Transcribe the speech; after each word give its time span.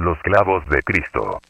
Los 0.00 0.18
clavos 0.22 0.64
de 0.70 0.80
Cristo. 0.82 1.42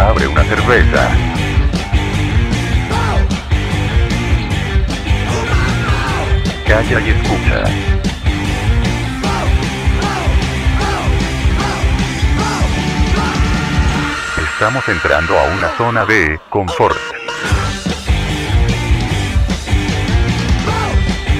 Abre 0.00 0.26
una 0.26 0.42
cerveza. 0.42 1.08
Calla 6.66 7.00
y 7.00 7.10
escucha. 7.10 7.62
Estamos 14.52 14.88
entrando 14.88 15.38
a 15.38 15.44
una 15.44 15.68
zona 15.76 16.04
de 16.04 16.40
confort. 16.50 17.23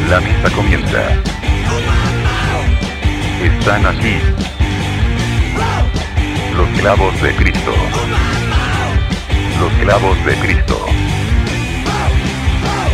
La 0.08 0.20
misa 0.20 0.50
comienza. 0.54 1.02
Están 3.42 3.86
aquí. 3.86 4.16
Los 6.56 6.68
clavos 6.78 7.20
de 7.22 7.34
Cristo. 7.36 7.72
Los 9.58 9.72
clavos 9.82 10.24
de 10.26 10.34
Cristo. 10.36 10.86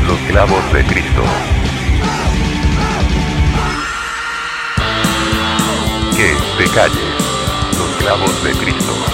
Los 0.06 0.18
clavos 0.28 0.72
de 0.72 0.84
Cristo. 0.84 1.22
Que 6.16 6.36
te 6.58 6.70
calles. 6.70 7.14
Los 7.76 7.96
clavos 7.98 8.44
de 8.44 8.52
Cristo. 8.52 9.09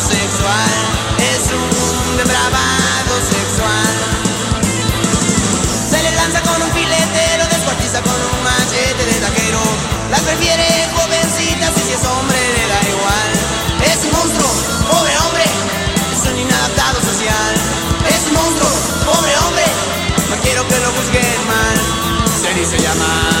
Sexual 0.00 0.74
Es 1.18 1.42
un 1.52 2.16
depravado 2.16 3.14
sexual 3.30 4.24
se 5.94 6.02
le 6.02 6.10
lanza 6.10 6.40
con 6.42 6.60
un 6.60 6.72
filetero, 6.72 7.46
descuartiza 7.46 8.02
con 8.02 8.14
un 8.14 8.42
machete 8.42 9.04
de 9.06 9.14
taquero. 9.20 9.60
Las 10.10 10.20
prefiere 10.22 10.66
jovencitas 10.92 11.70
y 11.76 11.80
si 11.86 11.92
es 11.92 12.04
hombre 12.04 12.38
le 12.56 12.66
da 12.66 12.80
igual. 12.88 13.30
Es 13.92 14.04
un 14.04 14.10
monstruo, 14.10 14.50
pobre 14.90 15.14
hombre, 15.18 15.44
es 15.44 16.32
un 16.32 16.36
inadaptado 16.36 17.00
social. 17.00 17.54
Es 18.08 18.26
un 18.26 18.34
monstruo, 18.34 18.70
pobre 19.06 19.32
hombre, 19.46 19.64
no 20.30 20.36
quiero 20.42 20.66
que 20.66 20.78
lo 20.80 20.90
juzguen 20.98 21.46
mal. 21.46 21.76
Se 22.42 22.54
dice 22.54 22.76
llamar 22.78 23.33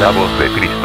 Los 0.00 0.08
clavos 0.08 0.38
de 0.38 0.48
Cristo. 0.52 0.79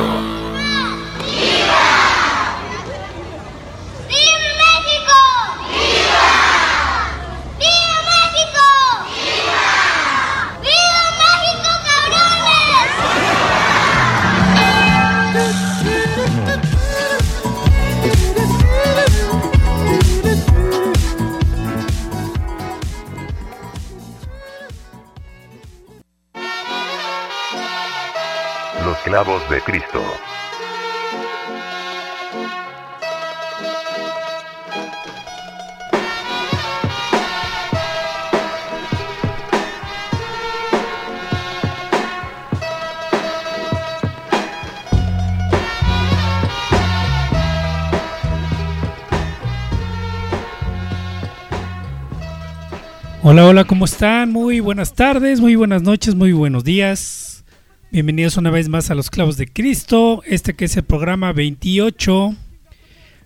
Hola, 53.35 53.47
hola, 53.47 53.63
¿cómo 53.65 53.83
están? 53.83 54.31
Muy 54.31 54.61
buenas 54.61 54.93
tardes, 54.93 55.41
muy 55.41 55.55
buenas 55.57 55.81
noches, 55.81 56.15
muy 56.15 56.31
buenos 56.31 56.63
días. 56.63 57.43
Bienvenidos 57.91 58.37
una 58.37 58.49
vez 58.49 58.69
más 58.69 58.89
a 58.89 58.95
Los 58.95 59.09
Clavos 59.09 59.35
de 59.35 59.45
Cristo, 59.45 60.23
este 60.25 60.53
que 60.53 60.63
es 60.63 60.77
el 60.77 60.83
programa 60.83 61.33
28 61.33 62.33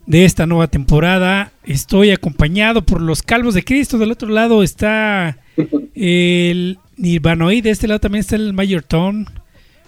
de 0.07 0.25
esta 0.25 0.47
nueva 0.47 0.65
temporada. 0.65 1.51
Estoy 1.63 2.09
acompañado 2.09 2.83
por 2.83 3.03
los 3.03 3.21
Calvos 3.21 3.53
de 3.53 3.63
Cristo. 3.63 4.00
Del 4.00 4.09
otro 4.09 4.29
lado 4.29 4.63
está 4.63 5.38
el 5.94 6.79
Nirvanoid, 6.97 7.65
de 7.65 7.69
este 7.69 7.88
lado 7.88 8.00
también 8.00 8.21
está 8.21 8.35
el 8.35 8.51
Mayor 8.51 8.81
Tone. 8.81 9.27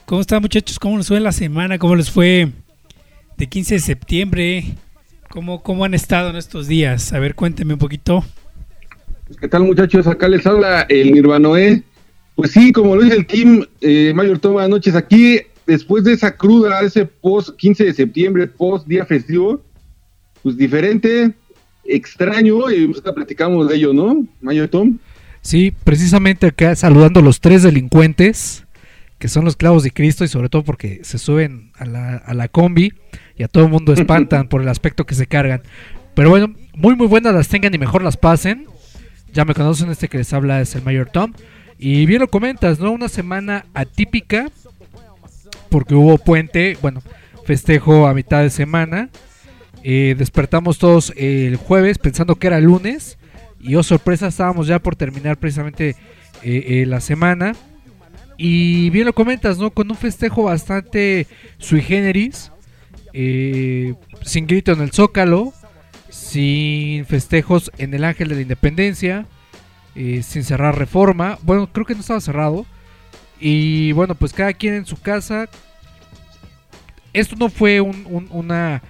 ¿Cómo 0.06 0.22
están 0.22 0.44
muchachos? 0.44 0.78
¿Cómo 0.78 1.00
les 1.00 1.08
fue 1.08 1.20
la 1.20 1.32
semana? 1.32 1.80
¿Cómo 1.80 1.96
les 1.96 2.12
fue 2.12 2.52
de 3.38 3.48
15 3.48 3.74
de 3.74 3.80
septiembre? 3.80 4.76
¿Cómo, 5.32 5.64
cómo 5.64 5.84
han 5.84 5.96
estado 5.96 6.30
en 6.30 6.36
estos 6.36 6.68
días? 6.68 7.12
A 7.12 7.18
ver, 7.18 7.34
cuéntenme 7.34 7.74
un 7.74 7.80
poquito. 7.80 8.24
¿Qué 9.40 9.48
tal 9.48 9.64
muchachos? 9.64 10.08
Acá 10.08 10.28
les 10.28 10.46
habla 10.46 10.82
el 10.90 11.12
Nirvanoé. 11.12 11.84
Pues 12.36 12.52
sí, 12.52 12.72
como 12.72 12.96
lo 12.96 13.04
dice 13.04 13.18
el 13.18 13.26
team, 13.26 13.66
eh, 13.82 14.14
Mayor 14.16 14.40
Tom, 14.40 14.54
buenas 14.54 14.70
noches. 14.70 14.96
Aquí, 14.96 15.40
después 15.68 16.04
de 16.04 16.14
esa 16.14 16.36
cruda, 16.36 16.82
ese 16.82 17.06
post 17.06 17.56
15 17.58 17.86
de 17.86 17.94
septiembre, 17.94 18.48
post 18.48 18.88
día 18.88 19.06
festivo, 19.06 19.62
pues 20.42 20.58
diferente, 20.58 21.34
extraño, 21.84 22.72
y 22.72 22.88
pues, 22.88 23.02
platicamos 23.02 23.70
de 23.70 23.76
ello, 23.76 23.94
¿no, 23.94 24.26
Mayor 24.42 24.70
Tom? 24.70 24.98
Sí, 25.42 25.74
precisamente 25.84 26.48
acá 26.48 26.76
saludando 26.76 27.20
a 27.20 27.24
los 27.24 27.42
tres 27.42 27.64
delincuentes, 27.64 28.66
que 29.20 29.28
son 29.28 29.46
los 29.46 29.56
clavos 29.56 29.84
de 29.84 29.92
Cristo, 29.92 30.24
y 30.24 30.28
sobre 30.28 30.50
todo 30.50 30.64
porque 30.64 31.02
se 31.04 31.18
suben 31.18 31.72
a 31.78 31.86
la, 31.86 32.16
a 32.18 32.34
la 32.34 32.48
combi 32.48 32.94
y 33.38 33.44
a 33.44 33.48
todo 33.48 33.66
el 33.66 33.70
mundo 33.70 33.94
espantan 33.94 34.48
por 34.48 34.62
el 34.62 34.68
aspecto 34.70 35.06
que 35.06 35.16
se 35.16 35.28
cargan. 35.28 35.62
Pero 36.16 36.30
bueno, 36.30 36.54
muy 36.76 36.96
muy 36.96 37.08
buenas 37.08 37.34
las 37.34 37.48
tengan 37.48 37.74
y 37.74 37.78
mejor 37.78 38.04
las 38.04 38.18
pasen. 38.18 38.66
Ya 39.34 39.46
me 39.46 39.54
conocen, 39.54 39.90
este 39.90 40.08
que 40.10 40.18
les 40.18 40.34
habla 40.34 40.62
es 40.62 40.76
el 40.76 40.84
Mayor 40.84 41.10
Tom. 41.10 41.34
Y 41.78 42.06
bien 42.06 42.20
lo 42.20 42.28
comentas, 42.30 42.80
¿no? 42.80 42.92
Una 42.92 43.08
semana 43.10 43.66
atípica, 43.74 44.52
porque 45.70 45.96
hubo 45.96 46.18
puente, 46.18 46.78
bueno, 46.82 47.02
festejo 47.46 48.08
a 48.08 48.14
mitad 48.14 48.42
de 48.42 48.50
semana. 48.50 49.10
Eh, 49.84 50.16
despertamos 50.18 50.78
todos 50.78 51.12
el 51.16 51.56
jueves 51.56 51.98
pensando 51.98 52.36
que 52.36 52.48
era 52.48 52.60
lunes. 52.60 53.18
Y 53.60 53.76
oh 53.76 53.84
sorpresa, 53.84 54.28
estábamos 54.28 54.68
ya 54.68 54.80
por 54.80 54.96
terminar 54.96 55.38
precisamente 55.38 55.96
eh, 56.44 56.66
eh, 56.68 56.86
la 56.86 57.00
semana. 57.00 57.56
Y 58.38 58.90
bien 58.90 59.06
lo 59.06 59.14
comentas, 59.14 59.58
¿no? 59.60 59.70
Con 59.72 59.90
un 59.90 59.98
festejo 59.98 60.44
bastante 60.44 61.28
sui 61.58 61.82
generis. 61.82 62.52
eh, 63.14 63.94
sin 64.24 64.48
grito 64.48 64.72
en 64.72 64.82
el 64.82 64.92
zócalo. 64.92 65.54
Sin 66.32 67.06
festejos 67.08 67.72
en 67.78 67.94
el 67.94 68.06
Ángel 68.06 68.30
de 68.30 68.36
la 68.36 68.42
Independencia. 68.42 69.26
eh, 69.94 70.24
sin 70.24 70.46
cerrar 70.46 70.78
reforma. 70.78 71.38
Bueno, 71.44 71.68
creo 71.70 71.86
que 71.86 71.94
no 71.94 72.00
estaba 72.00 72.22
cerrado. 72.22 72.66
Y 73.42 73.92
bueno, 73.92 74.16
pues 74.16 74.32
cada 74.32 74.54
quien 74.54 74.76
en 74.76 74.86
su 74.86 74.96
casa. 75.02 75.50
Esto 77.12 77.36
no 77.36 77.50
fue 77.50 77.82
un- 77.82 78.06
un- 78.10 78.30
una, 78.32 78.82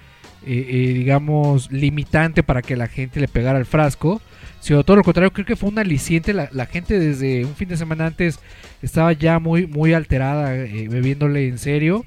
eh, 0.46 0.66
eh, 0.68 0.92
digamos, 0.94 1.72
limitante 1.72 2.44
para 2.44 2.62
que 2.62 2.76
la 2.76 2.86
gente 2.86 3.18
le 3.18 3.26
pegara 3.26 3.58
el 3.58 3.66
frasco. 3.66 4.22
Sino 4.60 4.84
todo 4.84 4.96
lo 4.98 5.02
contrario, 5.02 5.32
creo 5.32 5.44
que 5.44 5.56
fue 5.56 5.70
un 5.70 5.78
aliciente. 5.80 6.32
La, 6.32 6.48
la 6.52 6.66
gente 6.66 7.00
desde 7.00 7.44
un 7.44 7.56
fin 7.56 7.68
de 7.68 7.76
semana 7.76 8.06
antes 8.06 8.38
estaba 8.80 9.12
ya 9.12 9.40
muy, 9.40 9.66
muy 9.66 9.92
alterada, 9.94 10.50
bebiéndole 10.52 11.48
en 11.48 11.58
serio. 11.58 12.04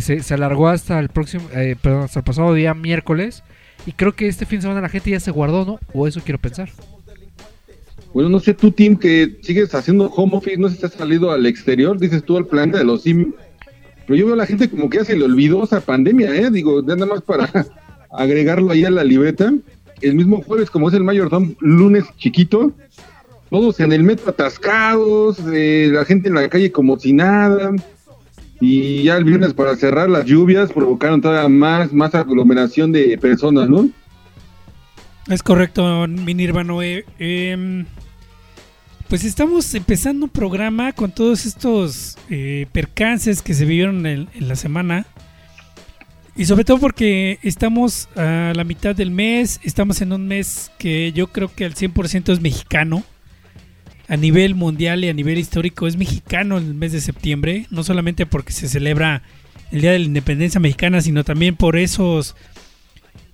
Se, 0.00 0.20
se 0.24 0.34
alargó 0.34 0.66
hasta 0.68 0.98
el 0.98 1.08
próximo, 1.10 1.48
perdón, 1.80 2.02
hasta 2.02 2.18
el 2.18 2.24
pasado 2.24 2.52
día 2.54 2.74
miércoles. 2.74 3.44
Y 3.88 3.92
creo 3.92 4.14
que 4.14 4.28
este 4.28 4.44
fin 4.44 4.58
de 4.58 4.64
semana 4.64 4.82
la 4.82 4.90
gente 4.90 5.10
ya 5.10 5.18
se 5.18 5.30
guardó, 5.30 5.64
¿no? 5.64 5.80
O 5.94 6.06
eso 6.06 6.20
quiero 6.22 6.38
pensar. 6.38 6.68
Bueno, 8.12 8.28
no 8.28 8.38
sé 8.38 8.52
tú, 8.52 8.70
Tim, 8.70 8.98
que 8.98 9.38
sigues 9.40 9.74
haciendo 9.74 10.10
home 10.10 10.36
office, 10.36 10.58
no 10.58 10.68
sé 10.68 10.76
si 10.76 10.84
has 10.84 10.92
salido 10.92 11.32
al 11.32 11.46
exterior, 11.46 11.98
dices 11.98 12.22
tú 12.22 12.36
al 12.36 12.44
planeta 12.44 12.76
de 12.76 12.84
los 12.84 13.00
simios. 13.04 13.30
Pero 14.06 14.14
yo 14.18 14.26
veo 14.26 14.34
a 14.34 14.36
la 14.36 14.44
gente 14.44 14.68
como 14.68 14.90
que 14.90 14.98
ya 14.98 15.06
se 15.06 15.16
le 15.16 15.24
olvidó 15.24 15.64
esa 15.64 15.80
pandemia, 15.80 16.36
¿eh? 16.36 16.50
Digo, 16.50 16.82
nada 16.82 17.06
más 17.06 17.22
para 17.22 17.48
agregarlo 18.10 18.72
ahí 18.72 18.84
a 18.84 18.90
la 18.90 19.04
libreta. 19.04 19.54
El 20.02 20.16
mismo 20.16 20.42
jueves, 20.42 20.68
como 20.68 20.90
es 20.90 20.94
el 20.94 21.04
mayordomo, 21.04 21.54
lunes 21.60 22.04
chiquito, 22.18 22.74
todos 23.48 23.80
en 23.80 23.92
el 23.92 24.02
metro 24.02 24.28
atascados, 24.28 25.38
eh, 25.50 25.88
la 25.90 26.04
gente 26.04 26.28
en 26.28 26.34
la 26.34 26.46
calle 26.50 26.70
como 26.70 26.98
si 26.98 27.14
nada. 27.14 27.72
Y 28.60 29.04
ya 29.04 29.16
el 29.16 29.24
viernes 29.24 29.54
para 29.54 29.76
cerrar 29.76 30.10
las 30.10 30.24
lluvias 30.24 30.72
provocaron 30.72 31.20
todavía 31.20 31.48
más, 31.48 31.92
más 31.92 32.14
aglomeración 32.14 32.90
de 32.90 33.16
personas, 33.18 33.68
¿no? 33.68 33.88
Es 35.28 35.42
correcto, 35.42 36.06
mi 36.08 36.34
Nirvanoe. 36.34 37.04
Em, 37.18 37.84
pues 39.08 39.24
estamos 39.24 39.72
empezando 39.74 40.26
un 40.26 40.30
programa 40.30 40.92
con 40.92 41.12
todos 41.12 41.46
estos 41.46 42.16
eh, 42.30 42.66
percances 42.72 43.42
que 43.42 43.54
se 43.54 43.64
vivieron 43.64 44.06
en, 44.06 44.28
en 44.34 44.48
la 44.48 44.56
semana. 44.56 45.06
Y 46.34 46.46
sobre 46.46 46.64
todo 46.64 46.78
porque 46.78 47.38
estamos 47.42 48.08
a 48.16 48.52
la 48.54 48.64
mitad 48.64 48.94
del 48.94 49.10
mes, 49.10 49.60
estamos 49.64 50.00
en 50.00 50.12
un 50.12 50.26
mes 50.28 50.70
que 50.78 51.12
yo 51.12 51.26
creo 51.26 51.52
que 51.54 51.64
al 51.64 51.74
100% 51.74 52.32
es 52.32 52.40
mexicano. 52.40 53.04
A 54.08 54.16
nivel 54.16 54.54
mundial 54.54 55.04
y 55.04 55.08
a 55.08 55.12
nivel 55.12 55.38
histórico 55.38 55.86
es 55.86 55.96
mexicano 55.96 56.58
el 56.58 56.74
mes 56.74 56.92
de 56.92 57.00
septiembre. 57.00 57.66
No 57.70 57.84
solamente 57.84 58.26
porque 58.26 58.52
se 58.52 58.68
celebra 58.68 59.22
el 59.70 59.82
Día 59.82 59.92
de 59.92 59.98
la 59.98 60.04
Independencia 60.06 60.60
Mexicana, 60.60 61.00
sino 61.00 61.24
también 61.24 61.56
por 61.56 61.76
esos 61.76 62.34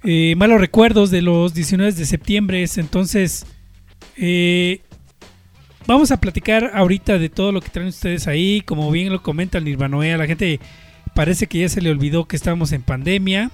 eh, 0.02 0.34
malos 0.36 0.60
recuerdos 0.60 1.10
de 1.10 1.22
los 1.22 1.54
19 1.54 1.92
de 1.92 2.04
septiembre. 2.04 2.64
Entonces, 2.76 3.46
eh, 4.16 4.80
vamos 5.86 6.10
a 6.10 6.20
platicar 6.20 6.72
ahorita 6.74 7.18
de 7.18 7.28
todo 7.28 7.52
lo 7.52 7.60
que 7.60 7.70
traen 7.70 7.88
ustedes 7.88 8.26
ahí. 8.26 8.60
Como 8.60 8.90
bien 8.90 9.12
lo 9.12 9.22
comenta 9.22 9.58
el 9.58 9.64
Nirvanoe, 9.64 10.12
a 10.12 10.18
la 10.18 10.26
gente 10.26 10.60
parece 11.14 11.46
que 11.46 11.60
ya 11.60 11.68
se 11.68 11.80
le 11.80 11.90
olvidó 11.90 12.26
que 12.26 12.36
estamos 12.36 12.72
en 12.72 12.82
pandemia. 12.82 13.50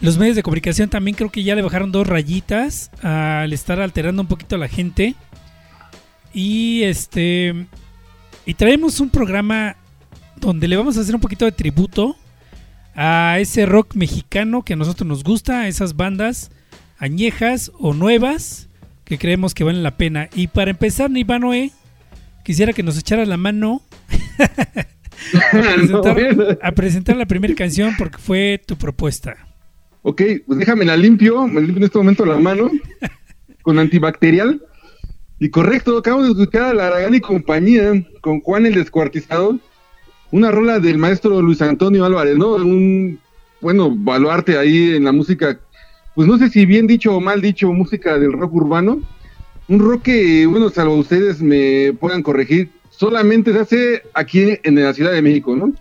Los 0.00 0.18
medios 0.18 0.36
de 0.36 0.42
comunicación 0.42 0.90
también 0.90 1.16
creo 1.16 1.30
que 1.30 1.42
ya 1.42 1.54
le 1.54 1.62
bajaron 1.62 1.90
dos 1.90 2.06
rayitas 2.06 2.90
al 3.02 3.52
estar 3.52 3.80
alterando 3.80 4.22
un 4.22 4.28
poquito 4.28 4.56
a 4.56 4.58
la 4.58 4.68
gente. 4.68 5.14
Y 6.36 6.82
este. 6.82 7.54
Y 8.44 8.52
traemos 8.52 9.00
un 9.00 9.08
programa 9.08 9.74
donde 10.38 10.68
le 10.68 10.76
vamos 10.76 10.98
a 10.98 11.00
hacer 11.00 11.14
un 11.14 11.20
poquito 11.22 11.46
de 11.46 11.52
tributo 11.52 12.14
a 12.94 13.38
ese 13.40 13.64
rock 13.64 13.94
mexicano 13.94 14.62
que 14.62 14.74
a 14.74 14.76
nosotros 14.76 15.08
nos 15.08 15.24
gusta, 15.24 15.62
a 15.62 15.68
esas 15.68 15.96
bandas 15.96 16.50
añejas 16.98 17.72
o 17.78 17.94
nuevas 17.94 18.68
que 19.04 19.16
creemos 19.16 19.54
que 19.54 19.64
valen 19.64 19.82
la 19.82 19.96
pena. 19.96 20.28
Y 20.34 20.48
para 20.48 20.72
empezar, 20.72 21.10
Nivanoe, 21.10 21.72
quisiera 22.44 22.74
que 22.74 22.82
nos 22.82 22.98
echara 22.98 23.24
la 23.24 23.38
mano 23.38 23.80
a, 24.38 24.86
No, 25.88 26.02
presentar, 26.02 26.58
a 26.60 26.72
presentar 26.72 27.16
la 27.16 27.24
primera 27.24 27.54
canción 27.54 27.94
porque 27.96 28.18
fue 28.18 28.62
tu 28.66 28.76
propuesta. 28.76 29.38
Ok, 30.02 30.20
pues 30.46 30.58
déjame 30.58 30.84
la 30.84 30.98
limpio, 30.98 31.46
me 31.46 31.62
limpio 31.62 31.78
en 31.78 31.84
este 31.84 31.96
momento 31.96 32.26
la 32.26 32.36
mano 32.36 32.70
con 33.62 33.78
antibacterial. 33.78 34.60
Y 35.38 35.50
correcto, 35.50 35.98
acabo 35.98 36.22
de 36.22 36.30
escuchar 36.30 36.64
a 36.64 36.90
la 36.90 37.16
y 37.16 37.20
compañía 37.20 37.92
con 38.22 38.40
Juan 38.40 38.64
el 38.64 38.74
Descuartizado, 38.74 39.58
una 40.30 40.50
rola 40.50 40.80
del 40.80 40.96
maestro 40.96 41.42
Luis 41.42 41.60
Antonio 41.60 42.04
Álvarez, 42.06 42.36
¿no? 42.38 42.54
Un, 42.54 43.20
bueno, 43.60 43.94
baluarte 43.94 44.56
ahí 44.56 44.96
en 44.96 45.04
la 45.04 45.12
música, 45.12 45.60
pues 46.14 46.26
no 46.26 46.38
sé 46.38 46.48
si 46.48 46.64
bien 46.64 46.86
dicho 46.86 47.14
o 47.14 47.20
mal 47.20 47.42
dicho, 47.42 47.70
música 47.72 48.18
del 48.18 48.32
rock 48.32 48.54
urbano. 48.54 49.02
Un 49.68 49.80
rock 49.80 50.02
que, 50.02 50.46
bueno, 50.46 50.70
salvo 50.70 50.94
ustedes 50.94 51.42
me 51.42 51.92
puedan 51.92 52.22
corregir, 52.22 52.70
solamente 52.90 53.52
se 53.52 53.58
hace 53.58 54.02
aquí 54.14 54.58
en 54.62 54.82
la 54.82 54.94
Ciudad 54.94 55.12
de 55.12 55.22
México, 55.22 55.54
¿no? 55.54 55.72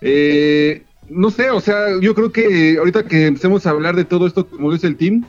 Eh, 0.00 0.82
no 1.08 1.30
sé, 1.30 1.50
o 1.50 1.60
sea, 1.60 2.00
yo 2.00 2.14
creo 2.14 2.32
que 2.32 2.76
ahorita 2.78 3.04
que 3.04 3.26
empecemos 3.26 3.66
a 3.66 3.70
hablar 3.70 3.94
de 3.94 4.04
todo 4.04 4.26
esto, 4.26 4.46
como 4.48 4.72
dice 4.72 4.86
el 4.86 4.96
team, 4.96 5.24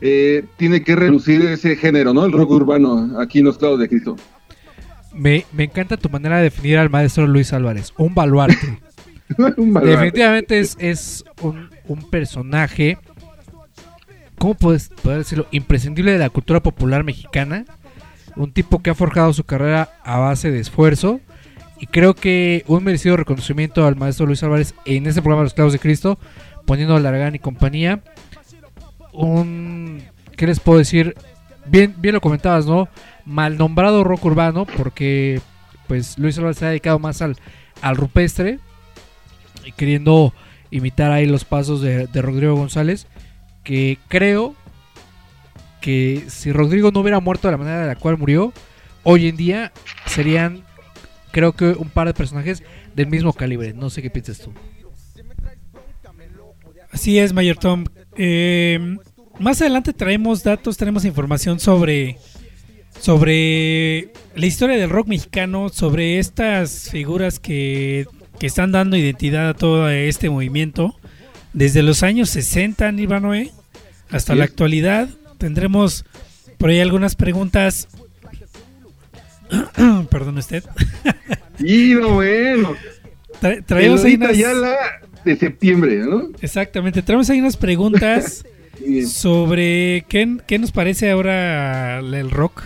eh, 0.00 0.44
tiene 0.56 0.82
que 0.82 0.96
reducir 0.96 1.42
ese 1.42 1.76
género, 1.76 2.12
¿no? 2.14 2.24
El 2.24 2.32
rock 2.32 2.50
urbano 2.50 3.18
aquí 3.20 3.40
en 3.40 3.46
los 3.46 3.58
clavos 3.58 3.78
de 3.78 3.88
Cristo. 3.88 4.16
Me, 5.12 5.44
me 5.52 5.64
encanta 5.64 5.96
tu 5.96 6.08
manera 6.08 6.38
de 6.38 6.44
definir 6.44 6.78
al 6.78 6.90
maestro 6.90 7.26
Luis 7.26 7.52
Álvarez, 7.52 7.92
un 7.96 8.14
baluarte. 8.14 8.56
Un 9.56 9.72
baluarte. 9.72 9.90
Definitivamente 9.90 10.58
es, 10.58 10.76
es 10.80 11.24
un, 11.40 11.70
un 11.86 12.10
personaje, 12.10 12.98
¿cómo 14.38 14.54
puedes 14.54 14.88
poder 14.88 15.18
decirlo? 15.18 15.46
Imprescindible 15.52 16.10
de 16.10 16.18
la 16.18 16.30
cultura 16.30 16.60
popular 16.60 17.04
mexicana. 17.04 17.64
Un 18.34 18.52
tipo 18.52 18.82
que 18.82 18.90
ha 18.90 18.94
forjado 18.94 19.32
su 19.32 19.44
carrera 19.44 19.90
a 20.02 20.18
base 20.18 20.50
de 20.50 20.58
esfuerzo. 20.58 21.20
Y 21.78 21.86
creo 21.86 22.14
que 22.14 22.64
un 22.66 22.84
merecido 22.84 23.16
reconocimiento 23.16 23.86
al 23.86 23.96
maestro 23.96 24.26
Luis 24.26 24.42
Álvarez 24.42 24.74
en 24.84 25.06
este 25.06 25.22
programa 25.22 25.44
Los 25.44 25.54
Clavos 25.54 25.72
de 25.72 25.78
Cristo, 25.78 26.18
poniendo 26.66 26.96
a 26.96 27.00
Largan 27.00 27.34
y 27.34 27.38
compañía. 27.38 28.00
Un. 29.12 30.02
¿Qué 30.36 30.46
les 30.46 30.60
puedo 30.60 30.78
decir? 30.78 31.14
Bien, 31.66 31.94
bien 31.98 32.14
lo 32.14 32.20
comentabas, 32.20 32.66
¿no? 32.66 32.88
Mal 33.24 33.58
nombrado 33.58 34.04
rock 34.04 34.24
urbano, 34.24 34.64
porque 34.64 35.40
pues 35.86 36.18
Luis 36.18 36.38
Álvarez 36.38 36.58
se 36.58 36.66
ha 36.66 36.68
dedicado 36.68 36.98
más 36.98 37.20
al, 37.20 37.36
al 37.82 37.96
rupestre 37.96 38.58
y 39.64 39.72
queriendo 39.72 40.32
imitar 40.70 41.10
ahí 41.10 41.26
los 41.26 41.44
pasos 41.44 41.80
de, 41.80 42.06
de 42.06 42.22
Rodrigo 42.22 42.54
González, 42.54 43.06
que 43.64 43.98
creo 44.08 44.54
que 45.80 46.24
si 46.28 46.52
Rodrigo 46.52 46.90
no 46.90 47.00
hubiera 47.00 47.20
muerto 47.20 47.48
de 47.48 47.52
la 47.52 47.58
manera 47.58 47.80
de 47.80 47.86
la 47.86 47.96
cual 47.96 48.18
murió, 48.18 48.52
hoy 49.02 49.28
en 49.28 49.36
día 49.36 49.72
serían, 50.06 50.62
creo 51.32 51.52
que 51.52 51.70
un 51.70 51.88
par 51.88 52.06
de 52.06 52.14
personajes 52.14 52.62
del 52.94 53.06
mismo 53.06 53.32
calibre. 53.32 53.72
No 53.72 53.90
sé 53.90 54.02
qué 54.02 54.10
piensas 54.10 54.38
tú. 54.38 54.52
Así 56.92 57.18
es, 57.18 57.32
Mayor 57.32 57.56
Tom. 57.56 57.84
Eh, 58.22 58.98
más 59.38 59.62
adelante 59.62 59.94
traemos 59.94 60.42
datos, 60.42 60.76
tenemos 60.76 61.06
información 61.06 61.58
sobre, 61.58 62.18
sobre 63.00 64.12
la 64.34 64.44
historia 64.46 64.76
del 64.76 64.90
rock 64.90 65.06
mexicano, 65.08 65.70
sobre 65.70 66.18
estas 66.18 66.90
figuras 66.90 67.38
que, 67.38 68.06
que 68.38 68.46
están 68.46 68.72
dando 68.72 68.98
identidad 68.98 69.48
a 69.48 69.54
todo 69.54 69.88
este 69.88 70.28
movimiento. 70.28 70.94
Desde 71.54 71.82
los 71.82 72.02
años 72.02 72.28
60, 72.28 72.92
Nirvanoe, 72.92 73.50
hasta 74.10 74.32
Así 74.34 74.38
la 74.38 74.44
actualidad. 74.44 75.08
Tendremos 75.38 76.04
por 76.58 76.68
ahí 76.68 76.80
algunas 76.80 77.16
preguntas. 77.16 77.88
Perdón 80.10 80.36
usted. 80.38 80.62
Y 81.58 81.94
no, 81.94 82.10
bueno. 82.16 82.74
Tra- 83.40 83.64
traemos 83.64 84.04
ahí 84.04 84.18
Traemos 84.18 84.30
unas- 84.30 84.36
ya 84.38 84.52
la 84.52 84.76
de 85.24 85.36
septiembre, 85.36 85.98
¿no? 85.98 86.28
Exactamente, 86.40 87.02
traemos 87.02 87.28
ahí 87.30 87.40
unas 87.40 87.56
preguntas 87.56 88.44
sobre 89.08 90.04
qué, 90.08 90.38
qué 90.46 90.58
nos 90.58 90.72
parece 90.72 91.10
ahora 91.10 91.98
el 92.00 92.30
rock 92.30 92.62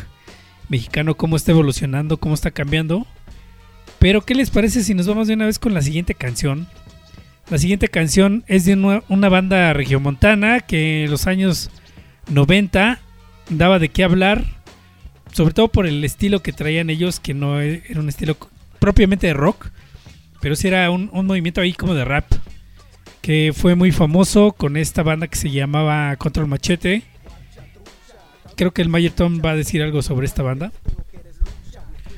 mexicano, 0.68 1.16
cómo 1.16 1.36
está 1.36 1.52
evolucionando, 1.52 2.18
cómo 2.18 2.34
está 2.34 2.50
cambiando. 2.50 3.06
Pero 3.98 4.20
¿qué 4.22 4.34
les 4.34 4.50
parece 4.50 4.82
si 4.82 4.94
nos 4.94 5.06
vamos 5.06 5.28
de 5.28 5.34
una 5.34 5.46
vez 5.46 5.58
con 5.58 5.74
la 5.74 5.82
siguiente 5.82 6.14
canción? 6.14 6.66
La 7.50 7.58
siguiente 7.58 7.88
canción 7.88 8.44
es 8.46 8.64
de 8.64 8.74
una, 8.74 9.02
una 9.08 9.28
banda 9.28 9.72
regiomontana 9.72 10.60
que 10.60 11.04
en 11.04 11.10
los 11.10 11.26
años 11.26 11.70
90 12.30 13.00
daba 13.50 13.78
de 13.78 13.90
qué 13.90 14.04
hablar, 14.04 14.44
sobre 15.32 15.52
todo 15.54 15.68
por 15.68 15.86
el 15.86 16.02
estilo 16.04 16.42
que 16.42 16.52
traían 16.52 16.88
ellos, 16.90 17.20
que 17.20 17.34
no 17.34 17.60
e- 17.60 17.82
era 17.88 18.00
un 18.00 18.08
estilo 18.08 18.36
propiamente 18.78 19.26
de 19.26 19.34
rock, 19.34 19.68
pero 20.44 20.56
sí 20.56 20.68
era 20.68 20.90
un, 20.90 21.08
un 21.14 21.24
movimiento 21.24 21.62
ahí 21.62 21.72
como 21.72 21.94
de 21.94 22.04
rap, 22.04 22.26
que 23.22 23.54
fue 23.56 23.74
muy 23.76 23.92
famoso 23.92 24.52
con 24.52 24.76
esta 24.76 25.02
banda 25.02 25.26
que 25.26 25.38
se 25.38 25.50
llamaba 25.50 26.14
Control 26.16 26.46
Machete. 26.46 27.02
Creo 28.54 28.70
que 28.70 28.82
el 28.82 28.90
Mayer 28.90 29.10
Tom 29.10 29.40
va 29.42 29.52
a 29.52 29.56
decir 29.56 29.82
algo 29.82 30.02
sobre 30.02 30.26
esta 30.26 30.42
banda. 30.42 30.70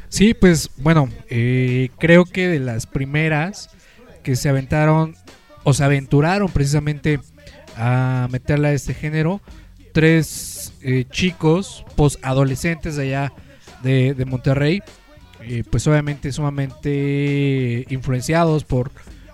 Sí, 0.09 0.35
pues 0.35 0.71
bueno, 0.77 1.09
eh, 1.31 1.91
creo 1.99 2.25
que 2.25 2.49
de 2.49 2.59
las 2.59 2.87
primeras 2.87 3.71
que 4.25 4.35
se 4.35 4.49
aventaron 4.49 5.15
o 5.63 5.73
se 5.73 5.85
aventuraron 5.85 6.49
precisamente 6.49 7.21
a 7.77 8.27
meterla 8.33 8.69
a 8.69 8.73
este 8.73 8.93
género, 8.93 9.41
tres 9.93 10.73
eh, 10.83 11.05
chicos 11.09 11.85
posadolescentes 11.95 12.97
de 12.97 13.03
allá 13.05 13.33
de, 13.85 14.15
de 14.15 14.25
Monterrey, 14.25 14.83
eh, 15.49 15.63
pues 15.71 15.87
obviamente 15.87 16.33
sumamente 16.33 17.87
influenciados 17.89 18.65
por 18.65 18.91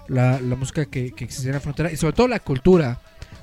la, 0.08 0.40
la 0.40 0.56
música 0.56 0.84
que, 0.86 1.12
que 1.12 1.24
existía 1.24 1.50
en 1.50 1.54
la 1.54 1.60
frontera 1.60 1.90
y 1.92 1.96
sobre 1.96 2.12
todo 2.14 2.28
la 2.28 2.40
cultura, 2.40 3.00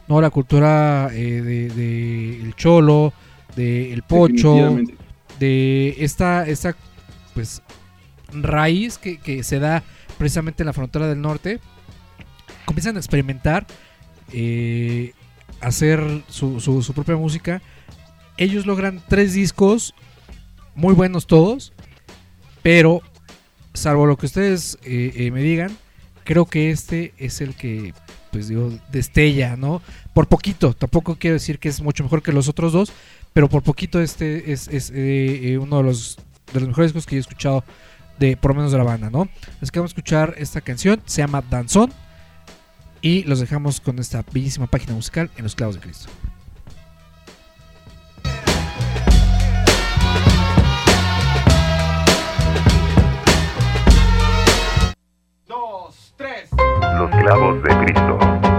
no 0.08 0.22
la 0.22 0.30
cultura 0.30 1.10
eh, 1.14 1.42
de, 1.42 1.70
de 1.70 2.42
el 2.42 2.56
cholo, 2.56 3.14
de 3.56 3.92
el 3.94 4.04
pocho, 4.04 4.78
de 5.40 5.96
esta, 6.00 6.48
esta 6.48 6.76
pues 7.34 7.62
raíz 8.34 8.98
que, 8.98 9.18
que 9.18 9.44
se 9.44 9.60
da 9.60 9.84
precisamente 10.18 10.64
en 10.64 10.68
la 10.68 10.74
frontera 10.74 11.08
del 11.08 11.22
norte, 11.22 11.60
comienzan 12.66 12.98
a 12.98 13.00
experimentar, 13.00 13.66
eh, 14.34 15.14
hacer 15.62 16.24
su, 16.28 16.60
su- 16.60 16.84
su 16.84 16.94
propia 16.94 17.16
música. 17.16 17.62
Ellos 18.38 18.66
logran 18.66 19.02
tres 19.08 19.34
discos, 19.34 19.94
muy 20.76 20.94
buenos 20.94 21.26
todos, 21.26 21.74
pero 22.62 23.02
salvo 23.74 24.06
lo 24.06 24.18
que 24.18 24.26
ustedes 24.26 24.78
eh, 24.84 25.14
eh, 25.16 25.32
me 25.32 25.42
digan, 25.42 25.76
creo 26.24 26.46
que 26.46 26.72
este 26.72 27.14
es 27.18 27.42
el 27.42 27.56
que, 27.56 27.94
pues 28.32 28.48
digo, 28.48 28.72
destella, 28.92 29.56
¿no? 29.56 29.82
Por 30.14 30.28
poquito, 30.28 30.74
tampoco 30.74 31.18
quiero 31.18 31.36
decir 31.36 31.60
que 31.60 31.70
es 31.70 31.82
mucho 31.82 32.04
mejor 32.04 32.22
que 32.22 32.32
los 32.32 32.48
otros 32.48 32.74
dos, 32.74 32.92
pero 33.34 33.50
por 33.50 33.64
poquito 33.64 34.02
este 34.02 34.52
es, 34.52 34.68
es, 34.68 34.92
eh, 34.94 35.58
uno 35.62 35.78
de 35.78 35.84
los, 35.84 36.18
de 36.54 36.60
los 36.60 36.70
mejores 36.70 36.92
discos 36.92 37.06
que 37.06 37.16
yo 37.16 37.20
he 37.20 37.22
escuchado 37.22 37.64
de 38.20 38.36
por 38.36 38.52
lo 38.52 38.56
menos 38.56 38.72
de 38.72 38.78
la 38.78 38.84
banda, 38.84 39.10
¿no? 39.10 39.30
Así 39.62 39.72
que 39.72 39.80
a 39.80 39.86
escuchar 39.86 40.36
esta 40.38 40.62
canción, 40.62 41.02
se 41.06 41.22
llama 41.22 41.42
Danzón 41.50 41.92
y 43.02 43.24
los 43.24 43.40
dejamos 43.40 43.80
con 43.80 43.98
esta 44.00 44.24
bellísima 44.32 44.68
página 44.68 44.94
musical 44.94 45.32
en 45.38 45.44
los 45.44 45.56
clavos 45.56 45.76
de 45.76 45.82
Cristo. 45.82 46.10
Los 56.20 57.10
clavos 57.12 57.64
de 57.64 57.70
Cristo. 57.86 58.59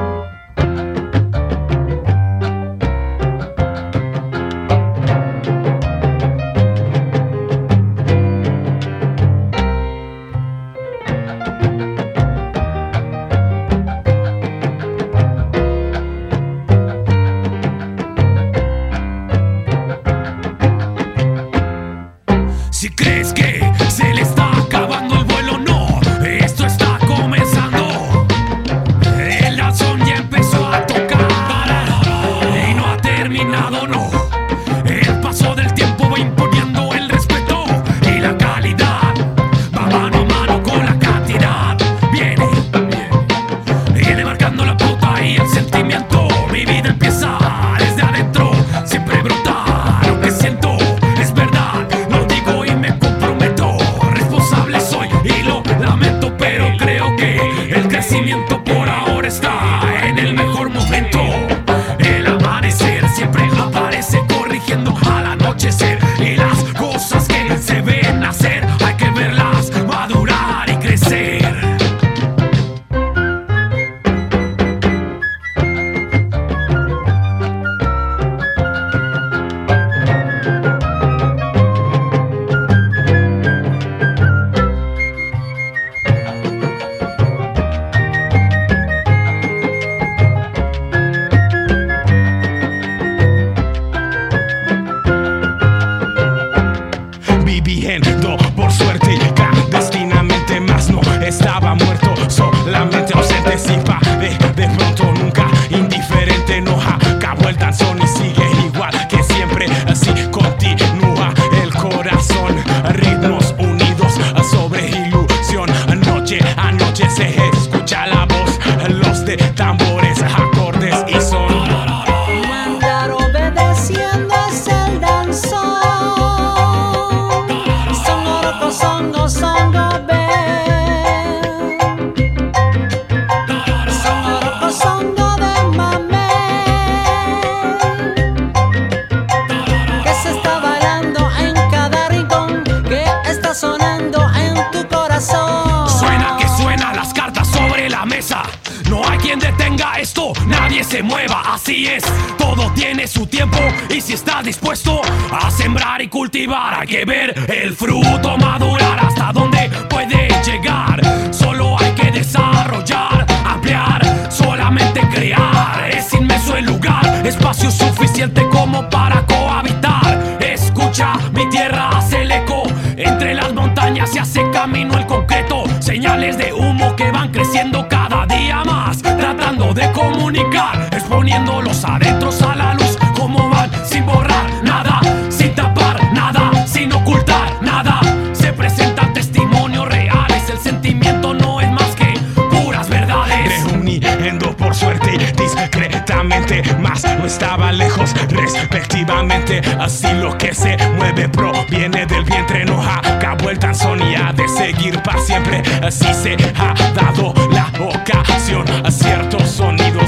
poniendo 181.21 181.61
los 181.61 181.85
adentros 181.85 182.41
a 182.41 182.55
la 182.55 182.73
luz. 182.73 182.97
Como 183.15 183.50
van 183.50 183.71
sin 183.85 184.07
borrar 184.07 184.47
nada, 184.62 185.03
sin 185.29 185.55
tapar 185.55 186.00
nada, 186.15 186.67
sin 186.67 186.91
ocultar 186.95 187.62
nada. 187.62 188.00
Se 188.33 188.55
presentan 188.55 189.12
testimonios 189.12 189.87
reales. 189.87 190.49
El 190.49 190.59
sentimiento 190.59 191.35
no 191.35 191.61
es 191.61 191.71
más 191.73 191.95
que 191.95 192.15
puras 192.50 192.89
verdades. 192.89 193.65
Reuniendo 193.65 194.57
por 194.57 194.75
suerte 194.75 195.19
discretamente, 195.37 196.62
más 196.79 197.05
no 197.19 197.27
estaba 197.27 197.71
lejos 197.71 198.15
respectivamente. 198.31 199.61
Así 199.79 200.11
lo 200.15 200.39
que 200.39 200.55
se 200.55 200.79
mueve 200.97 201.29
proviene 201.29 202.07
del 202.07 202.25
vientre. 202.25 202.65
No 202.65 202.81
acabó 202.83 203.50
el 203.50 203.59
tan 203.59 203.75
sonía 203.75 204.33
de 204.35 204.49
seguir 204.49 205.03
para 205.03 205.21
siempre. 205.21 205.62
Así 205.83 206.07
se 206.15 206.35
ha 206.57 206.73
dado 206.95 207.35
la 207.53 207.67
ocasión 207.79 208.65
a 208.87 208.91
cierto 208.91 209.39
sonido 209.47 210.00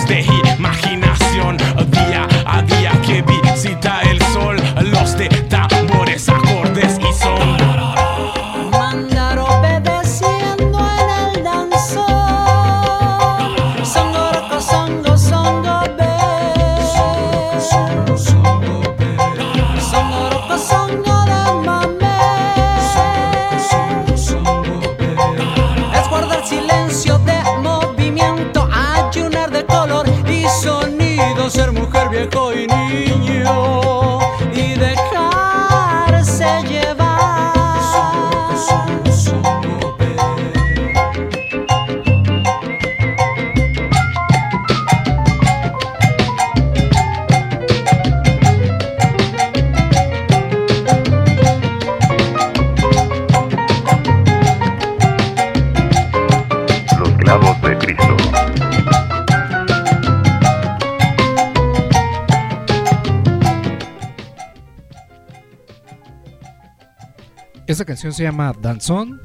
Esta 67.82 67.94
canción 67.94 68.12
se 68.12 68.22
llama 68.22 68.54
Danzón 68.62 69.20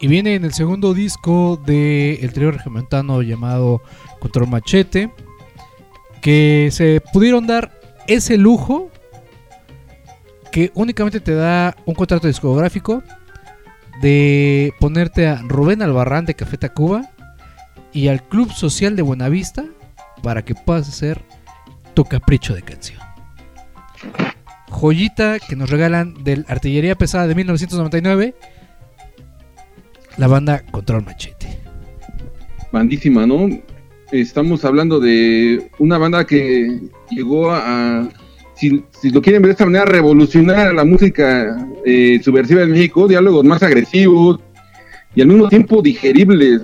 y 0.00 0.06
viene 0.06 0.34
en 0.34 0.44
el 0.44 0.52
segundo 0.52 0.92
disco 0.92 1.58
del 1.64 2.30
trío 2.34 2.50
regiomontano 2.50 3.22
llamado 3.22 3.80
Control 4.20 4.48
Machete, 4.48 5.10
que 6.20 6.68
se 6.72 7.00
pudieron 7.14 7.46
dar 7.46 7.72
ese 8.06 8.36
lujo 8.36 8.90
que 10.52 10.72
únicamente 10.74 11.20
te 11.20 11.34
da 11.34 11.74
un 11.86 11.94
contrato 11.94 12.26
discográfico 12.26 13.02
de 14.02 14.74
ponerte 14.78 15.26
a 15.26 15.36
Rubén 15.36 15.80
Albarrán 15.80 16.26
de 16.26 16.34
Café 16.34 16.58
Tacuba 16.58 17.00
y 17.94 18.08
al 18.08 18.22
Club 18.28 18.52
Social 18.52 18.94
de 18.94 19.00
Buenavista 19.00 19.64
para 20.22 20.44
que 20.44 20.54
puedas 20.54 20.86
hacer 20.86 21.24
tu 21.94 22.04
capricho 22.04 22.54
de 22.54 22.60
canción. 22.60 23.00
Joyita 24.68 25.38
que 25.38 25.56
nos 25.56 25.70
regalan 25.70 26.14
del 26.24 26.44
Artillería 26.48 26.94
Pesada 26.94 27.26
de 27.26 27.34
1999, 27.34 28.34
la 30.16 30.26
banda 30.26 30.62
Control 30.70 31.04
Machete. 31.04 31.58
bandísima, 32.72 33.26
¿no? 33.26 33.48
Estamos 34.12 34.64
hablando 34.64 35.00
de 35.00 35.70
una 35.78 35.98
banda 35.98 36.24
que 36.24 36.80
llegó 37.10 37.50
a, 37.50 38.08
si, 38.54 38.82
si 39.00 39.10
lo 39.10 39.20
quieren 39.20 39.42
ver 39.42 39.48
de 39.48 39.52
esta 39.52 39.66
manera, 39.66 39.84
revolucionar 39.84 40.74
la 40.74 40.84
música 40.84 41.68
eh, 41.84 42.20
subversiva 42.22 42.62
en 42.62 42.70
México, 42.72 43.06
diálogos 43.06 43.44
más 43.44 43.62
agresivos 43.62 44.40
y 45.14 45.22
al 45.22 45.28
mismo 45.28 45.48
tiempo 45.48 45.82
digeribles. 45.82 46.62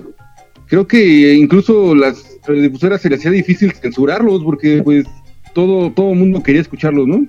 Creo 0.67 0.87
que 0.87 1.33
incluso 1.33 1.93
las 1.93 2.39
radiodifusoras 2.47 3.01
se 3.01 3.09
les 3.09 3.19
hacía 3.19 3.31
difícil 3.31 3.71
censurarlos 3.73 4.43
porque 4.43 4.81
pues 4.83 5.05
todo 5.53 5.91
todo 5.91 6.15
mundo 6.15 6.41
quería 6.41 6.61
escucharlos, 6.61 7.07
¿no? 7.07 7.25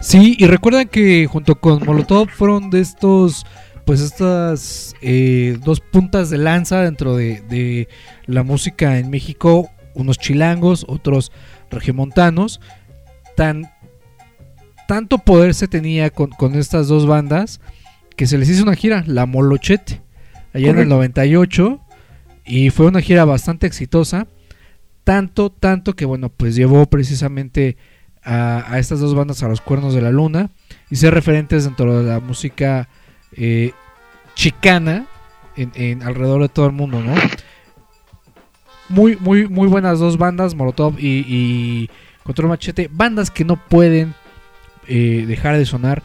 Sí, 0.00 0.36
y 0.38 0.46
recuerdan 0.46 0.88
que 0.88 1.26
junto 1.26 1.56
con 1.56 1.84
Molotov 1.84 2.28
fueron 2.30 2.70
de 2.70 2.80
estos, 2.80 3.44
pues 3.84 4.00
estas 4.00 4.94
eh, 5.02 5.58
dos 5.62 5.80
puntas 5.80 6.30
de 6.30 6.38
lanza 6.38 6.82
dentro 6.82 7.16
de, 7.16 7.42
de 7.42 7.88
la 8.26 8.42
música 8.42 8.98
en 8.98 9.10
México, 9.10 9.70
unos 9.94 10.18
chilangos, 10.18 10.86
otros 10.88 11.32
regiomontanos. 11.70 12.60
Tan, 13.36 13.70
tanto 14.88 15.18
poder 15.18 15.54
se 15.54 15.68
tenía 15.68 16.10
con, 16.10 16.30
con 16.30 16.54
estas 16.54 16.88
dos 16.88 17.06
bandas 17.06 17.60
que 18.16 18.26
se 18.26 18.38
les 18.38 18.48
hizo 18.48 18.62
una 18.62 18.74
gira, 18.74 19.04
la 19.06 19.26
Molochete, 19.26 20.02
allá 20.52 20.70
en 20.70 20.78
el 20.78 20.88
Correcto. 20.88 20.94
98, 20.94 21.80
y 22.44 22.70
fue 22.70 22.86
una 22.86 23.00
gira 23.00 23.24
bastante 23.24 23.66
exitosa. 23.66 24.26
Tanto, 25.04 25.50
tanto 25.50 25.94
que 25.94 26.04
bueno, 26.04 26.28
pues 26.28 26.54
llevó 26.54 26.86
precisamente 26.86 27.76
a, 28.24 28.78
estas 28.78 29.00
dos 29.00 29.14
bandas 29.14 29.42
a 29.42 29.48
los 29.48 29.60
cuernos 29.60 29.94
de 29.94 30.02
la 30.02 30.10
luna 30.10 30.50
y 30.90 30.96
ser 30.96 31.14
referentes 31.14 31.64
dentro 31.64 32.02
de 32.02 32.10
la 32.10 32.20
música 32.20 32.88
eh, 33.32 33.72
chicana 34.34 35.06
en, 35.56 36.02
alrededor 36.02 36.42
de 36.42 36.48
todo 36.48 36.66
el 36.66 36.72
mundo, 36.72 37.02
¿no? 37.02 37.14
Muy, 38.88 39.16
muy, 39.16 39.46
muy 39.48 39.68
buenas 39.68 39.98
dos 39.98 40.18
bandas, 40.18 40.54
Molotov 40.54 40.96
y, 40.98 41.88
Control 42.24 42.48
Machete, 42.48 42.88
bandas 42.92 43.30
que 43.30 43.44
no 43.44 43.56
pueden 43.56 44.14
eh, 44.86 45.24
dejar 45.26 45.56
de 45.56 45.66
sonar 45.66 46.02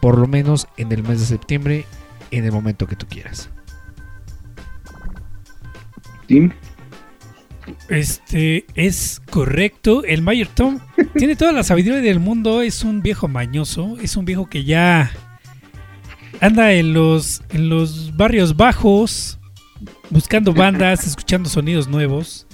por 0.00 0.18
lo 0.18 0.26
menos 0.26 0.68
en 0.76 0.92
el 0.92 1.02
mes 1.02 1.20
de 1.20 1.26
septiembre, 1.26 1.84
en 2.30 2.44
el 2.44 2.52
momento 2.52 2.86
que 2.86 2.96
tú 2.96 3.06
quieras. 3.06 3.50
Tim. 6.26 6.52
Este 7.88 8.66
es 8.74 9.20
correcto. 9.30 10.04
El 10.04 10.22
Mayor 10.22 10.48
Tom 10.48 10.80
tiene 11.16 11.36
toda 11.36 11.52
la 11.52 11.62
sabiduría 11.62 12.00
del 12.00 12.20
mundo. 12.20 12.62
Es 12.62 12.84
un 12.84 13.02
viejo 13.02 13.28
mañoso. 13.28 13.96
Es 14.00 14.16
un 14.16 14.24
viejo 14.24 14.46
que 14.46 14.64
ya 14.64 15.10
anda 16.40 16.72
en 16.72 16.92
los, 16.92 17.42
en 17.50 17.68
los 17.68 18.16
barrios 18.16 18.56
bajos, 18.56 19.38
buscando 20.10 20.52
bandas, 20.52 21.06
escuchando 21.06 21.48
sonidos 21.48 21.88
nuevos. 21.88 22.46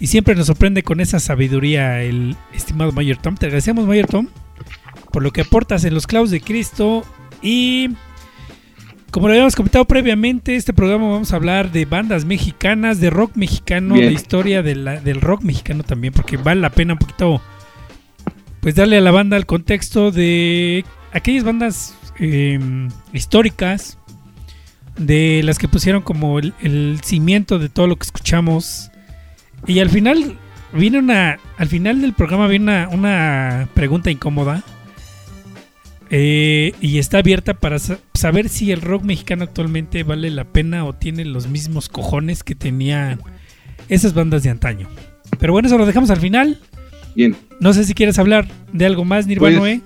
Y 0.00 0.08
siempre 0.08 0.34
nos 0.34 0.46
sorprende 0.46 0.82
con 0.82 1.00
esa 1.00 1.20
sabiduría 1.20 2.02
el 2.02 2.36
estimado 2.52 2.92
Mayor 2.92 3.18
Tom. 3.18 3.36
Te 3.36 3.46
agradecemos, 3.46 3.86
Mayor 3.86 4.06
Tom, 4.06 4.28
por 5.12 5.22
lo 5.22 5.30
que 5.30 5.42
aportas 5.42 5.84
en 5.84 5.94
los 5.94 6.06
clavos 6.06 6.30
de 6.30 6.40
Cristo. 6.40 7.04
Y 7.40 7.90
como 9.12 9.28
lo 9.28 9.34
habíamos 9.34 9.54
comentado 9.54 9.84
previamente, 9.84 10.56
este 10.56 10.72
programa 10.72 11.08
vamos 11.08 11.32
a 11.32 11.36
hablar 11.36 11.70
de 11.70 11.84
bandas 11.84 12.24
mexicanas, 12.24 12.98
de 12.98 13.10
rock 13.10 13.36
mexicano, 13.36 13.94
Bien. 13.94 14.08
de 14.08 14.12
historia 14.14 14.62
de 14.62 14.74
la- 14.74 15.00
del 15.00 15.20
rock 15.20 15.42
mexicano 15.42 15.84
también, 15.84 16.12
porque 16.12 16.36
vale 16.36 16.60
la 16.60 16.70
pena 16.70 16.94
un 16.94 16.98
poquito 16.98 17.40
pues 18.60 18.74
darle 18.74 18.96
a 18.96 19.00
la 19.00 19.10
banda 19.10 19.36
el 19.36 19.44
contexto 19.46 20.10
de 20.12 20.84
aquellas 21.12 21.44
bandas 21.44 21.94
eh, 22.20 22.58
históricas, 23.12 23.98
de 24.96 25.40
las 25.44 25.58
que 25.58 25.68
pusieron 25.68 26.02
como 26.02 26.38
el, 26.38 26.52
el 26.60 27.00
cimiento 27.02 27.58
de 27.58 27.68
todo 27.68 27.86
lo 27.86 27.96
que 27.96 28.04
escuchamos. 28.04 28.90
Y 29.66 29.80
al 29.80 29.90
final 29.90 30.36
viene 30.72 30.98
una, 30.98 31.38
al 31.58 31.68
final 31.68 32.00
del 32.02 32.12
programa 32.12 32.46
viene 32.46 32.64
una, 32.64 32.88
una 32.90 33.68
pregunta 33.74 34.10
incómoda. 34.10 34.62
Eh, 36.14 36.74
y 36.82 36.98
está 36.98 37.18
abierta 37.18 37.54
para 37.54 37.78
sa- 37.78 37.98
saber 38.12 38.50
si 38.50 38.70
el 38.70 38.82
rock 38.82 39.02
mexicano 39.02 39.44
actualmente 39.44 40.02
vale 40.02 40.28
la 40.30 40.44
pena 40.44 40.84
o 40.84 40.92
tiene 40.92 41.24
los 41.24 41.48
mismos 41.48 41.88
cojones 41.88 42.44
que 42.44 42.54
tenían 42.54 43.20
esas 43.88 44.12
bandas 44.12 44.42
de 44.42 44.50
antaño. 44.50 44.88
Pero 45.40 45.54
bueno, 45.54 45.68
eso 45.68 45.78
lo 45.78 45.86
dejamos 45.86 46.10
al 46.10 46.18
final. 46.20 46.60
Bien. 47.16 47.34
No 47.60 47.72
sé 47.72 47.84
si 47.84 47.94
quieres 47.94 48.18
hablar 48.18 48.46
de 48.74 48.84
algo 48.84 49.06
más, 49.06 49.26
Nirvano, 49.26 49.60
Pues, 49.60 49.78
¿eh? 49.78 49.80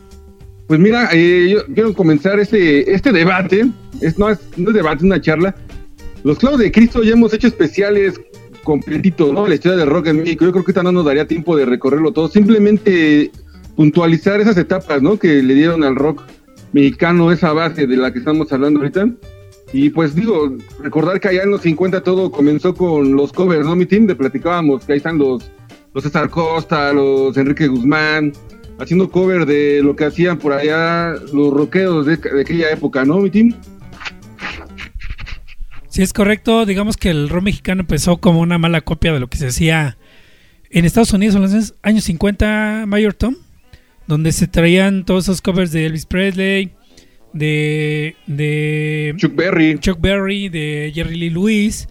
Pues 0.67 0.81
mira, 0.81 1.09
eh, 1.12 1.49
yo 1.49 1.65
quiero 1.73 1.95
comenzar 1.95 2.41
este, 2.41 2.93
este 2.93 3.12
debate. 3.12 3.65
Es, 4.01 4.19
no, 4.19 4.29
es, 4.29 4.41
no 4.57 4.71
es 4.71 4.75
debate, 4.75 4.97
es 4.97 5.03
una 5.05 5.21
charla. 5.21 5.55
Los 6.25 6.39
clavos 6.39 6.59
de 6.59 6.73
Cristo 6.73 7.05
ya 7.05 7.12
hemos 7.12 7.33
hecho 7.35 7.47
especiales 7.47 8.21
completito, 8.65 9.33
¿no? 9.33 9.47
La 9.47 9.55
historia 9.55 9.79
del 9.79 9.89
rock 9.89 10.09
en 10.09 10.17
México. 10.19 10.45
Yo 10.45 10.51
creo 10.51 10.65
que 10.65 10.73
esta 10.73 10.83
no 10.83 10.91
nos 10.91 11.05
daría 11.05 11.29
tiempo 11.29 11.57
de 11.57 11.67
recorrerlo 11.67 12.11
todo. 12.12 12.27
Simplemente 12.27 13.31
puntualizar 13.77 14.41
esas 14.41 14.57
etapas, 14.57 15.03
¿no? 15.03 15.19
Que 15.19 15.43
le 15.43 15.55
dieron 15.55 15.85
al 15.85 15.95
rock 15.95 16.23
mexicano 16.73 17.31
esa 17.31 17.53
base 17.53 17.87
de 17.87 17.97
la 17.97 18.12
que 18.12 18.19
estamos 18.19 18.53
hablando 18.53 18.81
ahorita. 18.81 19.09
Y 19.73 19.91
pues 19.91 20.15
digo, 20.15 20.57
recordar 20.83 21.21
que 21.21 21.29
allá 21.29 21.43
en 21.43 21.51
los 21.51 21.61
50 21.62 22.03
todo 22.03 22.31
comenzó 22.31 22.75
con 22.75 23.15
los 23.15 23.33
covers, 23.33 23.65
¿no? 23.65 23.77
Mi 23.77 23.87
team, 23.87 24.07
de 24.07 24.17
platicábamos 24.17 24.85
que 24.85 24.93
ahí 24.93 24.99
están 24.99 25.19
los, 25.19 25.51
los 25.93 26.03
César 26.03 26.31
Costa, 26.31 26.93
los 26.93 27.37
Enrique 27.37 27.67
Guzmán, 27.67 28.33
haciendo 28.79 29.11
cover 29.11 29.47
de 29.47 29.83
lo 29.83 29.97
que 29.97 30.05
hacían 30.05 30.39
por 30.39 30.53
allá 30.53 31.15
los 31.33 31.53
rockeros 31.53 32.07
de, 32.07 32.17
de 32.17 32.41
aquella 32.41 32.71
época, 32.71 33.05
¿no, 33.05 33.19
mi 33.19 33.31
team? 33.31 33.55
Si 35.89 36.03
es 36.03 36.12
correcto, 36.12 36.67
digamos 36.67 36.97
que 36.97 37.11
el 37.11 37.29
rock 37.29 37.45
mexicano 37.45 37.81
empezó 37.81 38.19
como 38.19 38.41
una 38.41 38.59
mala 38.59 38.83
copia 38.83 39.12
de 39.12 39.21
lo 39.21 39.29
que 39.29 39.39
se 39.39 39.47
hacía 39.47 39.97
en 40.71 40.85
Estados 40.85 41.12
Unidos 41.12 41.37
en 41.37 41.43
los 41.43 41.75
años 41.83 42.05
50, 42.05 42.85
Mayor 42.87 43.15
Tom, 43.15 43.37
donde 44.07 44.33
se 44.33 44.47
traían 44.47 45.05
todos 45.05 45.25
esos 45.25 45.42
covers 45.42 45.73
de 45.73 45.87
Elvis 45.87 46.07
Presley, 46.07 46.73
de, 47.33 48.16
de 48.27 49.14
Chuck 49.16 49.35
Berry. 49.35 49.79
Chuck 49.79 50.01
Berry, 50.01 50.49
de 50.49 50.92
Jerry 50.95 51.16
Lee 51.16 51.31
Lewis, 51.31 51.88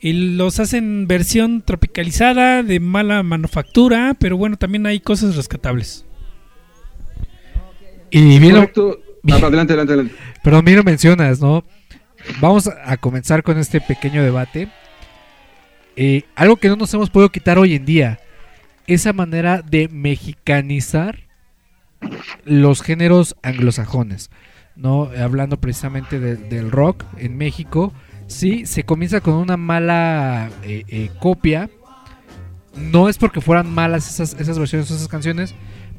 y 0.00 0.12
los 0.12 0.58
hacen 0.58 1.06
versión 1.06 1.62
tropicalizada, 1.62 2.62
de 2.62 2.80
mala 2.80 3.22
manufactura, 3.22 4.16
pero 4.18 4.36
bueno, 4.36 4.56
también 4.56 4.86
hay 4.86 5.00
cosas 5.00 5.36
rescatables. 5.36 6.04
Y 8.10 8.38
bien 8.38 8.54
Correcto. 8.54 8.98
Ah, 9.30 9.36
adelante, 9.36 9.72
adelante, 9.72 9.92
adelante. 9.92 10.14
Perdón, 10.42 10.64
bien 10.64 10.78
lo 10.78 10.82
mencionas, 10.82 11.40
¿no? 11.40 11.62
Vamos 12.40 12.66
a 12.66 12.96
comenzar 12.96 13.44
con 13.44 13.56
este 13.56 13.80
pequeño 13.80 14.20
debate. 14.20 14.68
Eh, 15.94 16.24
algo 16.34 16.56
que 16.56 16.66
no 16.66 16.74
nos 16.74 16.92
hemos 16.92 17.08
podido 17.08 17.30
quitar 17.30 17.56
hoy 17.56 17.76
en 17.76 17.84
día, 17.84 18.18
esa 18.88 19.12
manera 19.12 19.62
de 19.62 19.88
mexicanizar 19.88 21.20
los 22.44 22.82
géneros 22.82 23.36
anglosajones, 23.42 24.30
¿no? 24.76 25.10
Hablando 25.18 25.60
precisamente 25.60 26.18
de- 26.20 26.36
del 26.36 26.70
rock 26.70 27.04
en 27.18 27.36
México, 27.36 27.92
sí, 28.26 28.66
se 28.66 28.84
comienza 28.84 29.20
con 29.20 29.34
una 29.34 29.56
mala 29.56 30.50
eh, 30.62 30.84
eh, 30.88 31.10
copia. 31.20 31.68
No 32.76 33.08
es 33.08 33.18
porque 33.18 33.40
fueran 33.40 33.72
malas 33.72 34.08
esas, 34.08 34.34
versiones 34.58 34.90
o 34.90 34.94
esas 34.94 35.08
canciones, 35.08 35.54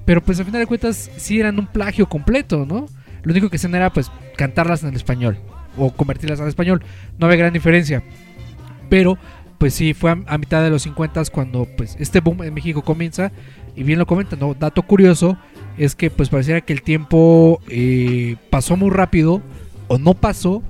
pero 0.06 0.22
pues 0.22 0.40
al 0.40 0.46
final 0.46 0.62
de 0.62 0.68
cuentas 0.68 1.12
sí 1.18 1.40
eran 1.40 1.60
un 1.60 1.68
plagio 1.68 2.08
completo, 2.10 2.66
¿no? 2.66 2.88
Lo 3.22 3.32
único 3.32 3.50
que 3.50 3.58
hacían 3.58 3.76
era 3.76 3.94
pues 3.94 4.12
cantarlas 4.36 4.82
en 4.84 4.90
el 4.90 4.96
español 4.96 5.38
o 5.78 5.92
convertirlas 5.94 6.40
al 6.42 6.48
español. 6.48 6.84
No 7.20 7.28
había 7.28 7.38
gran 7.38 7.54
diferencia. 7.54 8.04
Pero 8.90 9.18
pues 9.60 9.74
sí 9.76 9.94
fue 9.94 10.12
a, 10.12 10.18
a 10.28 10.38
mitad 10.38 10.62
de 10.62 10.70
los 10.72 10.82
50 10.82 11.24
cuando 11.32 11.66
pues 11.78 11.96
este 12.00 12.20
boom 12.20 12.44
en 12.44 12.54
México 12.54 12.82
comienza 12.82 13.32
y 13.76 13.84
bien 13.84 13.98
lo 14.00 14.06
comentan, 14.06 14.40
¿no? 14.40 14.54
Dato 14.56 14.82
curioso 14.82 15.38
es 15.78 15.96
que 15.96 16.10
pues 16.10 16.30
pareciera 16.30 16.62
que 16.62 16.74
el 16.74 16.82
tiempo 16.82 17.62
eh, 17.68 18.36
pasó 18.50 18.78
muy 18.78 18.90
rápido 18.90 19.42
o 19.88 19.98
no 19.98 20.14
pasó 20.14 20.64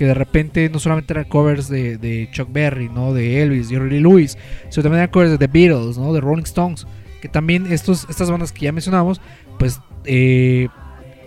que 0.00 0.06
de 0.06 0.14
repente 0.14 0.70
no 0.70 0.78
solamente 0.78 1.12
eran 1.12 1.24
covers 1.24 1.68
de, 1.68 1.98
de 1.98 2.30
Chuck 2.32 2.50
Berry, 2.50 2.88
¿no? 2.88 3.12
De 3.12 3.42
Elvis, 3.42 3.68
Jerry 3.68 3.90
Lee 3.90 4.00
Lewis, 4.00 4.38
sino 4.70 4.82
también 4.82 5.00
eran 5.02 5.10
covers 5.10 5.30
de 5.30 5.36
The 5.36 5.46
Beatles, 5.46 5.98
¿no? 5.98 6.14
De 6.14 6.22
Rolling 6.22 6.44
Stones, 6.44 6.86
que 7.20 7.28
también 7.28 7.70
estos, 7.70 8.06
estas 8.08 8.30
bandas 8.30 8.50
que 8.50 8.64
ya 8.64 8.72
mencionamos, 8.72 9.20
pues 9.58 9.78
eh, 10.06 10.68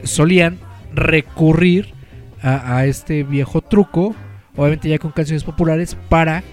solían 0.01 0.57
recurrir 0.91 1.93
a, 2.41 2.77
a 2.77 2.85
este 2.87 3.21
viejo 3.21 3.61
truco, 3.61 4.15
obviamente 4.55 4.89
ya 4.89 4.97
con 4.97 5.11
canciones 5.11 5.43
populares, 5.43 5.95
para 6.09 6.43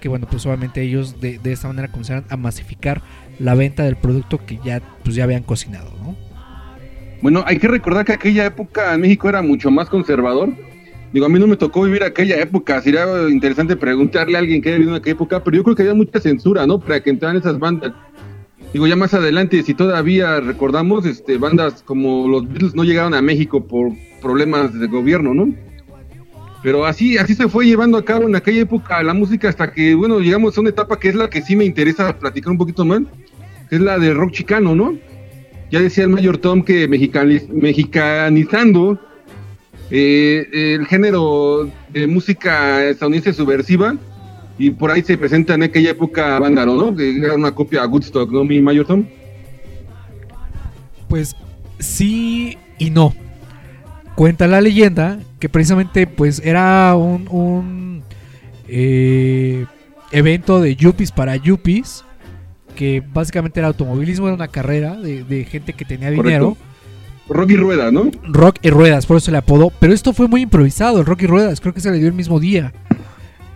que, 0.00 0.08
bueno, 0.08 0.26
pues 0.30 0.46
obviamente 0.46 0.80
ellos 0.80 1.20
de, 1.20 1.38
de 1.38 1.52
esta 1.52 1.68
manera 1.68 1.88
comenzaran 1.88 2.24
a 2.30 2.38
masificar 2.38 3.02
la 3.38 3.54
venta 3.54 3.82
del 3.82 3.96
producto 3.96 4.46
que 4.46 4.58
ya, 4.64 4.80
pues 5.04 5.14
ya 5.14 5.24
habían 5.24 5.42
cocinado, 5.42 5.92
¿no? 6.00 6.25
Bueno, 7.22 7.42
hay 7.46 7.58
que 7.58 7.68
recordar 7.68 8.04
que 8.04 8.12
aquella 8.12 8.46
época 8.46 8.94
en 8.94 9.00
México 9.00 9.28
era 9.28 9.42
mucho 9.42 9.70
más 9.70 9.88
conservador. 9.88 10.50
Digo, 11.12 11.26
a 11.26 11.28
mí 11.28 11.38
no 11.38 11.46
me 11.46 11.56
tocó 11.56 11.82
vivir 11.82 12.02
aquella 12.02 12.38
época. 12.40 12.80
Sería 12.82 13.06
interesante 13.30 13.76
preguntarle 13.76 14.36
a 14.36 14.40
alguien 14.40 14.60
que 14.60 14.68
haya 14.68 14.78
vivido 14.78 14.94
en 14.94 15.00
aquella 15.00 15.14
época, 15.14 15.42
pero 15.42 15.56
yo 15.56 15.64
creo 15.64 15.76
que 15.76 15.82
había 15.82 15.94
mucha 15.94 16.20
censura, 16.20 16.66
¿no? 16.66 16.78
Para 16.78 17.02
que 17.02 17.10
entraran 17.10 17.36
esas 17.36 17.58
bandas. 17.58 17.92
Digo, 18.72 18.86
ya 18.86 18.96
más 18.96 19.14
adelante, 19.14 19.62
si 19.62 19.74
todavía 19.74 20.40
recordamos, 20.40 21.06
este, 21.06 21.38
bandas 21.38 21.82
como 21.82 22.28
los 22.28 22.46
Beatles 22.48 22.74
no 22.74 22.84
llegaron 22.84 23.14
a 23.14 23.22
México 23.22 23.66
por 23.66 23.92
problemas 24.20 24.78
de 24.78 24.86
gobierno, 24.86 25.32
¿no? 25.32 25.54
Pero 26.62 26.84
así, 26.84 27.16
así 27.16 27.34
se 27.34 27.48
fue 27.48 27.64
llevando 27.64 27.96
a 27.96 28.04
cabo 28.04 28.28
en 28.28 28.34
aquella 28.34 28.62
época 28.62 29.02
la 29.02 29.14
música 29.14 29.48
hasta 29.48 29.72
que, 29.72 29.94
bueno, 29.94 30.18
llegamos 30.18 30.58
a 30.58 30.60
una 30.60 30.70
etapa 30.70 30.98
que 30.98 31.08
es 31.08 31.14
la 31.14 31.30
que 31.30 31.40
sí 31.40 31.54
me 31.54 31.64
interesa 31.64 32.18
platicar 32.18 32.50
un 32.50 32.58
poquito 32.58 32.84
más, 32.84 33.02
que 33.70 33.76
es 33.76 33.80
la 33.80 33.98
de 33.98 34.12
rock 34.12 34.32
chicano, 34.32 34.74
¿no? 34.74 34.98
Ya 35.76 35.82
decía 35.82 36.04
el 36.04 36.10
Mayor 36.10 36.38
Tom 36.38 36.62
que 36.62 36.88
mexicaniz- 36.88 37.48
mexicanizando 37.50 38.98
eh, 39.90 40.48
el 40.50 40.86
género 40.86 41.70
de 41.90 42.06
música 42.06 42.82
estadounidense 42.82 43.34
subversiva, 43.34 43.94
y 44.58 44.70
por 44.70 44.90
ahí 44.90 45.02
se 45.02 45.18
presenta 45.18 45.52
en 45.52 45.64
aquella 45.64 45.90
época 45.90 46.38
Vándaro, 46.38 46.76
¿no? 46.76 46.96
Que 46.96 47.18
era 47.18 47.34
una 47.34 47.54
copia 47.54 47.82
a 47.82 47.86
Woodstock, 47.86 48.30
¿no, 48.32 48.42
mi 48.42 48.62
Mayor 48.62 48.86
Tom? 48.86 49.04
Pues 51.10 51.36
sí 51.78 52.56
y 52.78 52.88
no. 52.88 53.12
Cuenta 54.14 54.46
la 54.46 54.62
leyenda 54.62 55.18
que 55.38 55.50
precisamente 55.50 56.06
pues 56.06 56.40
era 56.42 56.94
un, 56.96 57.28
un, 57.28 58.02
eh, 58.66 59.66
evento 60.10 60.58
de 60.62 60.74
yuppies 60.74 61.12
para 61.12 61.36
yuppies 61.36 62.02
que 62.76 63.02
básicamente 63.12 63.58
era 63.58 63.66
automovilismo, 63.66 64.26
era 64.28 64.36
una 64.36 64.46
carrera 64.48 64.94
de, 64.94 65.24
de 65.24 65.44
gente 65.44 65.72
que 65.72 65.84
tenía 65.84 66.10
dinero. 66.10 66.50
Correcto. 66.50 66.66
Rocky 67.28 67.56
Rueda, 67.56 67.90
¿no? 67.90 68.08
Rock 68.22 68.58
y 68.62 68.70
Ruedas, 68.70 69.04
por 69.04 69.16
eso 69.16 69.32
le 69.32 69.38
apodó. 69.38 69.72
Pero 69.80 69.92
esto 69.92 70.12
fue 70.12 70.28
muy 70.28 70.42
improvisado, 70.42 71.00
el 71.00 71.06
Rock 71.06 71.22
y 71.22 71.26
Ruedas. 71.26 71.60
Creo 71.60 71.74
que 71.74 71.80
se 71.80 71.90
le 71.90 71.98
dio 71.98 72.06
el 72.06 72.12
mismo 72.14 72.38
día. 72.38 72.72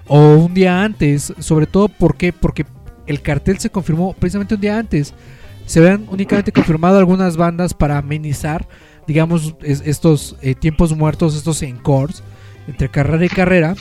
O 0.09 0.35
un 0.35 0.55
día 0.55 0.83
antes. 0.83 1.33
Sobre 1.39 1.67
todo 1.67 1.89
¿por 1.89 2.17
qué? 2.17 2.33
porque 2.33 2.67
el 3.07 3.23
cartel 3.23 3.59
se 3.61 3.71
confirmó 3.71 4.13
precisamente 4.15 4.57
un 4.57 4.61
día 4.61 4.77
antes. 4.77 5.15
Se 5.67 5.79
habían 5.79 6.05
únicamente 6.11 6.51
confirmado 6.51 6.99
algunas 6.99 7.37
bandas 7.37 7.73
para 7.75 7.97
amenizar, 7.99 8.67
digamos, 9.07 9.55
es- 9.63 9.83
estos 9.87 10.35
eh, 10.43 10.57
tiempos 10.57 10.97
muertos, 10.97 11.37
estos 11.37 11.63
encores, 11.63 12.25
entre 12.67 12.89
carrera 12.89 13.25
y 13.25 13.29
carrera. 13.29 13.77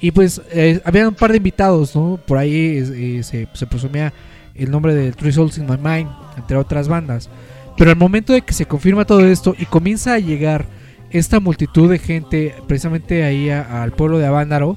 Y 0.00 0.12
pues 0.12 0.40
eh, 0.50 0.80
había 0.84 1.06
un 1.08 1.14
par 1.14 1.30
de 1.32 1.36
invitados, 1.38 1.94
¿no? 1.94 2.18
Por 2.26 2.38
ahí 2.38 2.78
eh, 2.78 3.22
se, 3.22 3.48
se 3.52 3.66
presumía 3.66 4.14
el 4.58 4.70
nombre 4.70 4.94
de 4.94 5.12
Three 5.12 5.32
Souls 5.32 5.58
in 5.58 5.66
My 5.66 5.76
Mind, 5.76 6.10
entre 6.36 6.56
otras 6.56 6.88
bandas. 6.88 7.28
Pero 7.76 7.90
al 7.90 7.96
momento 7.96 8.32
de 8.32 8.42
que 8.42 8.54
se 8.54 8.66
confirma 8.66 9.04
todo 9.04 9.20
esto 9.26 9.54
y 9.58 9.66
comienza 9.66 10.14
a 10.14 10.18
llegar 10.18 10.66
esta 11.10 11.40
multitud 11.40 11.90
de 11.90 11.98
gente 11.98 12.54
precisamente 12.66 13.24
ahí 13.24 13.50
al 13.50 13.92
pueblo 13.92 14.18
de 14.18 14.26
Avándaro, 14.26 14.76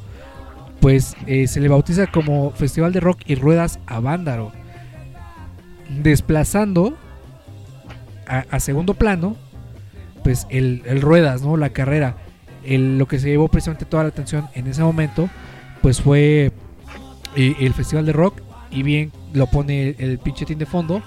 pues 0.79 1.15
eh, 1.27 1.47
se 1.47 1.59
le 1.59 1.67
bautiza 1.67 2.07
como 2.07 2.51
Festival 2.51 2.93
de 2.93 2.99
Rock 2.99 3.21
y 3.25 3.35
Ruedas 3.35 3.79
Avándaro, 3.85 4.51
desplazando 5.89 6.97
a, 8.27 8.59
segundo 8.59 8.93
plano, 8.93 9.35
pues 10.23 10.45
el, 10.49 10.83
Ruedas, 11.01 11.41
¿no? 11.41 11.57
La 11.57 11.71
carrera. 11.71 12.17
Lo 12.63 13.07
que 13.07 13.17
se 13.17 13.29
llevó 13.29 13.47
precisamente 13.47 13.85
toda 13.85 14.03
la 14.03 14.09
atención 14.09 14.47
en 14.53 14.67
ese 14.67 14.83
momento, 14.83 15.29
pues 15.81 16.01
fue 16.01 16.51
eh, 17.35 17.55
el 17.59 17.73
Festival 17.73 18.05
de 18.05 18.13
Rock 18.13 18.41
y 18.69 18.83
bien 18.83 19.11
lo 19.33 19.47
pone 19.47 19.89
el, 19.89 19.95
el 19.99 20.19
pinchetín 20.19 20.59
de 20.59 20.65
fondo, 20.65 21.01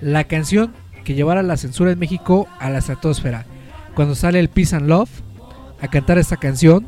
la 0.00 0.24
canción 0.24 0.72
que 1.04 1.14
llevara 1.14 1.42
la 1.42 1.56
censura 1.56 1.92
en 1.92 1.98
México 1.98 2.48
a 2.58 2.70
la 2.70 2.78
estratosfera. 2.78 3.46
Cuando 3.94 4.14
sale 4.14 4.40
el 4.40 4.48
Peace 4.48 4.74
and 4.74 4.88
Love 4.88 5.10
a 5.80 5.88
cantar 5.88 6.18
esta 6.18 6.36
canción, 6.36 6.86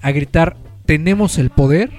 a 0.00 0.10
gritar 0.12 0.56
tenemos 0.86 1.38
el 1.38 1.50
poder. 1.50 1.90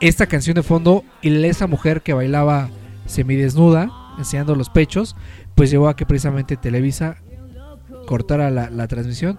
Esta 0.00 0.26
canción 0.26 0.54
de 0.54 0.62
fondo 0.62 1.04
y 1.22 1.44
esa 1.44 1.66
mujer 1.66 2.02
que 2.02 2.12
bailaba 2.12 2.68
semidesnuda, 3.06 3.90
enseñando 4.18 4.54
los 4.54 4.68
pechos, 4.68 5.16
pues 5.54 5.70
llevó 5.70 5.88
a 5.88 5.96
que 5.96 6.04
precisamente 6.04 6.56
Televisa 6.56 7.16
cortara 8.06 8.50
la, 8.50 8.68
la 8.68 8.88
transmisión. 8.88 9.38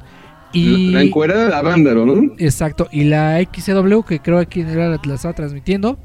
Y 0.53 0.91
La 0.91 1.03
encuerada 1.03 1.45
de 1.45 1.49
la 1.51 1.61
Vándaro, 1.61 2.05
¿no? 2.05 2.33
Exacto, 2.39 2.87
y 2.91 3.03
la 3.03 3.39
XCW, 3.39 4.01
que 4.01 4.19
creo 4.19 4.47
que 4.47 4.61
era 4.61 4.89
la, 4.89 4.99
la 5.03 5.13
estaba 5.13 5.35
transmitiendo, 5.35 5.99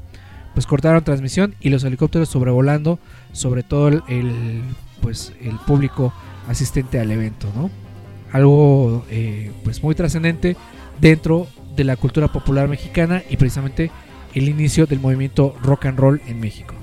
pues 0.53 0.65
cortaron 0.67 1.03
transmisión 1.03 1.55
y 1.61 1.69
los 1.69 1.83
helicópteros 1.83 2.29
sobrevolando 2.29 2.99
sobre 3.31 3.63
todo 3.63 3.87
el, 3.87 4.03
el, 4.07 4.61
pues 5.01 5.33
el 5.41 5.55
público 5.65 6.13
asistente 6.47 6.99
al 6.99 7.11
evento, 7.11 7.47
¿no? 7.55 7.69
Algo 8.31 9.05
eh, 9.09 9.51
pues 9.63 9.83
muy 9.83 9.95
trascendente 9.95 10.55
dentro 10.99 11.47
de 11.75 11.83
la 11.83 11.95
cultura 11.95 12.27
popular 12.31 12.67
mexicana 12.67 13.23
y 13.29 13.37
precisamente 13.37 13.91
el 14.33 14.49
inicio 14.49 14.85
del 14.85 14.99
movimiento 14.99 15.55
rock 15.63 15.85
and 15.85 15.99
roll 15.99 16.21
en 16.27 16.39
México. 16.39 16.73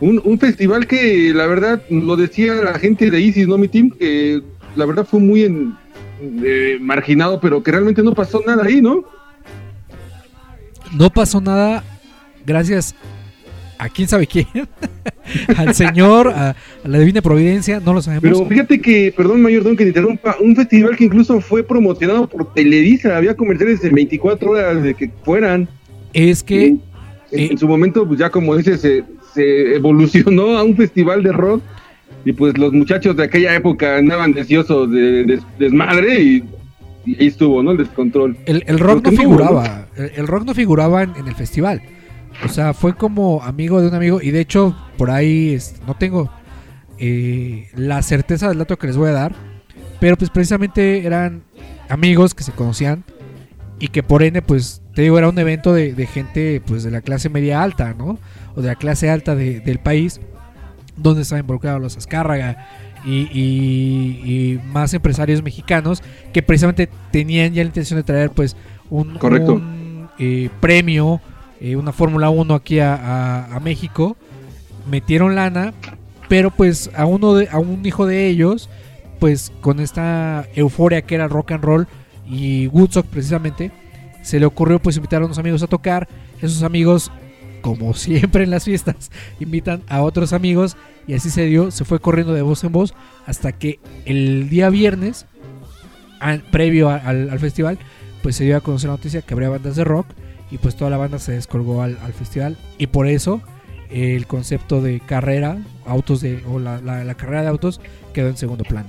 Un, 0.00 0.20
un 0.24 0.38
festival 0.38 0.86
que 0.86 1.32
la 1.34 1.46
verdad 1.46 1.82
lo 1.88 2.16
decía 2.16 2.54
la 2.54 2.78
gente 2.78 3.10
de 3.10 3.20
Isis, 3.20 3.46
¿no, 3.46 3.56
mi 3.58 3.68
team? 3.68 3.90
Que 3.90 4.42
la 4.76 4.84
verdad 4.86 5.06
fue 5.08 5.20
muy 5.20 5.44
en- 5.44 5.76
eh, 6.44 6.78
marginado, 6.80 7.40
pero 7.40 7.62
que 7.62 7.70
realmente 7.70 8.02
no 8.02 8.12
pasó 8.14 8.40
nada 8.46 8.64
ahí, 8.64 8.80
¿no? 8.80 9.04
No 10.92 11.10
pasó 11.10 11.40
nada 11.40 11.82
gracias 12.46 12.94
a 13.78 13.88
quién 13.88 14.06
sabe 14.08 14.26
quién, 14.26 14.46
al 15.56 15.74
Señor, 15.74 16.28
a, 16.28 16.50
a 16.50 16.88
la 16.88 16.98
Divina 17.00 17.20
Providencia, 17.22 17.80
no 17.84 17.92
lo 17.92 18.00
sabemos. 18.02 18.22
Pero 18.22 18.46
fíjate 18.46 18.80
que, 18.80 19.12
perdón, 19.16 19.42
Mayor 19.42 19.64
Don, 19.64 19.76
que 19.76 19.82
te 19.84 19.88
interrumpa, 19.88 20.36
un 20.40 20.54
festival 20.54 20.96
que 20.96 21.04
incluso 21.04 21.40
fue 21.40 21.62
promocionado 21.64 22.28
por 22.28 22.54
Televisa, 22.54 23.16
había 23.16 23.34
comerciales 23.34 23.82
de 23.82 23.90
24 23.90 24.50
horas 24.50 24.82
de 24.82 24.94
que 24.94 25.10
fueran. 25.24 25.68
es 26.12 26.42
que 26.42 26.66
en, 26.66 26.80
en 27.32 27.58
su 27.58 27.66
momento, 27.66 28.06
pues 28.06 28.20
ya 28.20 28.30
como 28.30 28.56
dices, 28.56 28.80
se, 28.80 29.02
se 29.34 29.74
evolucionó 29.74 30.56
a 30.56 30.62
un 30.62 30.76
festival 30.76 31.22
de 31.24 31.32
rock 31.32 31.62
y 32.24 32.32
pues 32.32 32.56
los 32.56 32.72
muchachos 32.72 33.16
de 33.16 33.24
aquella 33.24 33.54
época 33.56 33.96
andaban 33.98 34.32
deseosos 34.32 34.90
de, 34.90 35.24
de- 35.24 35.40
desmadre 35.58 36.22
y, 36.22 36.44
y 37.04 37.16
ahí 37.20 37.26
estuvo, 37.26 37.60
¿no? 37.62 37.72
El 37.72 37.78
descontrol. 37.78 38.36
El, 38.46 38.62
el 38.66 38.78
rock 38.78 39.04
no 39.10 39.12
figuraba, 39.18 39.88
el, 39.96 40.12
el 40.16 40.26
rock 40.28 40.44
no 40.46 40.54
figuraba 40.54 41.02
en, 41.02 41.10
en 41.16 41.26
el 41.26 41.34
festival. 41.34 41.82
O 42.44 42.48
sea, 42.48 42.74
fue 42.74 42.94
como 42.94 43.42
amigo 43.42 43.80
de 43.80 43.88
un 43.88 43.94
amigo. 43.94 44.20
Y 44.22 44.30
de 44.30 44.40
hecho, 44.40 44.76
por 44.98 45.10
ahí 45.10 45.54
es- 45.54 45.76
no 45.86 45.94
tengo 45.94 46.30
eh, 46.98 47.68
la 47.74 48.02
certeza 48.02 48.48
del 48.48 48.58
dato 48.58 48.76
que 48.78 48.86
les 48.86 48.96
voy 48.96 49.08
a 49.10 49.12
dar. 49.12 49.34
Pero 50.00 50.16
pues 50.16 50.30
precisamente 50.30 51.04
eran 51.06 51.42
amigos 51.88 52.34
que 52.34 52.44
se 52.44 52.52
conocían. 52.52 53.04
Y 53.80 53.88
que 53.88 54.02
por 54.04 54.22
ende, 54.22 54.40
pues, 54.42 54.80
te 54.94 55.02
digo, 55.02 55.18
era 55.18 55.28
un 55.28 55.38
evento 55.38 55.72
de, 55.72 55.92
de 55.94 56.06
gente 56.06 56.62
pues 56.64 56.84
de 56.84 56.90
la 56.92 57.00
clase 57.00 57.28
media 57.28 57.62
alta, 57.62 57.94
¿no? 57.94 58.18
O 58.54 58.60
de 58.62 58.68
la 58.68 58.76
clase 58.76 59.10
alta 59.10 59.34
de- 59.34 59.60
del 59.60 59.78
país. 59.80 60.20
Donde 60.96 61.22
estaban 61.22 61.40
involucrados 61.42 61.80
los 61.82 61.96
Azcárraga 61.96 62.68
y, 63.04 63.28
y- 63.32 64.20
y 64.24 64.60
más 64.72 64.94
empresarios 64.94 65.42
mexicanos 65.42 66.02
que 66.32 66.42
precisamente 66.42 66.88
tenían 67.10 67.52
ya 67.52 67.62
la 67.64 67.66
intención 67.68 67.98
de 67.98 68.04
traer 68.04 68.30
pues 68.30 68.56
un, 68.90 69.18
Correcto. 69.18 69.54
un, 69.54 70.08
eh, 70.20 70.48
premio, 70.60 71.20
eh, 71.64 71.76
una 71.76 71.92
Fórmula 71.92 72.28
1 72.28 72.54
aquí 72.54 72.78
a, 72.78 73.58
México. 73.62 74.18
Metieron 74.90 75.34
lana, 75.34 75.72
pero 76.28 76.50
pues 76.50 76.90
a 76.94 77.06
uno 77.06 77.32
de, 77.32 77.48
a 77.48 77.58
un 77.58 77.86
hijo 77.86 78.04
de 78.04 78.26
ellos, 78.26 78.68
pues 79.18 79.50
con 79.62 79.80
esta 79.80 80.46
euforia 80.54 81.00
que 81.00 81.14
era 81.14 81.26
rock 81.26 81.52
and 81.52 81.64
roll 81.64 81.88
y 82.28 82.66
Woodstock 82.66 83.06
precisamente, 83.06 83.72
se 84.20 84.38
le 84.38 84.44
ocurrió 84.44 84.78
pues 84.78 84.96
invitar 84.96 85.22
a 85.22 85.24
unos 85.24 85.38
amigos 85.38 85.62
a 85.62 85.66
tocar. 85.66 86.06
Esos 86.42 86.62
amigos, 86.62 87.10
como 87.62 87.94
siempre 87.94 88.44
en 88.44 88.50
las 88.50 88.64
fiestas, 88.64 89.10
invitan 89.40 89.82
a 89.88 90.02
otros 90.02 90.34
amigos 90.34 90.76
y 91.06 91.14
así 91.14 91.30
se 91.30 91.46
dio, 91.46 91.70
se 91.70 91.86
fue 91.86 91.98
corriendo 91.98 92.34
de 92.34 92.42
voz 92.42 92.62
en 92.64 92.72
voz 92.72 92.92
hasta 93.24 93.52
que 93.52 93.80
el 94.04 94.50
día 94.50 94.68
viernes, 94.68 95.24
previo 96.50 96.90
al 96.90 97.38
festival, 97.38 97.78
pues 98.22 98.36
se 98.36 98.44
dio 98.44 98.54
a 98.58 98.60
conocer 98.60 98.88
la 98.88 98.96
noticia 98.96 99.22
que 99.22 99.32
habría 99.32 99.48
bandas 99.48 99.76
de 99.76 99.84
rock 99.84 100.08
y 100.50 100.58
pues 100.58 100.76
toda 100.76 100.90
la 100.90 100.96
banda 100.96 101.18
se 101.18 101.32
descolgó 101.32 101.82
al, 101.82 101.98
al 102.04 102.12
festival 102.12 102.56
y 102.78 102.86
por 102.86 103.06
eso 103.06 103.40
eh, 103.90 104.14
el 104.16 104.26
concepto 104.26 104.80
de 104.82 105.00
carrera, 105.00 105.58
autos 105.86 106.20
de, 106.20 106.40
o 106.50 106.58
la, 106.58 106.80
la- 106.80 107.04
la 107.04 107.14
carrera 107.14 107.42
de 107.42 107.48
autos 107.48 107.80
quedó 108.12 108.28
en 108.28 108.36
segundo 108.36 108.64
plano. 108.64 108.88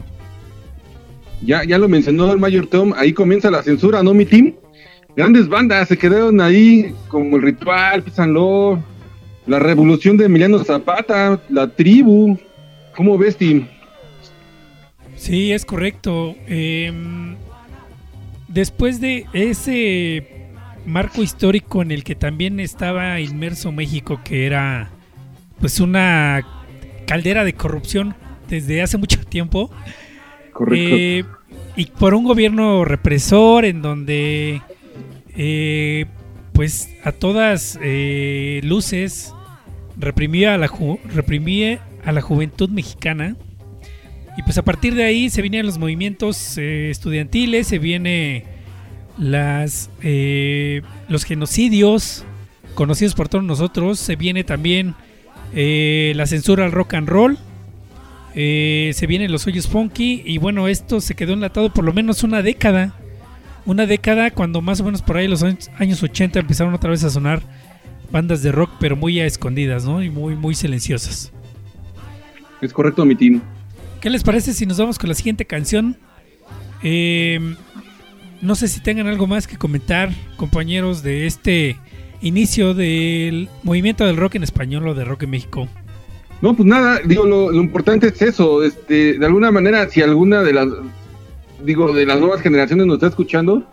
Ya, 1.42 1.64
ya 1.64 1.78
lo 1.78 1.88
mencionó 1.88 2.32
el 2.32 2.40
Mayor 2.40 2.68
Tom, 2.68 2.94
ahí 2.96 3.14
comienza 3.14 3.52
la 3.52 3.62
censura, 3.62 4.02
¿no, 4.04 4.14
mi 4.14 4.26
team? 4.26 4.54
Grandes 5.16 5.48
bandas 5.48 5.88
se 5.88 5.98
quedaron 5.98 6.42
ahí, 6.42 6.94
como 7.08 7.38
el 7.38 7.42
Ritual, 7.44 8.04
Pisanlo, 8.04 8.82
la 9.48 9.60
Revolución 9.60 10.18
de 10.18 10.26
Emiliano 10.26 10.64
Zapata, 10.64 11.40
la 11.50 11.68
Tribu. 11.70 12.38
¿Cómo 12.96 13.18
ves, 13.18 13.38
team? 13.38 13.68
Sí, 15.16 15.52
es 15.52 15.66
correcto. 15.66 16.36
Em, 16.48 17.36
después 18.48 19.00
de 19.00 19.26
ese 19.34 20.35
marco 20.86 21.22
histórico 21.24 21.82
en 21.82 21.92
el 21.92 22.04
que 22.04 22.16
también 22.16 22.60
estaba 22.60 23.20
inmerso 23.20 23.72
México, 23.72 24.20
que 24.24 24.46
era 24.46 24.90
pues 25.60 25.80
una 25.80 26.46
caldera 27.08 27.44
de 27.44 27.54
corrupción 27.54 28.16
desde 28.50 28.82
hace 28.82 28.98
mucho 28.98 29.20
tiempo, 29.26 29.72
Correcto. 30.52 30.96
eh, 30.98 31.24
y 31.76 31.86
por 31.88 32.14
un 32.14 32.24
gobierno 32.24 32.86
represor 32.86 33.66
en 33.66 33.82
donde 33.82 34.62
eh, 35.36 36.06
pues 36.54 36.90
a 37.04 37.12
todas 37.12 37.78
eh, 37.82 38.62
luces 38.64 39.34
reprimía 39.98 40.54
a 40.54 40.58
la 40.58 40.68
ju- 40.68 41.00
reprimía 41.14 41.82
a 42.06 42.12
la 42.12 42.22
juventud 42.22 42.70
mexicana 42.70 43.36
y 44.38 44.44
pues 44.44 44.58
a 44.58 44.62
partir 44.64 44.94
de 44.96 45.04
ahí 45.06 45.30
se 45.30 45.42
vienen 45.42 45.66
los 45.66 45.78
movimientos 45.78 46.58
eh, 46.58 46.90
estudiantiles 46.90 47.68
se 47.68 47.80
viene 47.80 48.46
las 49.18 49.90
eh, 50.02 50.82
los 51.08 51.24
genocidios 51.24 52.26
conocidos 52.74 53.16
por 53.16 53.30
todos 53.30 53.44
nosotros 53.44 54.00
se 54.00 54.16
viene 54.16 54.44
también 54.44 54.96
eh, 55.54 56.14
la 56.16 56.26
censura 56.26 56.66
al 56.66 56.72
rock 56.72 56.96
and 56.96 57.08
roll 57.08 57.38
eh, 58.38 58.92
se 58.94 59.08
vienen 59.08 59.32
los 59.32 59.48
hoyos 59.48 59.68
funky 59.68 60.22
y 60.26 60.38
bueno, 60.40 60.68
esto 60.68 61.00
se 61.00 61.16
quedó 61.16 61.34
enlatado 61.34 61.72
por 61.72 61.86
lo 61.86 61.94
menos 61.94 62.22
una 62.24 62.42
década. 62.42 62.94
Una 63.66 63.86
década 63.88 64.30
cuando 64.30 64.62
más 64.62 64.82
o 64.82 64.84
menos 64.84 65.02
por 65.02 65.18
ahí 65.18 65.28
los 65.28 65.42
años, 65.42 65.72
años 65.80 66.04
80 66.04 66.40
empezaron 66.40 66.74
otra 66.74 66.92
vez 66.92 67.04
a 67.04 67.10
sonar 67.10 67.42
bandas 68.12 68.44
de 68.44 68.52
rock, 68.52 68.72
pero 68.80 68.96
muy 68.96 69.20
a 69.22 69.26
escondidas, 69.26 69.86
¿no? 69.86 70.04
Y 70.04 70.10
muy, 70.10 70.36
muy 70.36 70.54
silenciosas. 70.54 71.32
Es 72.62 72.74
correcto, 72.74 73.06
mi 73.06 73.16
team. 73.16 73.42
¿Qué 74.02 74.10
les 74.10 74.22
parece 74.22 74.54
si 74.54 74.66
nos 74.66 74.78
vamos 74.78 75.00
con 75.00 75.10
la 75.10 75.16
siguiente 75.16 75.46
canción? 75.46 75.98
Eh, 76.84 77.56
no 78.46 78.56
sé 78.56 78.68
si 78.68 78.80
tengan 78.80 79.08
algo 79.08 79.28
más 79.28 79.48
que 79.48 79.58
comentar, 79.58 80.10
compañeros, 80.38 81.04
de 81.04 81.26
este 81.26 81.78
inicio 82.22 82.74
del 82.74 83.50
movimiento 83.64 84.06
del 84.06 84.18
rock 84.18 84.36
en 84.36 84.44
español 84.44 84.88
o 84.88 84.94
de 84.94 85.04
rock 85.04 85.24
en 85.24 85.32
México. 85.32 85.68
No, 86.42 86.56
pues 86.56 86.68
nada, 86.68 87.00
digo, 87.04 87.26
lo, 87.26 87.54
importante 87.54 88.08
es 88.08 88.22
eso, 88.22 88.64
este, 88.64 89.18
de 89.18 89.26
alguna 89.26 89.52
manera, 89.52 89.90
si 89.90 90.02
alguna 90.02 90.44
de 90.44 90.54
las, 90.54 90.68
digo, 91.64 91.94
de 91.94 92.06
las 92.06 92.20
nuevas 92.20 92.42
generaciones 92.42 92.86
nos 92.86 92.96
está 92.96 93.08
escuchando, 93.08 93.64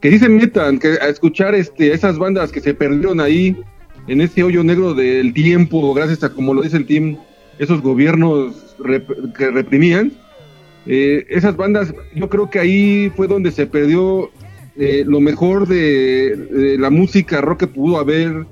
que 0.00 0.10
sí 0.10 0.18
se 0.18 0.28
metan, 0.28 0.78
que 0.78 0.98
a 1.00 1.08
escuchar 1.08 1.54
este, 1.54 1.92
esas 1.92 2.18
bandas 2.18 2.50
que 2.50 2.60
se 2.60 2.74
perdieron 2.74 3.20
ahí, 3.20 3.56
en 4.06 4.20
ese 4.20 4.42
hoyo 4.42 4.64
negro 4.64 4.94
del 4.94 5.34
tiempo, 5.34 5.92
gracias 5.92 6.24
a, 6.24 6.30
como 6.30 6.54
lo 6.54 6.62
dice 6.62 6.78
el 6.78 6.86
team, 6.86 7.18
esos 7.58 7.82
gobiernos 7.82 8.54
que 9.36 9.50
reprimían, 9.50 10.12
eh, 10.90 11.26
esas 11.28 11.54
bandas, 11.54 11.94
yo 12.14 12.30
creo 12.30 12.48
que 12.48 12.58
ahí 12.58 13.12
fue 13.14 13.28
donde 13.28 13.52
se 13.52 13.66
perdió 13.66 14.30
eh, 14.74 15.04
lo 15.06 15.20
mejor 15.20 15.68
de, 15.68 16.76
la 16.78 16.88
música 16.88 17.42
rock 17.42 17.60
que 17.60 17.66
pudo 17.66 17.98
haber 17.98 18.46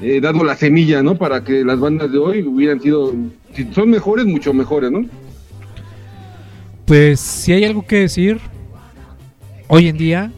eh, 0.00 0.20
dado 0.20 0.44
la 0.44 0.54
semilla, 0.54 1.02
¿no? 1.02 1.18
Para 1.18 1.42
que 1.42 1.64
las 1.64 1.80
bandas 1.80 2.12
de 2.12 2.18
hoy 2.18 2.42
hubieran 2.44 2.80
sido, 2.80 3.12
si 3.52 3.64
son 3.72 3.90
mejores, 3.90 4.26
mucho 4.26 4.54
mejores, 4.54 4.92
¿no? 4.92 5.04
Pues 6.86 7.18
si 7.18 7.52
hay 7.52 7.64
algo 7.64 7.84
que 7.84 7.96
decir, 7.96 8.38
hoy 9.66 9.88
en 9.88 9.98
día, 9.98 10.30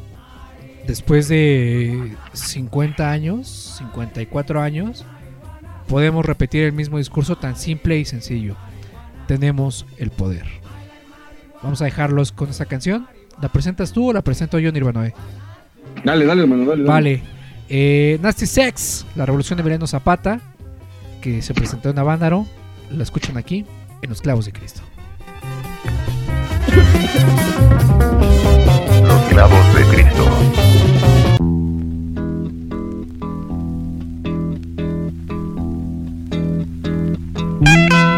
después 0.86 1.28
de 1.28 2.14
50 2.32 3.10
años, 3.10 3.74
54 3.78 4.62
años, 4.62 5.04
podemos 5.88 6.24
repetir 6.24 6.62
el 6.62 6.72
mismo 6.72 6.96
discurso 6.96 7.36
tan 7.36 7.54
simple 7.54 7.98
y 7.98 8.06
sencillo. 8.06 8.56
Tenemos 9.26 9.84
el 9.98 10.10
poder. 10.10 10.63
Vamos 11.64 11.80
a 11.80 11.86
dejarlos 11.86 12.30
con 12.30 12.50
esta 12.50 12.66
canción. 12.66 13.08
¿La 13.40 13.48
presentas 13.48 13.90
tú 13.90 14.10
o 14.10 14.12
la 14.12 14.20
presento 14.20 14.58
yo, 14.58 14.70
Nirvanoe? 14.70 15.14
Dale, 16.04 16.26
dale, 16.26 16.42
hermano, 16.42 16.66
dale. 16.66 16.82
dale. 16.82 16.92
Vale. 16.92 17.22
Eh, 17.70 18.18
Nasty 18.20 18.44
Sex, 18.44 19.06
la 19.16 19.24
revolución 19.24 19.56
de 19.56 19.62
Emiliano 19.62 19.86
Zapata, 19.86 20.40
que 21.22 21.40
se 21.40 21.54
presentó 21.54 21.88
en 21.88 21.98
Avándaro. 21.98 22.46
La 22.90 23.02
escuchan 23.02 23.38
aquí, 23.38 23.64
en 24.02 24.10
Los 24.10 24.20
Clavos 24.20 24.44
de 24.44 24.52
Cristo. 24.52 24.82
Los 29.02 29.22
clavos 29.30 29.74
de 29.74 29.84
Cristo. 29.84 30.30
Thank 37.64 38.13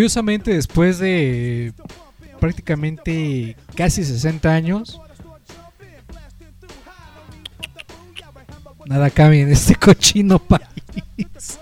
Curiosamente, 0.00 0.54
después 0.54 0.98
de 0.98 1.74
prácticamente 2.40 3.54
casi 3.74 4.02
60 4.02 4.50
años, 4.50 4.98
nada 8.86 9.10
cambia 9.10 9.42
en 9.42 9.52
este 9.52 9.74
cochino 9.76 10.38
país. 10.38 11.58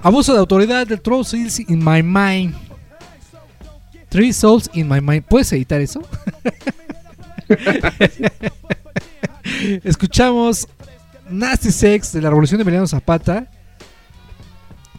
Abuso 0.00 0.32
de 0.32 0.38
autoridad 0.38 0.86
del 0.86 1.02
Three 1.02 1.22
Souls 1.22 1.60
in 1.68 1.84
My 1.84 2.02
Mind. 2.02 2.54
Three 4.08 4.32
Souls 4.32 4.70
in 4.72 4.88
My 4.88 5.02
Mind. 5.02 5.24
¿Puedes 5.24 5.52
editar 5.52 5.82
eso? 5.82 6.00
Escuchamos 9.84 10.66
Nasty 11.28 11.70
Sex 11.70 12.14
de 12.14 12.22
la 12.22 12.30
Revolución 12.30 12.56
de 12.56 12.62
Emiliano 12.62 12.86
Zapata 12.86 13.50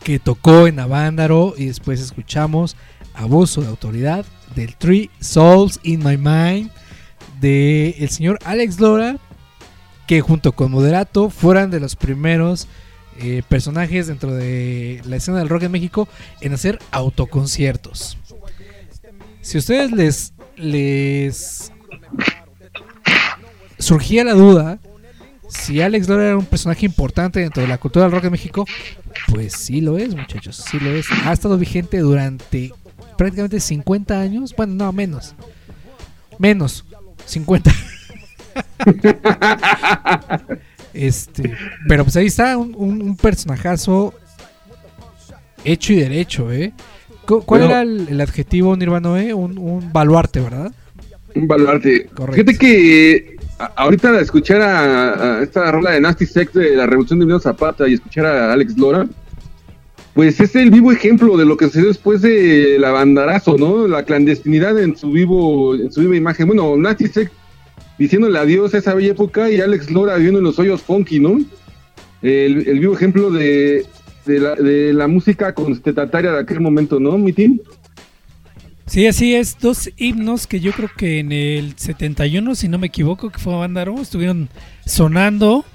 que 0.04 0.20
tocó 0.20 0.68
en 0.68 0.80
Avándaro 0.80 1.54
y 1.58 1.66
después 1.68 2.00
escuchamos 2.00 2.76
Abuso 3.14 3.62
de 3.62 3.68
Autoridad 3.68 4.26
del 4.56 4.76
Three 4.76 5.10
Souls 5.20 5.80
in 5.84 6.04
My 6.04 6.18
Mind 6.18 6.72
de 7.40 7.96
el 8.00 8.10
señor 8.10 8.38
Alex 8.44 8.80
Lora 8.80 9.18
que 10.06 10.22
junto 10.22 10.52
con 10.52 10.72
Moderato 10.72 11.30
fueran 11.30 11.72
de 11.72 11.80
los 11.80 11.96
primeros 11.96 12.68
eh, 13.20 13.44
personajes 13.48 14.08
dentro 14.08 14.34
de 14.34 15.02
la 15.06 15.16
escena 15.16 15.40
del 15.40 15.50
rock 15.50 15.64
en 15.64 15.72
México 15.72 16.08
en 16.42 16.54
hacer 16.54 16.80
autoconciertos. 16.92 18.18
Si 19.42 19.58
ustedes 19.58 19.92
les, 19.92 20.34
les 20.58 21.72
surgía 23.80 24.24
la 24.24 24.34
duda 24.34 24.80
si 25.54 25.82
Alex 25.82 26.10
Lora 26.10 26.28
era 26.28 26.38
un 26.38 26.46
personaje 26.46 26.86
importante 26.86 27.40
dentro 27.40 27.62
de 27.62 27.68
la 27.68 27.78
cultura 27.78 28.06
del 28.06 28.12
rock 28.12 28.26
en 28.26 28.32
México, 28.32 28.66
pues 29.30 29.54
sí 29.54 29.82
lo 29.82 29.98
es, 29.98 30.16
muchachos, 30.16 30.64
sí 30.70 30.80
lo 30.80 30.92
es. 30.92 31.08
Ha 31.26 31.34
estado 31.34 31.58
vigente 31.58 31.98
durante 32.00 32.72
prácticamente 33.18 33.60
50 33.60 34.20
años, 34.20 34.54
bueno, 34.56 34.74
no, 34.76 34.92
menos. 34.94 35.36
Menos, 36.40 36.86
50. 37.26 37.72
este, 40.94 41.56
pero 41.88 42.04
pues 42.04 42.16
ahí 42.18 42.28
está 42.28 42.58
un, 42.58 42.74
un- 42.76 43.02
un 43.02 43.18
personajazo 43.18 44.14
hecho 45.64 45.94
y 45.94 45.98
derecho, 45.98 46.52
¿eh? 46.52 46.74
Cu- 47.26 47.42
¿Cuál 47.44 47.64
era 47.64 47.82
el, 47.82 48.08
el 48.10 48.22
adjetivo 48.22 48.76
Nirvanoe? 48.76 49.34
Un, 49.34 49.58
un 49.58 49.94
baluarte, 49.94 50.40
¿verdad? 50.42 50.72
Un 51.36 51.48
baluarte. 51.48 52.06
Correcto. 52.08 52.34
Fíjate 52.34 52.58
que 52.58 53.16
eh, 53.16 53.33
ahorita 53.58 54.20
escuchar 54.20 54.62
a, 54.62 55.42
esta 55.42 55.72
rola 55.72 55.92
de 55.92 56.02
Nasty 56.02 56.26
Sex 56.26 56.54
de 56.54 56.76
la 56.76 56.86
Revolución 56.86 57.20
de 57.20 57.24
Emiliano 57.24 57.40
Zapata 57.40 57.88
y 57.88 57.94
escuchar 57.94 58.26
a 58.26 58.54
Alex 58.54 58.78
Lora, 58.78 59.08
pues 60.14 60.40
es 60.40 60.56
el 60.56 60.70
vivo 60.70 60.92
ejemplo 60.92 61.38
de 61.38 61.46
lo 61.46 61.58
que 61.58 61.66
sucedió 61.66 61.88
después 61.88 62.22
de 62.22 62.78
la 62.80 62.92
bandarazo, 62.92 63.58
¿no? 63.58 63.88
La 63.88 64.04
clandestinidad 64.04 64.80
en 64.80 64.96
su 64.96 65.12
vivo, 65.12 65.76
en 65.76 65.92
su 65.92 66.02
viva 66.02 66.16
imagen. 66.16 66.48
Bueno, 66.48 66.78
Nasty 66.78 67.08
Sex 67.08 67.32
diciéndole 67.98 68.38
adiós 68.38 68.74
a 68.74 68.78
esa 68.78 68.94
bella 68.94 69.12
época 69.12 69.50
y 69.50 69.62
Alex 69.62 69.90
Lora 69.92 70.16
viviendo 70.16 70.40
en 70.40 70.46
los 70.46 70.60
hoyos 70.60 70.82
funky, 70.82 71.20
¿no? 71.20 71.40
El, 72.22 72.68
el 72.68 72.80
vivo 72.80 72.94
ejemplo 72.94 73.32
de, 73.32 73.86
de, 74.26 74.40
la, 74.40 74.56
de 74.56 74.94
la 74.94 75.08
música 75.08 75.54
contestataria 75.54 76.32
de 76.32 76.40
aquel 76.40 76.60
momento, 76.60 77.00
¿no, 77.00 77.18
mi 77.18 77.34
team? 77.34 77.60
Sí, 78.94 79.08
así 79.08 79.34
es. 79.34 79.58
Dos 79.58 79.90
himnos 79.98 80.46
que 80.46 80.60
yo 80.60 80.72
creo 80.72 80.88
que 80.96 81.18
en 81.18 81.32
el 81.32 81.74
71, 81.76 82.54
si 82.54 82.68
no 82.68 82.78
me 82.78 82.86
equivoco, 82.86 83.32
que 83.32 83.40
fue 83.40 83.56
Bandaro, 83.56 84.00
estuvieron 84.00 84.50
sonando 84.86 85.66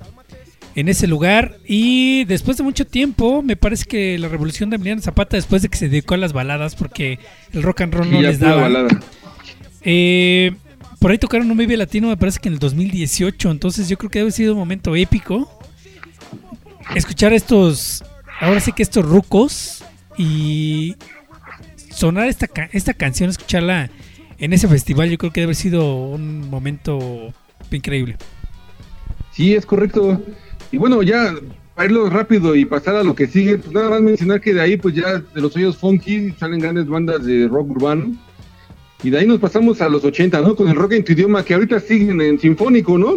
en 0.76 0.88
ese 0.88 1.08
lugar. 1.08 1.56
Y 1.66 2.26
después 2.26 2.58
de 2.58 2.62
mucho 2.62 2.86
tiempo, 2.86 3.42
me 3.42 3.56
parece 3.56 3.86
que 3.86 4.16
la 4.20 4.28
revolución 4.28 4.70
de 4.70 4.76
Emiliano 4.76 5.02
Zapata, 5.02 5.36
después 5.36 5.62
de 5.62 5.68
que 5.68 5.76
se 5.76 5.88
dedicó 5.88 6.14
a 6.14 6.18
las 6.18 6.32
baladas, 6.32 6.76
porque 6.76 7.18
el 7.52 7.64
rock 7.64 7.80
and 7.80 7.94
roll 7.94 8.08
no 8.08 8.22
les 8.22 8.38
daba. 8.38 8.62
balada. 8.62 9.00
Eh, 9.82 10.52
por 11.00 11.10
ahí 11.10 11.18
tocaron 11.18 11.50
un 11.50 11.56
Vive 11.56 11.76
Latino, 11.76 12.06
me 12.06 12.16
parece 12.16 12.38
que 12.38 12.46
en 12.46 12.54
el 12.54 12.60
2018. 12.60 13.50
Entonces 13.50 13.88
yo 13.88 13.98
creo 13.98 14.10
que 14.10 14.20
debe 14.20 14.26
haber 14.26 14.32
sido 14.32 14.52
un 14.52 14.60
momento 14.60 14.94
épico. 14.94 15.60
Escuchar 16.94 17.32
estos, 17.32 18.04
ahora 18.40 18.60
sí 18.60 18.70
que 18.70 18.84
estos 18.84 19.04
rucos 19.04 19.82
y 20.16 20.94
sonar 21.98 22.28
esta, 22.28 22.48
esta 22.72 22.94
canción, 22.94 23.28
escucharla 23.28 23.90
en 24.38 24.52
ese 24.52 24.68
festival, 24.68 25.10
yo 25.10 25.18
creo 25.18 25.32
que 25.32 25.40
debe 25.40 25.48
haber 25.48 25.56
sido 25.56 26.06
un 26.06 26.48
momento 26.48 27.34
increíble. 27.72 28.16
Sí, 29.32 29.54
es 29.54 29.66
correcto. 29.66 30.22
Y 30.70 30.78
bueno, 30.78 31.02
ya 31.02 31.34
para 31.74 31.86
irlo 31.86 32.08
rápido 32.08 32.54
y 32.54 32.64
pasar 32.64 32.94
a 32.94 33.02
lo 33.02 33.16
que 33.16 33.26
sigue, 33.26 33.58
pues 33.58 33.72
nada 33.72 33.90
más 33.90 34.00
mencionar 34.00 34.40
que 34.40 34.54
de 34.54 34.60
ahí, 34.60 34.76
pues 34.76 34.94
ya 34.94 35.18
de 35.18 35.40
los 35.40 35.54
hoyos 35.56 35.76
funky 35.76 36.32
salen 36.38 36.60
grandes 36.60 36.86
bandas 36.86 37.24
de 37.24 37.48
rock 37.48 37.70
urbano. 37.70 38.14
Y 39.02 39.10
de 39.10 39.18
ahí 39.18 39.26
nos 39.26 39.40
pasamos 39.40 39.80
a 39.80 39.88
los 39.88 40.04
80, 40.04 40.40
¿no? 40.40 40.54
Con 40.54 40.68
el 40.68 40.76
rock 40.76 40.92
en 40.92 41.04
tu 41.04 41.12
idioma, 41.12 41.44
que 41.44 41.54
ahorita 41.54 41.80
siguen 41.80 42.20
en 42.20 42.38
sinfónico, 42.38 42.96
¿no? 42.96 43.16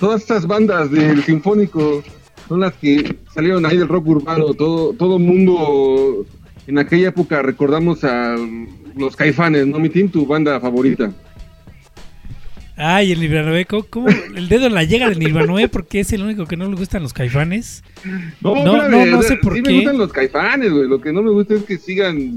Todas 0.00 0.22
estas 0.22 0.46
bandas 0.46 0.90
del 0.90 1.22
sinfónico 1.22 2.02
son 2.48 2.60
las 2.60 2.72
que 2.74 3.16
salieron 3.34 3.64
ahí 3.66 3.76
del 3.76 3.88
rock 3.88 4.06
urbano. 4.08 4.54
Todo 4.54 4.92
todo 4.92 5.18
mundo 5.18 6.26
en 6.66 6.78
aquella 6.78 7.08
época 7.08 7.42
recordamos 7.42 8.04
a 8.04 8.36
los 8.96 9.14
caifanes, 9.16 9.66
¿no? 9.66 9.78
Mi 9.78 9.88
team, 9.88 10.08
tu 10.08 10.26
banda 10.26 10.58
favorita. 10.60 11.12
Ay, 12.78 13.12
el 13.12 13.20
Nirvanoe, 13.20 13.64
¿cómo, 13.64 13.84
cómo- 13.88 14.08
el 14.08 14.48
dedo 14.48 14.66
en 14.66 14.74
la 14.74 14.84
llega 14.84 15.08
del 15.08 15.18
Nirvanoe? 15.18 15.68
Porque 15.68 16.00
es 16.00 16.12
el 16.12 16.22
único 16.22 16.44
que 16.46 16.58
no 16.58 16.68
le 16.68 16.76
gustan 16.76 17.02
los 17.02 17.14
caifanes. 17.14 17.82
No, 18.42 18.62
no, 18.64 19.06
no 19.06 19.22
sé 19.22 19.36
por 19.36 19.54
sí 19.54 19.62
qué. 19.62 19.70
me 19.70 19.76
gustan 19.76 19.96
los 19.98 20.12
caifanes, 20.12 20.70
güey. 20.70 20.86
Lo 20.86 21.00
que 21.00 21.10
no 21.12 21.22
me 21.22 21.30
gusta 21.30 21.54
es 21.54 21.64
que 21.64 21.78
sigan. 21.78 22.36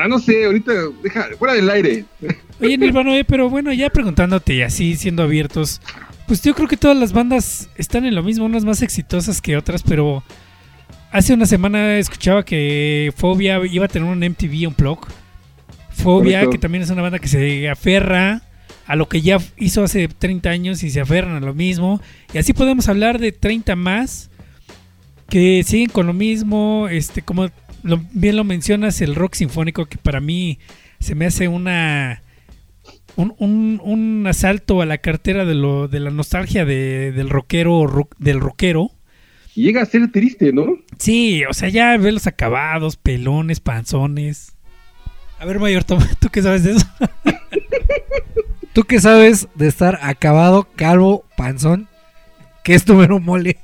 Ah, 0.00 0.06
no 0.06 0.20
sé, 0.20 0.44
ahorita, 0.44 0.72
deja, 1.02 1.26
fuera 1.36 1.54
del 1.54 1.68
aire. 1.68 2.04
Oye, 2.60 2.78
Nirvanoe, 2.78 3.24
pero 3.24 3.50
bueno, 3.50 3.72
ya 3.72 3.90
preguntándote 3.90 4.54
y 4.54 4.62
así 4.62 4.94
siendo 4.94 5.24
abiertos, 5.24 5.80
pues 6.28 6.42
yo 6.42 6.54
creo 6.54 6.68
que 6.68 6.76
todas 6.76 6.96
las 6.96 7.12
bandas 7.12 7.68
están 7.74 8.04
en 8.04 8.14
lo 8.14 8.22
mismo, 8.22 8.44
unas 8.44 8.64
más 8.64 8.82
exitosas 8.82 9.40
que 9.40 9.56
otras, 9.56 9.82
pero 9.82 10.22
hace 11.10 11.34
una 11.34 11.46
semana 11.46 11.98
escuchaba 11.98 12.44
que 12.44 13.12
Fobia 13.16 13.60
iba 13.66 13.84
a 13.84 13.88
tener 13.88 14.08
un 14.08 14.18
MTV 14.22 14.68
Unplugged. 14.68 15.08
Fobia, 15.90 16.38
Correcto. 16.40 16.50
que 16.52 16.58
también 16.58 16.82
es 16.82 16.90
una 16.90 17.02
banda 17.02 17.18
que 17.18 17.28
se 17.28 17.68
aferra 17.68 18.42
a 18.86 18.96
lo 18.96 19.08
que 19.08 19.20
ya 19.20 19.38
hizo 19.56 19.84
hace 19.84 20.08
30 20.08 20.50
años 20.50 20.82
y 20.82 20.90
se 20.90 21.00
aferran 21.00 21.36
a 21.36 21.40
lo 21.40 21.54
mismo. 21.54 22.00
Y 22.32 22.38
así 22.38 22.52
podemos 22.52 22.88
hablar 22.88 23.18
de 23.18 23.32
30 23.32 23.76
más 23.76 24.30
que 25.28 25.62
siguen 25.64 25.90
con 25.90 26.06
lo 26.06 26.12
mismo, 26.12 26.88
este 26.90 27.22
como 27.22 27.48
lo- 27.82 28.02
bien 28.12 28.36
lo 28.36 28.44
mencionas, 28.44 29.00
el 29.00 29.14
rock 29.14 29.34
sinfónico 29.34 29.86
que 29.86 29.96
para 29.98 30.20
mí 30.20 30.58
se 30.98 31.14
me 31.14 31.26
hace 31.26 31.46
una 31.48 32.22
un, 33.16 33.34
un- 33.38 33.80
un 33.84 34.26
asalto 34.26 34.80
a 34.80 34.86
la 34.86 34.98
cartera 34.98 35.44
de 35.44 35.54
lo 35.54 35.86
de 35.88 36.00
la 36.00 36.10
nostalgia 36.10 36.64
de- 36.64 37.12
del 37.12 37.28
rockero 37.30 37.86
ro- 37.86 38.08
del 38.18 38.40
rockero. 38.40 38.90
Llega 39.60 39.82
a 39.82 39.84
ser 39.84 40.10
triste, 40.10 40.54
¿no? 40.54 40.78
Sí, 40.98 41.44
o 41.44 41.52
sea, 41.52 41.68
ya 41.68 41.94
ver 41.98 42.14
los 42.14 42.26
acabados, 42.26 42.96
pelones, 42.96 43.60
panzones. 43.60 44.54
A 45.38 45.44
ver, 45.44 45.58
Mayor, 45.58 45.84
¿tú 45.84 46.30
qué 46.32 46.40
sabes 46.40 46.64
de 46.64 46.72
eso? 46.72 46.86
¿Tú 48.72 48.84
qué 48.84 49.00
sabes 49.00 49.48
de 49.54 49.68
estar 49.68 49.98
acabado, 50.00 50.66
calvo, 50.76 51.26
panzón? 51.36 51.88
¿Qué 52.64 52.74
es 52.74 52.86
tu 52.86 52.94
mero 52.94 53.20
mole? 53.20 53.58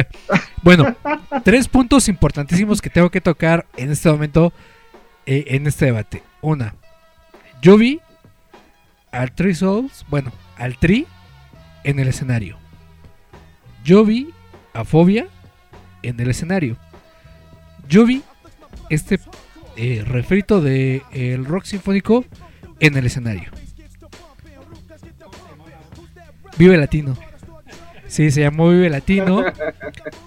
bueno, 0.62 0.96
tres 1.44 1.68
puntos 1.68 2.08
importantísimos 2.08 2.80
que 2.80 2.88
tengo 2.88 3.10
que 3.10 3.20
tocar 3.20 3.66
en 3.76 3.90
este 3.90 4.10
momento, 4.10 4.54
eh, 5.26 5.44
en 5.48 5.66
este 5.66 5.84
debate. 5.84 6.22
Una, 6.40 6.76
yo 7.60 7.76
vi 7.76 8.00
al 9.10 9.32
Three 9.32 9.54
Souls, 9.54 10.06
bueno, 10.08 10.32
al 10.56 10.78
Tri 10.78 11.06
en 11.84 11.98
el 11.98 12.08
escenario. 12.08 12.56
Yo 13.84 14.06
vi 14.06 14.30
a 14.72 14.86
Fobia 14.86 15.28
en 16.02 16.20
el 16.20 16.30
escenario. 16.30 16.76
Yo 17.88 18.06
vi 18.06 18.22
este 18.90 19.18
eh, 19.76 20.04
refrito 20.06 20.60
de 20.60 21.02
el 21.12 21.44
rock 21.44 21.64
sinfónico 21.64 22.24
en 22.80 22.96
el 22.96 23.06
escenario. 23.06 23.50
Vive 26.58 26.76
Latino. 26.76 27.16
Sí, 28.06 28.30
se 28.30 28.42
llamó 28.42 28.68
Vive 28.68 28.90
Latino. 28.90 29.42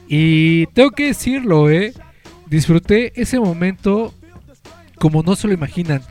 Y 0.08 0.66
tengo 0.68 0.92
que 0.92 1.08
decirlo, 1.08 1.70
eh. 1.70 1.94
Disfruté 2.48 3.12
ese 3.20 3.40
momento 3.40 4.14
como 5.00 5.24
no 5.24 5.36
se 5.36 5.48
lo 5.48 5.54
imaginan. 5.54 6.02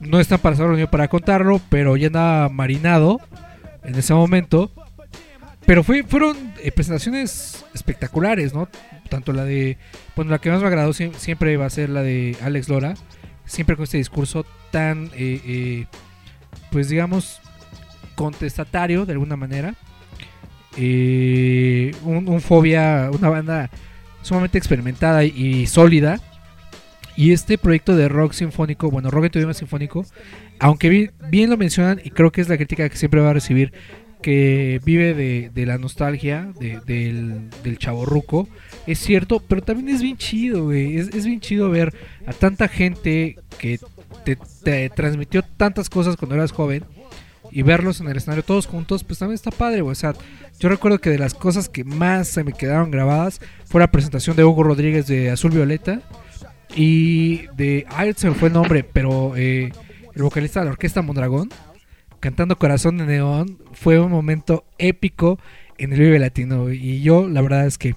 No 0.00 0.20
están 0.20 0.38
para 0.38 0.56
ni 0.76 0.86
para 0.86 1.08
contarlo, 1.08 1.60
pero 1.68 1.96
ya 1.96 2.08
andaba 2.08 2.48
marinado 2.48 3.20
en 3.84 3.94
ese 3.94 4.14
momento. 4.14 4.70
Pero 5.66 5.82
fue, 5.82 6.02
fueron 6.02 6.36
eh, 6.62 6.70
presentaciones 6.72 7.64
espectaculares, 7.74 8.52
¿no? 8.52 8.68
Tanto 9.08 9.32
la 9.32 9.44
de. 9.44 9.78
Bueno, 10.14 10.30
la 10.30 10.38
que 10.38 10.50
más 10.50 10.60
me 10.60 10.66
agradó 10.66 10.90
siem- 10.90 11.14
siempre 11.14 11.56
va 11.56 11.66
a 11.66 11.70
ser 11.70 11.88
la 11.90 12.02
de 12.02 12.36
Alex 12.42 12.68
Lora. 12.68 12.94
Siempre 13.46 13.76
con 13.76 13.84
este 13.84 13.96
discurso 13.98 14.44
tan. 14.70 15.06
eh, 15.14 15.40
eh, 15.46 15.86
pues 16.70 16.88
digamos. 16.88 17.40
contestatario 18.14 19.06
de 19.06 19.12
alguna 19.12 19.36
manera. 19.36 19.74
Eh, 20.76 21.92
un, 22.04 22.40
fobia. 22.40 23.10
Una 23.12 23.28
banda 23.30 23.70
sumamente 24.22 24.58
experimentada 24.58 25.24
y, 25.24 25.66
sólida. 25.66 26.20
Y 27.16 27.32
este 27.32 27.58
proyecto 27.58 27.94
de 27.96 28.08
rock 28.08 28.32
sinfónico, 28.32 28.90
bueno, 28.90 29.08
rock 29.10 29.26
en 29.26 29.30
tu 29.30 29.38
idioma 29.38 29.54
sinfónico, 29.54 30.04
aunque 30.58 30.88
bi- 30.88 31.10
bien 31.30 31.48
lo 31.48 31.56
mencionan, 31.56 32.00
y 32.02 32.10
creo 32.10 32.32
que 32.32 32.40
es 32.40 32.48
la 32.48 32.56
crítica 32.56 32.88
que 32.88 32.96
siempre 32.96 33.20
va 33.20 33.30
a 33.30 33.34
recibir, 33.34 33.72
que 34.24 34.80
vive 34.86 35.12
de, 35.12 35.66
la 35.66 35.76
nostalgia 35.76 36.50
de- 36.58 36.80
del, 36.86 37.50
del 37.62 37.76
chaborruco, 37.76 38.48
es 38.86 38.98
cierto, 38.98 39.38
pero 39.38 39.60
también 39.60 39.94
es 39.94 40.00
bien 40.00 40.16
chido. 40.16 40.72
Es, 40.72 41.26
bien 41.26 41.40
chido 41.40 41.68
ver 41.68 41.92
a 42.26 42.32
tanta 42.32 42.68
gente 42.68 43.36
que 43.58 43.78
te, 44.24 44.88
transmitió 44.88 45.42
tantas 45.42 45.90
cosas 45.90 46.16
cuando 46.16 46.36
eras 46.36 46.52
joven 46.52 46.84
y 47.50 47.60
verlos 47.60 48.00
en 48.00 48.08
el 48.08 48.16
escenario 48.16 48.42
todos 48.42 48.66
juntos, 48.66 49.04
pues 49.04 49.18
también 49.18 49.34
está 49.34 49.50
padre, 49.50 49.82
güey. 49.82 49.92
O 49.92 49.94
sea, 49.94 50.14
yo 50.58 50.70
recuerdo 50.70 50.98
que 51.00 51.10
de 51.10 51.18
las 51.18 51.34
cosas 51.34 51.68
que 51.68 51.84
más 51.84 52.26
se 52.26 52.44
me 52.44 52.54
quedaron 52.54 52.90
grabadas 52.90 53.42
fue 53.66 53.82
la 53.82 53.90
presentación 53.90 54.36
de 54.36 54.44
Hugo 54.44 54.62
Rodríguez 54.62 55.06
de 55.06 55.32
Azul 55.32 55.50
Violeta 55.50 56.00
y 56.74 57.46
de. 57.56 57.84
Ay, 57.90 58.14
se 58.16 58.30
me 58.30 58.34
fue 58.34 58.48
el 58.48 58.54
nombre, 58.54 58.84
pero 58.84 59.36
eh, 59.36 59.70
el 60.14 60.22
vocalista 60.22 60.60
de 60.60 60.64
la 60.66 60.72
orquesta 60.72 61.02
Mondragón 61.02 61.50
cantando 62.24 62.56
Corazón 62.56 62.96
de 62.96 63.04
Neón 63.04 63.58
fue 63.74 64.00
un 64.00 64.10
momento 64.10 64.64
épico 64.78 65.38
en 65.76 65.92
el 65.92 66.00
Vive 66.00 66.18
Latino. 66.18 66.72
Y 66.72 67.02
yo, 67.02 67.28
la 67.28 67.42
verdad 67.42 67.66
es 67.66 67.76
que, 67.76 67.96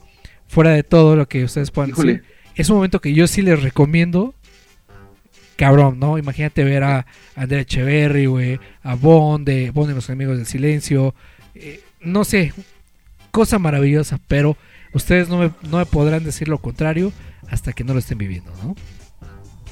fuera 0.50 0.72
de 0.72 0.84
todo 0.84 1.16
lo 1.16 1.30
que 1.30 1.46
ustedes 1.46 1.72
puedan 1.72 1.92
Híjole. 1.92 2.12
decir, 2.16 2.28
es 2.56 2.70
un 2.70 2.76
momento 2.76 3.00
que 3.00 3.14
yo 3.14 3.26
sí 3.28 3.42
les 3.42 3.64
recomiendo. 3.64 4.36
Cabrón, 5.56 5.98
¿no? 5.98 6.18
Imagínate 6.18 6.66
ver 6.66 6.84
a 6.84 7.06
Andrea 7.38 7.62
Echeverry, 7.62 8.26
güey, 8.26 8.60
a 8.84 8.96
Bond, 8.96 9.48
de 9.48 9.72
Bond 9.72 9.92
y 9.92 9.96
los 9.96 10.10
enemigos 10.10 10.36
del 10.36 10.46
silencio. 10.46 11.16
eh, 11.56 11.80
no 12.02 12.26
sé, 12.26 12.52
cosa 13.32 13.60
maravillosa, 13.60 14.20
pero 14.28 14.58
ustedes 14.94 15.30
no 15.30 15.38
me, 15.38 15.52
no 15.72 15.78
me 15.78 15.86
podrán 15.86 16.26
decir 16.26 16.50
lo 16.50 16.58
contrario 16.58 17.14
hasta 17.50 17.72
que 17.72 17.86
no 17.86 17.94
lo 17.94 18.00
estén 18.00 18.18
viviendo, 18.18 18.52
¿no? 18.62 18.76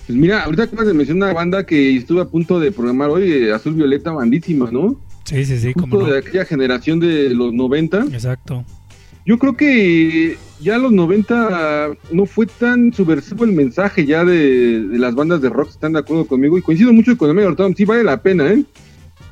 Pues 0.08 0.18
mira, 0.18 0.44
ahorita 0.44 0.64
acabas 0.64 0.88
de 0.88 0.94
mencionar 0.94 1.30
una 1.30 1.34
banda 1.34 1.66
que 1.66 1.98
estuve 1.98 2.22
a 2.22 2.26
punto 2.26 2.60
de 2.60 2.72
programar 2.72 3.10
hoy, 3.10 3.32
eh, 3.32 3.54
Azul 3.54 3.74
Violeta, 3.74 4.12
bandísima, 4.12 4.70
¿no? 4.72 5.00
Sí, 5.24 5.44
sí, 5.46 5.58
sí, 5.58 5.74
como 5.74 6.02
no. 6.02 6.06
de 6.06 6.20
aquella 6.20 6.46
generación 6.46 7.00
de 7.00 7.32
los 7.32 7.52
90. 7.54 8.06
Exacto. 8.12 8.64
Yo 9.26 9.40
creo 9.40 9.58
que 9.58 10.38
ya 10.62 10.76
a 10.76 10.78
los 10.78 10.92
90 10.92 11.90
no 12.12 12.26
fue 12.28 12.46
tan 12.46 12.94
subversivo 12.94 13.44
el 13.44 13.54
mensaje 13.54 14.06
ya 14.06 14.24
de, 14.24 14.82
de 14.82 15.00
las 15.00 15.16
bandas 15.16 15.42
de 15.42 15.50
rock, 15.50 15.70
están 15.70 15.94
de 15.94 16.00
acuerdo 16.00 16.26
conmigo. 16.28 16.60
Y 16.60 16.62
coincido 16.62 16.94
mucho 16.94 17.18
con 17.18 17.30
el 17.30 17.36
Mayor 17.36 17.56
Tom, 17.56 17.74
sí 17.76 17.86
vale 17.86 18.04
la 18.04 18.22
pena, 18.22 18.48
¿eh? 18.52 18.64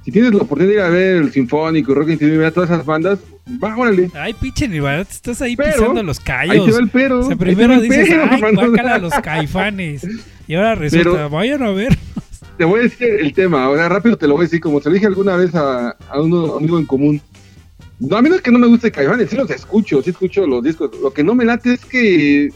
Si 0.04 0.12
tienes 0.12 0.34
la 0.34 0.42
oportunidad 0.42 0.68
de 0.70 0.74
ir 0.76 0.82
a 0.82 0.90
ver 0.90 1.16
el 1.18 1.32
Sinfónico, 1.32 1.94
Rock 1.94 2.10
and 2.10 2.20
ver 2.20 2.46
a 2.46 2.52
todas 2.52 2.70
esas 2.70 2.86
bandas, 2.86 3.20
va, 3.64 3.78
órale. 3.78 4.10
Ay, 4.16 4.34
pinche 4.34 4.68
Nirvana, 4.68 5.06
te 5.06 5.14
estás 5.14 5.42
ahí 5.42 5.56
Pero, 5.56 5.72
pisando 5.72 6.04
los 6.04 6.20
Ahí 6.20 6.26
callos. 6.50 6.66
te 6.66 6.72
va 6.74 6.80
el 6.80 6.90
pero. 6.90 7.20
O 7.20 7.24
sea, 7.24 7.32
ahí 7.32 7.38
primero 7.38 7.80
dices, 7.80 8.10
pero, 8.10 8.24
ay, 8.30 8.42
guácala 8.56 8.96
a 8.96 8.98
los 8.98 9.14
caifanes. 9.14 10.06
Y 10.48 10.56
ahora 10.56 10.76
resulta, 10.76 11.12
Pero- 11.12 11.30
vayan 11.30 11.64
a 11.64 11.72
ver. 11.72 11.98
Te 12.58 12.66
voy 12.66 12.82
a 12.82 12.84
decir 12.84 13.08
el 13.20 13.34
tema, 13.34 13.74
sea, 13.74 13.90
rápido 13.90 14.16
te 14.16 14.28
lo 14.28 14.34
voy 14.36 14.42
a 14.42 14.46
decir, 14.46 14.60
como 14.60 14.80
se 14.80 14.88
lo 14.88 14.94
dije 14.94 15.08
alguna 15.08 15.36
vez 15.36 15.56
a, 15.56 15.90
a 15.90 16.22
un 16.22 16.34
amigo 16.58 16.78
en 16.78 16.86
común. 16.86 17.20
No, 18.00 18.16
a 18.16 18.22
mí 18.22 18.30
no 18.30 18.36
es 18.36 18.42
que 18.44 18.52
no 18.52 18.60
me 18.60 18.68
guste 18.68 18.92
Caifanes, 18.92 19.32
sí 19.32 19.36
los 19.36 19.50
escucho, 19.50 20.04
sí 20.04 20.12
escucho 20.12 20.46
los 20.46 20.64
discos. 20.64 20.92
Lo 21.02 21.12
que 21.12 21.24
no 21.24 21.34
me 21.34 21.46
late 21.46 21.74
es 21.74 21.84
que, 21.84 22.50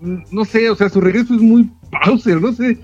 mm, 0.00 0.16
no 0.30 0.44
sé, 0.44 0.68
o 0.68 0.76
sea, 0.76 0.90
su 0.90 1.00
regreso 1.00 1.34
es 1.34 1.40
muy 1.40 1.70
pauser, 1.90 2.38
no 2.40 2.52
sé. 2.52 2.76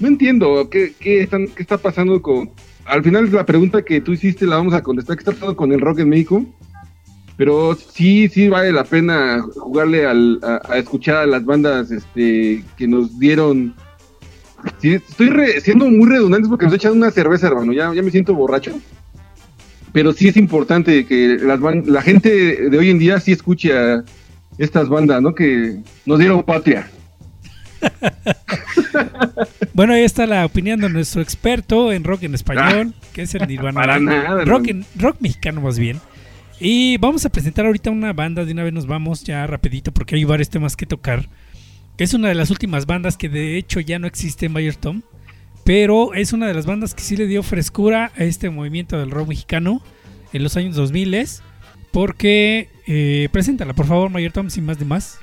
No 0.00 0.08
entiendo 0.08 0.68
qué, 0.68 0.92
qué, 1.00 1.22
están, 1.22 1.46
qué 1.46 1.62
está 1.62 1.78
pasando 1.78 2.20
con... 2.20 2.50
Al 2.84 3.02
final 3.02 3.32
la 3.32 3.46
pregunta 3.46 3.80
que 3.82 4.00
tú 4.02 4.12
hiciste 4.12 4.44
la 4.44 4.56
vamos 4.56 4.74
a 4.74 4.82
contestar, 4.82 5.16
¿qué 5.16 5.20
está 5.20 5.32
pasando 5.32 5.56
con 5.56 5.72
el 5.72 5.80
rock 5.80 6.00
en 6.00 6.10
México? 6.10 6.44
Pero 7.38 7.74
sí, 7.74 8.28
sí 8.28 8.48
vale 8.50 8.70
la 8.70 8.84
pena 8.84 9.40
jugarle 9.54 10.04
al, 10.04 10.40
a, 10.42 10.60
a 10.70 10.76
escuchar 10.78 11.16
a 11.16 11.26
las 11.26 11.42
bandas 11.44 11.90
este, 11.90 12.62
que 12.76 12.86
nos 12.86 13.18
dieron 13.18 13.74
Sí, 14.80 14.94
estoy 14.94 15.28
re- 15.28 15.60
siendo 15.60 15.88
muy 15.88 16.08
redundante 16.08 16.48
porque 16.48 16.66
nos 16.66 16.74
echan 16.74 16.92
una 16.92 17.10
cerveza, 17.10 17.46
hermano. 17.48 17.72
Ya, 17.72 17.92
ya 17.94 18.02
me 18.02 18.10
siento 18.10 18.34
borracho. 18.34 18.78
Pero 19.92 20.12
sí 20.12 20.28
es 20.28 20.36
importante 20.36 21.04
que 21.06 21.38
las 21.42 21.60
la 21.86 22.02
gente 22.02 22.70
de 22.70 22.78
hoy 22.78 22.90
en 22.90 22.98
día 22.98 23.20
sí 23.20 23.32
escuche 23.32 23.76
a 23.76 24.02
estas 24.58 24.88
bandas, 24.88 25.20
¿no? 25.20 25.34
Que 25.34 25.76
nos 26.06 26.18
dieron 26.18 26.42
patria. 26.42 26.88
Bueno, 29.74 29.94
ahí 29.94 30.02
está 30.04 30.26
la 30.26 30.44
opinión 30.44 30.80
de 30.80 30.88
nuestro 30.90 31.22
experto 31.22 31.92
en 31.92 32.04
rock 32.04 32.24
en 32.24 32.34
español, 32.34 32.92
que 33.14 33.22
es 33.22 33.34
el 33.34 33.46
Nirvana. 33.48 33.80
Ah, 33.80 33.84
para 33.84 33.98
nada, 34.00 34.44
rock, 34.44 34.68
en- 34.68 34.84
rock 34.96 35.16
mexicano 35.20 35.60
más 35.62 35.78
bien. 35.78 35.98
Y 36.60 36.98
vamos 36.98 37.24
a 37.24 37.30
presentar 37.30 37.64
ahorita 37.66 37.90
una 37.90 38.12
banda, 38.12 38.44
de 38.44 38.52
una 38.52 38.62
vez 38.64 38.72
nos 38.72 38.86
vamos 38.86 39.24
ya 39.24 39.46
rapidito 39.46 39.90
porque 39.90 40.14
hay 40.14 40.24
varios 40.24 40.50
temas 40.50 40.76
que 40.76 40.84
tocar. 40.86 41.28
Es 42.02 42.14
una 42.14 42.26
de 42.26 42.34
las 42.34 42.50
últimas 42.50 42.86
bandas 42.86 43.16
que 43.16 43.28
de 43.28 43.56
hecho 43.56 43.78
ya 43.78 44.00
no 44.00 44.08
existe 44.08 44.46
en 44.46 44.54
Bayer 44.54 44.74
Tom. 44.74 45.02
Pero 45.62 46.14
es 46.14 46.32
una 46.32 46.48
de 46.48 46.54
las 46.54 46.66
bandas 46.66 46.94
que 46.94 47.02
sí 47.04 47.16
le 47.16 47.28
dio 47.28 47.44
frescura 47.44 48.10
a 48.16 48.24
este 48.24 48.50
movimiento 48.50 48.98
del 48.98 49.12
rock 49.12 49.28
mexicano 49.28 49.80
en 50.32 50.42
los 50.42 50.56
años 50.56 50.74
2000 50.74 51.28
porque 51.92 52.70
eh, 52.88 53.28
preséntala 53.30 53.72
por 53.72 53.86
favor 53.86 54.10
Mayor 54.10 54.32
Tom 54.32 54.50
sin 54.50 54.66
más 54.66 54.80
de 54.80 54.84
más. 54.84 55.20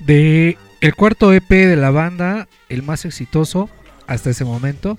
de 0.00 0.58
el 0.82 0.94
cuarto 0.94 1.32
EP 1.32 1.48
de 1.48 1.76
la 1.76 1.90
banda, 1.90 2.46
el 2.68 2.82
más 2.82 3.06
exitoso 3.06 3.70
hasta 4.06 4.28
ese 4.28 4.44
momento, 4.44 4.98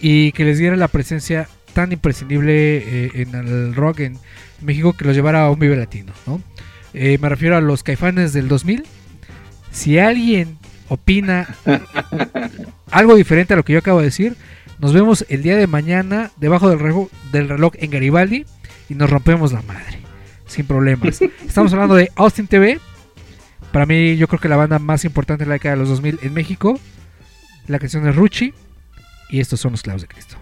y 0.00 0.32
que 0.32 0.44
les 0.44 0.58
diera 0.58 0.74
la 0.74 0.88
presencia 0.88 1.48
tan 1.74 1.92
imprescindible 1.92 2.78
eh, 2.78 3.10
en 3.14 3.36
el 3.36 3.76
rock 3.76 4.00
en 4.00 4.18
México 4.62 4.94
que 4.94 5.04
los 5.04 5.14
llevara 5.14 5.44
a 5.44 5.50
un 5.50 5.60
vive 5.60 5.76
latino, 5.76 6.12
¿no? 6.26 6.42
Eh, 6.92 7.18
me 7.20 7.28
refiero 7.28 7.56
a 7.56 7.60
los 7.60 7.84
caifanes 7.84 8.32
del 8.32 8.48
2000. 8.48 8.82
Si 9.74 9.98
alguien 9.98 10.56
opina 10.88 11.48
algo 12.90 13.16
diferente 13.16 13.52
a 13.52 13.56
lo 13.56 13.64
que 13.64 13.72
yo 13.72 13.80
acabo 13.80 13.98
de 13.98 14.06
decir, 14.06 14.36
nos 14.78 14.92
vemos 14.92 15.26
el 15.28 15.42
día 15.42 15.56
de 15.56 15.66
mañana 15.66 16.30
debajo 16.36 16.70
del 16.70 16.78
reloj, 16.78 17.08
del 17.32 17.48
reloj 17.48 17.74
en 17.78 17.90
Garibaldi 17.90 18.46
y 18.88 18.94
nos 18.94 19.10
rompemos 19.10 19.52
la 19.52 19.62
madre, 19.62 19.98
sin 20.46 20.66
problemas. 20.66 21.20
Estamos 21.46 21.72
hablando 21.72 21.96
de 21.96 22.10
Austin 22.14 22.46
TV. 22.46 22.80
Para 23.72 23.84
mí, 23.84 24.16
yo 24.16 24.28
creo 24.28 24.40
que 24.40 24.48
la 24.48 24.56
banda 24.56 24.78
más 24.78 25.04
importante 25.04 25.42
de 25.44 25.48
la 25.48 25.54
década 25.54 25.74
de 25.74 25.80
los 25.80 25.88
2000 25.88 26.20
en 26.22 26.32
México. 26.32 26.78
La 27.66 27.80
canción 27.80 28.06
es 28.08 28.14
Ruchi. 28.14 28.54
Y 29.28 29.40
estos 29.40 29.58
son 29.58 29.72
los 29.72 29.82
clavos 29.82 30.02
de 30.02 30.08
Cristo. 30.08 30.36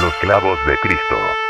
Los 0.00 0.14
clavos 0.20 0.58
de 0.66 0.76
Cristo. 0.78 1.45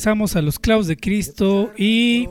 Regresamos 0.00 0.34
a 0.34 0.40
los 0.40 0.58
clavos 0.58 0.86
de 0.86 0.96
Cristo 0.96 1.74
y 1.76 2.26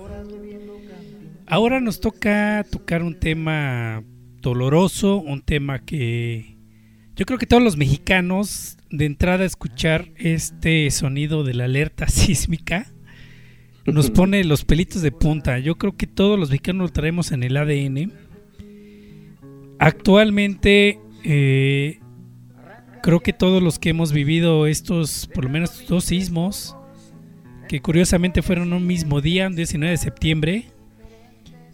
ahora 1.45 1.79
nos 1.79 1.99
toca 1.99 2.65
tocar 2.71 3.03
un 3.03 3.19
tema 3.19 4.03
doloroso, 4.41 5.17
un 5.17 5.43
tema 5.43 5.77
que 5.77 6.57
yo 7.15 7.27
creo 7.27 7.37
que 7.37 7.45
todos 7.45 7.61
los 7.61 7.77
mexicanos 7.77 8.75
de 8.89 9.05
entrada 9.05 9.43
a 9.43 9.45
escuchar 9.45 10.09
este 10.15 10.89
sonido 10.89 11.43
de 11.43 11.53
la 11.53 11.65
alerta 11.65 12.07
sísmica 12.09 12.91
nos 13.85 14.09
pone 14.19 14.43
los 14.45 14.65
pelitos 14.65 15.03
de 15.03 15.11
punta. 15.11 15.59
Yo 15.59 15.75
creo 15.75 15.95
que 15.95 16.07
todos 16.07 16.39
los 16.39 16.49
mexicanos 16.49 16.89
lo 16.89 16.91
traemos 16.91 17.31
en 17.31 17.43
el 17.43 17.55
ADN. 17.55 18.11
Actualmente 19.77 20.99
eh, 21.23 21.99
creo 23.03 23.19
que 23.19 23.31
todos 23.31 23.61
los 23.61 23.77
que 23.77 23.89
hemos 23.89 24.11
vivido 24.11 24.65
estos, 24.65 25.29
por 25.35 25.43
lo 25.43 25.51
menos 25.51 25.85
dos 25.87 26.05
sismos, 26.05 26.75
que 27.69 27.81
curiosamente 27.81 28.41
fueron 28.41 28.73
un 28.73 28.87
mismo 28.87 29.21
día, 29.21 29.45
un 29.45 29.55
19 29.55 29.91
de 29.91 29.97
septiembre. 29.97 30.65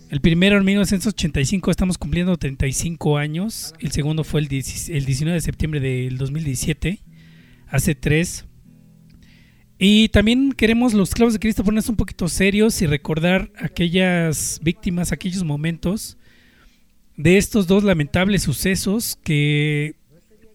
El 0.09 0.19
primero 0.19 0.57
en 0.57 0.65
1985, 0.65 1.71
estamos 1.71 1.97
cumpliendo 1.97 2.35
35 2.35 3.17
años. 3.17 3.73
El 3.79 3.93
segundo 3.93 4.25
fue 4.25 4.41
el, 4.41 4.49
10 4.49 4.89
el 4.89 5.05
19 5.05 5.35
de 5.35 5.41
septiembre 5.41 5.79
del 5.79 6.17
2017, 6.17 6.99
hace 7.67 7.95
tres. 7.95 8.45
Y 9.79 10.09
también 10.09 10.51
queremos 10.51 10.93
los 10.93 11.11
clavos 11.11 11.31
de 11.31 11.39
Cristo 11.39 11.63
ponernos 11.63 11.87
un 11.87 11.95
poquito 11.95 12.27
serios 12.27 12.81
y 12.81 12.87
recordar 12.87 13.49
aquellas 13.57 14.59
víctimas, 14.61 15.13
aquellos 15.13 15.45
momentos 15.45 16.17
de 17.15 17.37
estos 17.37 17.67
dos 17.67 17.85
lamentables 17.85 18.43
sucesos 18.43 19.17
que 19.23 19.95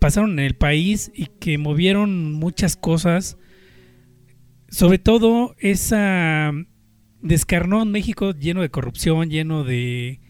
pasaron 0.00 0.32
en 0.32 0.44
el 0.44 0.54
país 0.54 1.10
y 1.14 1.28
que 1.40 1.56
movieron 1.56 2.34
muchas 2.34 2.76
cosas. 2.76 3.38
Sobre 4.70 4.98
todo 4.98 5.54
esa 5.58 6.52
descarnó 7.22 7.82
en 7.82 7.90
México 7.90 8.32
lleno 8.32 8.62
de 8.62 8.70
corrupción, 8.70 9.28
lleno 9.28 9.64
de, 9.64 10.20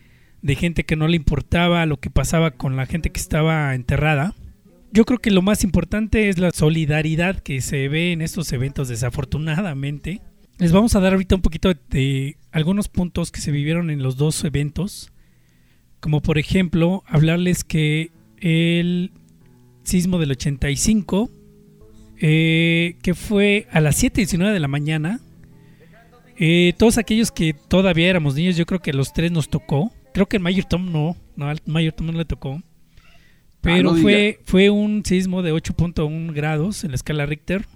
de 0.43 0.55
gente 0.57 0.84
que 0.84 0.97
no 0.97 1.09
le 1.09 1.16
importaba 1.16 1.86
lo 1.86 1.99
que 1.99 2.11
pasaba 2.11 2.53
con 2.53 2.76
la 2.76 2.86
gente 2.86 3.11
que 3.11 3.20
estaba 3.20 3.74
enterrada. 3.74 4.34
Yo 4.93 5.05
creo 5.05 5.18
que 5.20 5.30
lo 5.30 5.43
más 5.43 5.62
importante 5.62 6.28
es 6.28 6.38
la 6.38 6.51
solidaridad 6.51 7.38
que 7.41 7.61
se 7.61 7.88
ve 7.88 8.12
en 8.12 8.22
estos 8.22 8.53
eventos, 8.53 8.88
desafortunadamente. 8.88 10.20
Les 10.59 10.72
vamos 10.72 10.95
a 10.97 11.01
dar 11.01 11.12
ahorita 11.12 11.36
un 11.36 11.43
poquito 11.43 11.72
de 11.91 12.36
algunos 12.51 12.88
puntos 12.88 13.30
que 13.30 13.41
se 13.41 13.53
vivieron 13.53 13.91
en 13.91 14.03
los 14.03 14.16
dos 14.16 14.43
eventos. 14.45 15.12
Como 16.01 16.22
por 16.22 16.38
ejemplo, 16.38 17.05
hablarles 17.07 17.62
que 17.62 18.11
el 18.38 19.12
sismo 19.84 20.18
del 20.18 20.32
85, 20.32 21.30
eh, 22.21 22.97
que 23.03 23.14
fue 23.14 23.66
a 23.73 23.81
las 23.81 24.03
7.19 24.03 24.53
de 24.53 24.61
la 24.61 24.68
mañana, 24.68 25.21
eh, 26.37 26.75
todos 26.79 26.99
aquellos 26.99 27.33
que 27.33 27.55
todavía 27.55 28.09
éramos 28.09 28.35
niños, 28.35 28.57
yo 28.57 28.66
creo 28.66 28.81
que 28.81 28.91
a 28.91 28.95
los 28.95 29.12
tres 29.12 29.33
nos 29.33 29.49
tocó. 29.49 29.93
Creo 30.12 30.27
que 30.27 30.37
el 30.37 30.43
Mayor 30.43 30.64
Tom 30.64 30.93
no, 30.93 31.16
no 31.37 31.49
al 31.49 31.61
Mayor 31.66 31.93
Tom 31.95 32.07
no 32.07 32.12
le 32.12 32.25
tocó. 32.25 32.62
Pero 33.61 33.91
Ah, 33.91 33.95
no 33.95 33.97
fue, 33.97 34.41
fue 34.45 34.71
un 34.71 35.05
sismo 35.05 35.43
de 35.43 35.53
8.1 35.53 36.33
grados 36.33 36.85
en 36.85 36.91
la 36.91 36.97
escala 36.97 37.27
Richter, 37.27 37.66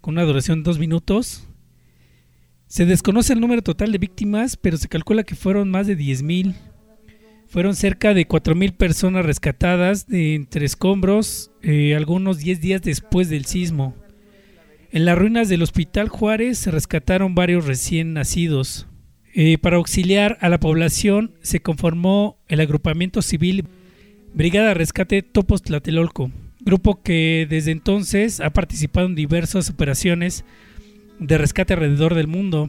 con 0.00 0.14
una 0.14 0.24
duración 0.24 0.62
de 0.62 0.64
dos 0.64 0.78
minutos. 0.78 1.48
Se 2.66 2.84
desconoce 2.86 3.32
el 3.32 3.40
número 3.40 3.62
total 3.62 3.92
de 3.92 3.98
víctimas, 3.98 4.56
pero 4.56 4.76
se 4.76 4.88
calcula 4.88 5.24
que 5.24 5.34
fueron 5.34 5.70
más 5.70 5.86
de 5.86 5.96
10.000. 5.96 6.54
Fueron 7.54 7.76
cerca 7.76 8.14
de 8.14 8.26
4.000 8.26 8.72
personas 8.72 9.24
rescatadas 9.24 10.08
de 10.08 10.34
entre 10.34 10.66
escombros, 10.66 11.52
eh, 11.62 11.94
algunos 11.94 12.38
10 12.38 12.60
días 12.60 12.82
después 12.82 13.28
del 13.28 13.44
sismo. 13.44 13.94
En 14.90 15.04
las 15.04 15.16
ruinas 15.16 15.48
del 15.48 15.62
Hospital 15.62 16.08
Juárez 16.08 16.58
se 16.58 16.72
rescataron 16.72 17.36
varios 17.36 17.64
recién 17.64 18.12
nacidos. 18.12 18.88
Eh, 19.34 19.56
para 19.58 19.76
auxiliar 19.76 20.36
a 20.40 20.48
la 20.48 20.58
población 20.58 21.34
se 21.42 21.60
conformó 21.60 22.40
el 22.48 22.58
agrupamiento 22.58 23.22
civil 23.22 23.68
Brigada 24.34 24.74
Rescate 24.74 25.22
Topos 25.22 25.62
Tlatelolco, 25.62 26.32
grupo 26.58 27.04
que 27.04 27.46
desde 27.48 27.70
entonces 27.70 28.40
ha 28.40 28.50
participado 28.50 29.06
en 29.06 29.14
diversas 29.14 29.70
operaciones 29.70 30.44
de 31.20 31.38
rescate 31.38 31.74
alrededor 31.74 32.16
del 32.16 32.26
mundo. 32.26 32.68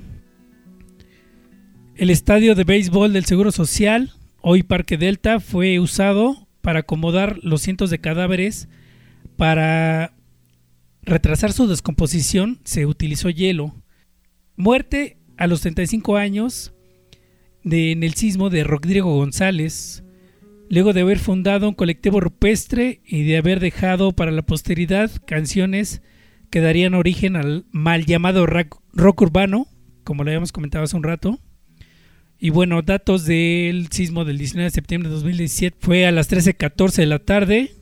El 1.95 2.11
estadio 2.11 2.53
de 2.53 2.65
béisbol 2.65 3.13
del 3.13 3.25
Seguro 3.25 3.51
Social, 3.51 4.11
hoy 4.47 4.61
Parque 4.61 4.95
Delta, 4.95 5.39
fue 5.39 5.79
usado 5.79 6.47
para 6.61 6.81
acomodar 6.81 7.39
los 7.41 7.63
cientos 7.63 7.89
de 7.89 7.97
cadáveres. 7.97 8.69
Para 9.37 10.13
retrasar 11.01 11.51
su 11.51 11.65
descomposición 11.67 12.59
se 12.63 12.85
utilizó 12.85 13.31
hielo. 13.31 13.73
Muerte 14.55 15.17
a 15.37 15.47
los 15.47 15.61
35 15.61 16.17
años 16.17 16.75
de, 17.63 17.91
en 17.91 18.03
el 18.03 18.13
sismo 18.13 18.51
de 18.51 18.63
Rodrigo 18.63 19.15
González, 19.15 20.03
luego 20.69 20.93
de 20.93 21.01
haber 21.01 21.17
fundado 21.17 21.67
un 21.67 21.73
colectivo 21.73 22.19
rupestre 22.19 23.01
y 23.03 23.23
de 23.23 23.37
haber 23.37 23.59
dejado 23.59 24.11
para 24.11 24.29
la 24.29 24.43
posteridad 24.43 25.09
canciones 25.25 26.03
que 26.51 26.61
darían 26.61 26.93
origen 26.93 27.35
al 27.35 27.65
mal 27.71 28.05
llamado 28.05 28.45
rock, 28.45 28.79
urbano, 29.21 29.65
como 30.03 30.23
lo 30.23 30.29
habíamos 30.29 30.51
comentado 30.51 30.83
hace 30.83 30.95
un 30.95 31.03
rato. 31.03 31.39
Y 32.45 32.51
bueno, 32.51 32.83
datos 32.83 33.25
del 33.25 33.87
sismo 33.89 34.23
del 34.23 34.37
19 34.37 34.65
de 34.65 34.69
septiembre 34.69 35.09
de 35.09 35.15
2017 35.15 35.77
fue 35.79 36.05
a 36.05 36.11
las 36.11 36.29
13.14 36.31 36.97
de 36.97 37.05
la 37.07 37.17
tarde, 37.17 37.73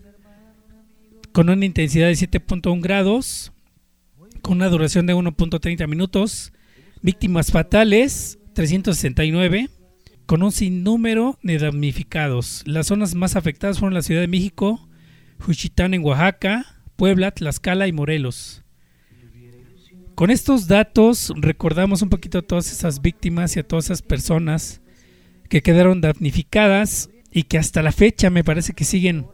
con 1.34 1.49
una 1.49 1.66
intensidad 1.66 2.07
de 2.07 2.14
7.1 2.14 2.82
grados, 2.82 3.51
con 4.41 4.53
una 4.53 4.70
duración 4.70 5.05
de 5.05 5.16
1.30 5.16 5.86
minutos, 5.89 6.53
víctimas 7.01 7.51
fatales 7.51 8.39
369, 8.53 9.70
con 10.26 10.43
un 10.43 10.53
sinnúmero 10.53 11.38
de 11.43 11.57
damnificados. 11.57 12.64
Las 12.66 12.88
zonas 12.88 13.16
más 13.16 13.36
afectadas 13.36 13.80
fueron 13.80 13.95
la 13.95 14.01
Ciudad 14.01 14.22
de 14.22 14.30
México, 14.30 14.88
Juchitán 15.39 15.93
en 15.93 16.05
Oaxaca, 16.05 16.78
Puebla, 16.95 17.32
Tlaxcala 17.32 17.89
y 17.89 17.91
Morelos. 17.91 18.62
Con 20.24 20.32
estos 20.32 20.69
datos 20.69 21.34
recordamos 21.36 22.01
un 22.01 22.07
poquito 22.07 22.38
a 22.38 22.41
todas 22.41 22.71
esas 22.71 23.01
víctimas 23.01 23.57
y 23.57 23.59
a 23.59 23.67
todas 23.67 23.84
esas 23.88 24.01
personas 24.01 24.80
que 25.49 25.61
quedaron 25.61 25.99
damnificadas 25.99 27.09
y 27.30 27.43
que 27.43 27.57
hasta 27.57 27.82
la 27.82 27.91
fecha 27.91 28.30
me 28.30 28.45
parece 28.45 28.71
que 28.71 28.86
siguen 28.86 29.26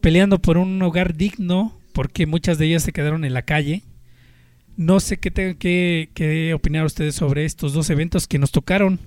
peleando 0.00 0.40
por 0.42 0.58
un 0.58 0.82
hogar 0.82 1.16
digno 1.16 1.78
porque 1.92 2.26
muchas 2.26 2.58
de 2.58 2.66
ellas 2.66 2.82
se 2.82 2.92
quedaron 2.92 3.24
en 3.24 3.32
la 3.32 3.42
calle. 3.42 3.84
No 4.76 4.98
sé 4.98 5.18
qué 5.18 5.30
tengan 5.30 5.54
que, 5.54 6.10
que 6.14 6.52
opinar 6.52 6.84
ustedes 6.84 7.14
sobre 7.14 7.44
estos 7.44 7.72
dos 7.72 7.88
eventos 7.88 8.26
que 8.26 8.40
nos 8.40 8.50
tocaron. 8.50 8.98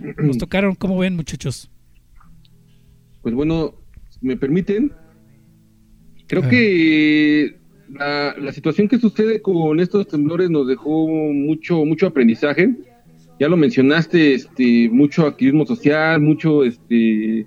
Nos 0.16 0.38
tocaron, 0.38 0.76
¿cómo 0.76 0.96
ven 0.96 1.14
muchachos? 1.14 1.70
Pues 3.20 3.34
bueno, 3.34 3.74
si 4.08 4.26
me 4.26 4.38
permiten, 4.38 4.92
creo 6.26 6.42
Ah. 6.42 6.48
que 6.48 7.63
la, 7.88 8.52
situación 8.52 8.88
que 8.88 8.98
sucede 8.98 9.42
con 9.42 9.80
estos 9.80 10.08
temblores 10.08 10.50
nos 10.50 10.66
dejó 10.66 11.08
mucho, 11.08 11.84
mucho 11.84 12.06
aprendizaje. 12.06 12.74
Ya 13.40 13.48
lo 13.48 13.56
mencionaste, 13.56 14.34
este, 14.34 14.88
mucho 14.90 15.26
activismo 15.26 15.66
social, 15.66 16.20
mucho, 16.20 16.64
este, 16.64 17.46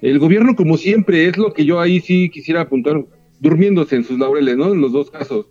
el 0.00 0.18
gobierno 0.18 0.56
como 0.56 0.76
siempre 0.76 1.26
es 1.26 1.36
lo 1.36 1.52
que 1.52 1.64
yo 1.64 1.80
ahí 1.80 2.00
sí 2.00 2.30
quisiera 2.30 2.62
apuntar, 2.62 3.04
durmiéndose 3.40 3.96
en 3.96 4.04
sus 4.04 4.18
laureles, 4.18 4.56
¿no? 4.56 4.72
En 4.72 4.80
los 4.80 4.92
dos 4.92 5.10
casos. 5.10 5.46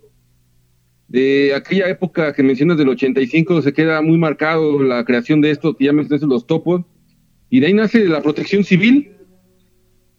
De 1.06 1.54
aquella 1.54 1.88
época 1.88 2.34
que 2.34 2.42
mencionas 2.42 2.76
del 2.76 2.90
85 2.90 3.62
se 3.62 3.72
queda 3.72 4.02
muy 4.02 4.18
marcado 4.18 4.82
la 4.82 5.04
creación 5.04 5.40
de 5.40 5.50
esto 5.50 5.74
que 5.74 5.86
ya 5.86 5.92
mencionaste 5.92 6.26
los 6.26 6.46
topos 6.46 6.82
y 7.48 7.60
de 7.60 7.68
ahí 7.68 7.74
nace 7.74 8.04
la 8.06 8.20
protección 8.20 8.62
civil, 8.62 9.12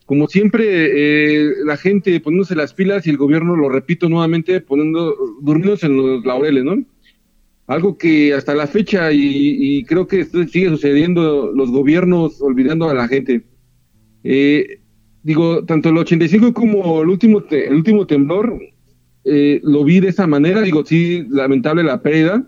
como 0.10 0.28
siempre, 0.28 0.66
eh, 0.66 1.54
la 1.66 1.78
gente 1.78 2.20
poniéndose 2.20 2.56
las 2.56 2.74
pilas 2.74 3.06
y 3.06 3.12
el 3.12 3.18
gobierno, 3.18 3.56
lo 3.56 3.70
repito 3.70 4.10
nuevamente, 4.10 4.60
poniendo, 4.60 5.16
durmiéndose 5.40 5.86
en 5.86 5.98
los 5.98 6.26
laureles, 6.26 6.64
¿no? 6.64 6.84
Algo 7.68 7.96
que 7.96 8.34
hasta 8.34 8.56
la 8.56 8.66
fecha, 8.66 9.12
y, 9.12 9.20
y 9.22 9.84
creo 9.84 10.08
que 10.08 10.26
sigue 10.26 10.70
sucediendo, 10.70 11.52
los 11.54 11.70
gobiernos 11.70 12.42
olvidando 12.42 12.90
a 12.90 12.96
la 12.96 13.08
gente. 13.08 13.44
Eh, 14.24 14.80
digo, 15.22 15.64
tanto 15.66 15.90
el 15.90 15.98
85 16.00 16.56
como 16.56 17.04
el 17.04 17.10
último, 17.10 17.44
el 17.48 17.76
último 17.76 18.08
temblor, 18.08 18.60
eh, 19.26 19.62
lo 19.64 19.84
vi 19.84 20.00
de 20.00 20.08
esa 20.08 20.26
manera, 20.26 20.64
digo, 20.64 20.84
sí, 20.84 21.28
lamentable 21.30 21.84
la 21.84 22.02
pérdida, 22.02 22.48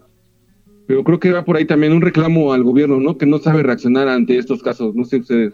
pero 0.88 1.04
creo 1.04 1.20
que 1.20 1.32
va 1.32 1.46
por 1.46 1.58
ahí 1.58 1.66
también 1.66 1.94
un 1.94 2.02
reclamo 2.02 2.54
al 2.54 2.64
gobierno, 2.64 3.00
¿no? 3.00 3.20
Que 3.20 3.28
no 3.28 3.38
sabe 3.38 3.62
reaccionar 3.62 4.08
ante 4.08 4.40
estos 4.40 4.64
casos, 4.64 4.96
no 4.96 5.06
sé 5.06 5.18
ustedes. 5.18 5.54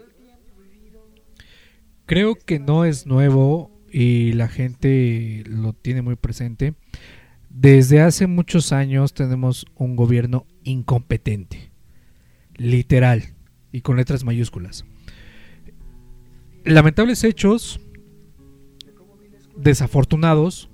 Creo 2.08 2.36
que 2.36 2.58
no 2.58 2.86
es 2.86 3.06
nuevo 3.06 3.70
y 3.92 4.32
la 4.32 4.48
gente 4.48 5.44
lo 5.46 5.74
tiene 5.74 6.00
muy 6.00 6.16
presente. 6.16 6.72
Desde 7.50 8.00
hace 8.00 8.26
muchos 8.26 8.72
años 8.72 9.12
tenemos 9.12 9.66
un 9.74 9.94
gobierno 9.94 10.46
incompetente. 10.64 11.70
Literal. 12.56 13.34
Y 13.72 13.82
con 13.82 13.98
letras 13.98 14.24
mayúsculas. 14.24 14.86
Lamentables 16.64 17.24
hechos. 17.24 17.78
Desafortunados. 19.54 20.70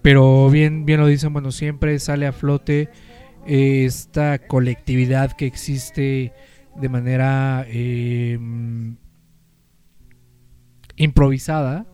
Pero 0.00 0.48
bien, 0.48 0.86
bien 0.86 1.00
lo 1.00 1.08
dicen, 1.08 1.32
bueno, 1.32 1.50
siempre 1.50 1.98
sale 1.98 2.28
a 2.28 2.32
flote 2.32 2.88
esta 3.46 4.38
colectividad 4.38 5.32
que 5.32 5.46
existe 5.46 6.32
de 6.76 6.88
manera 6.88 7.66
eh, 7.68 8.38
improvisada 10.96 11.86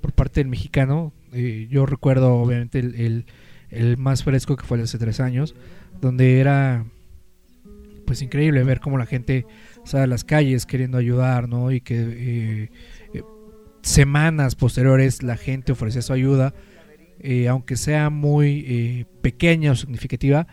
por 0.00 0.12
parte 0.12 0.40
del 0.40 0.48
mexicano. 0.48 1.12
Eh, 1.32 1.68
yo 1.70 1.86
recuerdo 1.86 2.34
obviamente 2.34 2.78
el, 2.78 3.26
el- 3.70 3.96
más 3.98 4.24
fresco 4.24 4.56
que 4.56 4.64
fue 4.64 4.80
hace 4.80 4.96
tres 4.98 5.20
años, 5.20 5.54
donde 6.00 6.40
era 6.40 6.86
pues 8.06 8.22
increíble 8.22 8.64
ver 8.64 8.80
cómo 8.80 8.96
la 8.96 9.04
gente 9.04 9.44
sale 9.84 10.04
a 10.04 10.06
las 10.06 10.24
calles 10.24 10.64
queriendo 10.64 10.96
ayudar, 10.96 11.48
¿no? 11.48 11.70
Y 11.70 11.82
que 11.82 11.98
eh, 12.00 12.70
eh, 13.12 13.22
semanas 13.82 14.54
posteriores 14.54 15.22
la 15.22 15.36
gente 15.36 15.72
ofrecía 15.72 16.00
su 16.00 16.14
ayuda, 16.14 16.54
eh, 17.20 17.48
aunque 17.48 17.76
sea 17.76 18.08
muy 18.08 19.06
pequeña 19.20 19.72
o 19.72 19.76
significativa, 19.76 20.46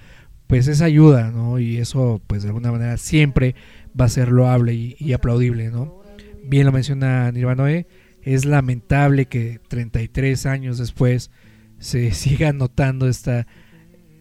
pues 0.48 0.68
es 0.68 0.82
ayuda, 0.82 1.32
¿no? 1.32 1.58
Y 1.58 1.78
eso 1.78 2.22
pues 2.28 2.44
de 2.44 2.50
alguna 2.50 2.72
manera 2.74 2.98
siempre 2.98 3.56
va 4.00 4.06
a 4.06 4.10
ser 4.10 4.30
loable 4.32 4.74
y, 4.74 4.96
y 5.00 5.14
aplaudible, 5.14 5.72
¿no? 5.72 6.02
Bien 6.44 6.66
lo 6.66 6.74
menciona 6.74 7.32
Nirvanoe, 7.32 7.88
es 8.26 8.46
lamentable 8.46 9.28
que 9.28 9.60
33 9.68 10.46
años 10.48 10.78
después 10.78 11.32
se 11.80 12.12
siga 12.14 12.52
notando 12.52 13.08
esta 13.08 13.48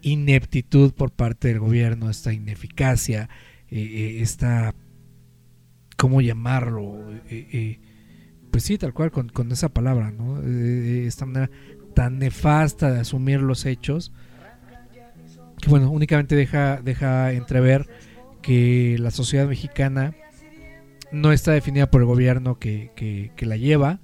ineptitud 0.01 0.93
por 0.93 1.11
parte 1.11 1.47
del 1.47 1.59
gobierno, 1.59 2.09
esta 2.09 2.31
ineficacia, 2.31 3.27
eh, 3.69 3.79
eh, 3.79 4.21
esta, 4.21 4.75
¿cómo 5.97 6.21
llamarlo? 6.21 7.11
Eh, 7.27 7.47
eh, 7.51 7.79
pues 8.51 8.63
sí, 8.63 8.77
tal 8.77 8.93
cual, 8.93 9.11
con, 9.11 9.29
con 9.29 9.51
esa 9.51 9.69
palabra, 9.69 10.11
¿no? 10.11 10.41
Eh, 10.43 11.05
esta 11.07 11.25
manera 11.25 11.49
tan 11.95 12.19
nefasta 12.19 12.91
de 12.91 12.99
asumir 12.99 13.41
los 13.41 13.65
hechos, 13.65 14.13
que 15.59 15.69
bueno, 15.69 15.89
únicamente 15.89 16.35
deja, 16.35 16.81
deja 16.81 17.33
entrever 17.33 17.87
que 18.43 18.97
la 18.99 19.09
sociedad 19.09 19.47
mexicana 19.47 20.13
no 21.11 21.31
está 21.31 21.51
definida 21.51 21.89
por 21.89 22.01
el 22.01 22.07
gobierno 22.07 22.59
que, 22.59 22.91
que- 22.95 23.45
la 23.45 23.57
lleva. 23.57 23.99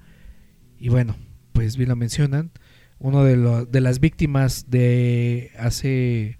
Y 0.79 0.89
bueno, 0.89 1.15
pues 1.53 1.77
bien 1.77 1.89
lo 1.89 1.95
mencionan. 1.95 2.51
Uno 2.99 3.23
de, 3.23 3.35
lo- 3.37 3.65
de 3.65 3.81
las 3.81 3.99
víctimas 3.99 4.69
de 4.69 5.51
hace 5.57 6.39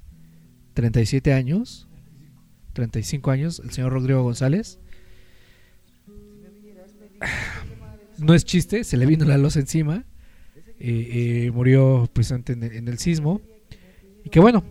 37 0.73 1.33
años, 1.33 1.87
35 2.73 3.31
años, 3.31 3.61
el 3.63 3.71
señor 3.71 3.93
Rodrigo 3.93 4.21
González. 4.23 4.79
No 8.17 8.33
es 8.33 8.45
chiste, 8.45 8.83
se 8.83 8.97
le 8.97 9.05
vino 9.05 9.25
la 9.25 9.37
luz 9.37 9.55
encima. 9.55 10.05
Eh, 10.79 11.45
eh, 11.47 11.51
murió 11.51 12.09
precisamente 12.13 12.53
en 12.53 12.63
el, 12.63 12.71
en 12.73 12.87
el 12.87 12.97
sismo. 12.99 13.41
Y 14.23 14.29
que 14.29 14.39
bueno, 14.39 14.63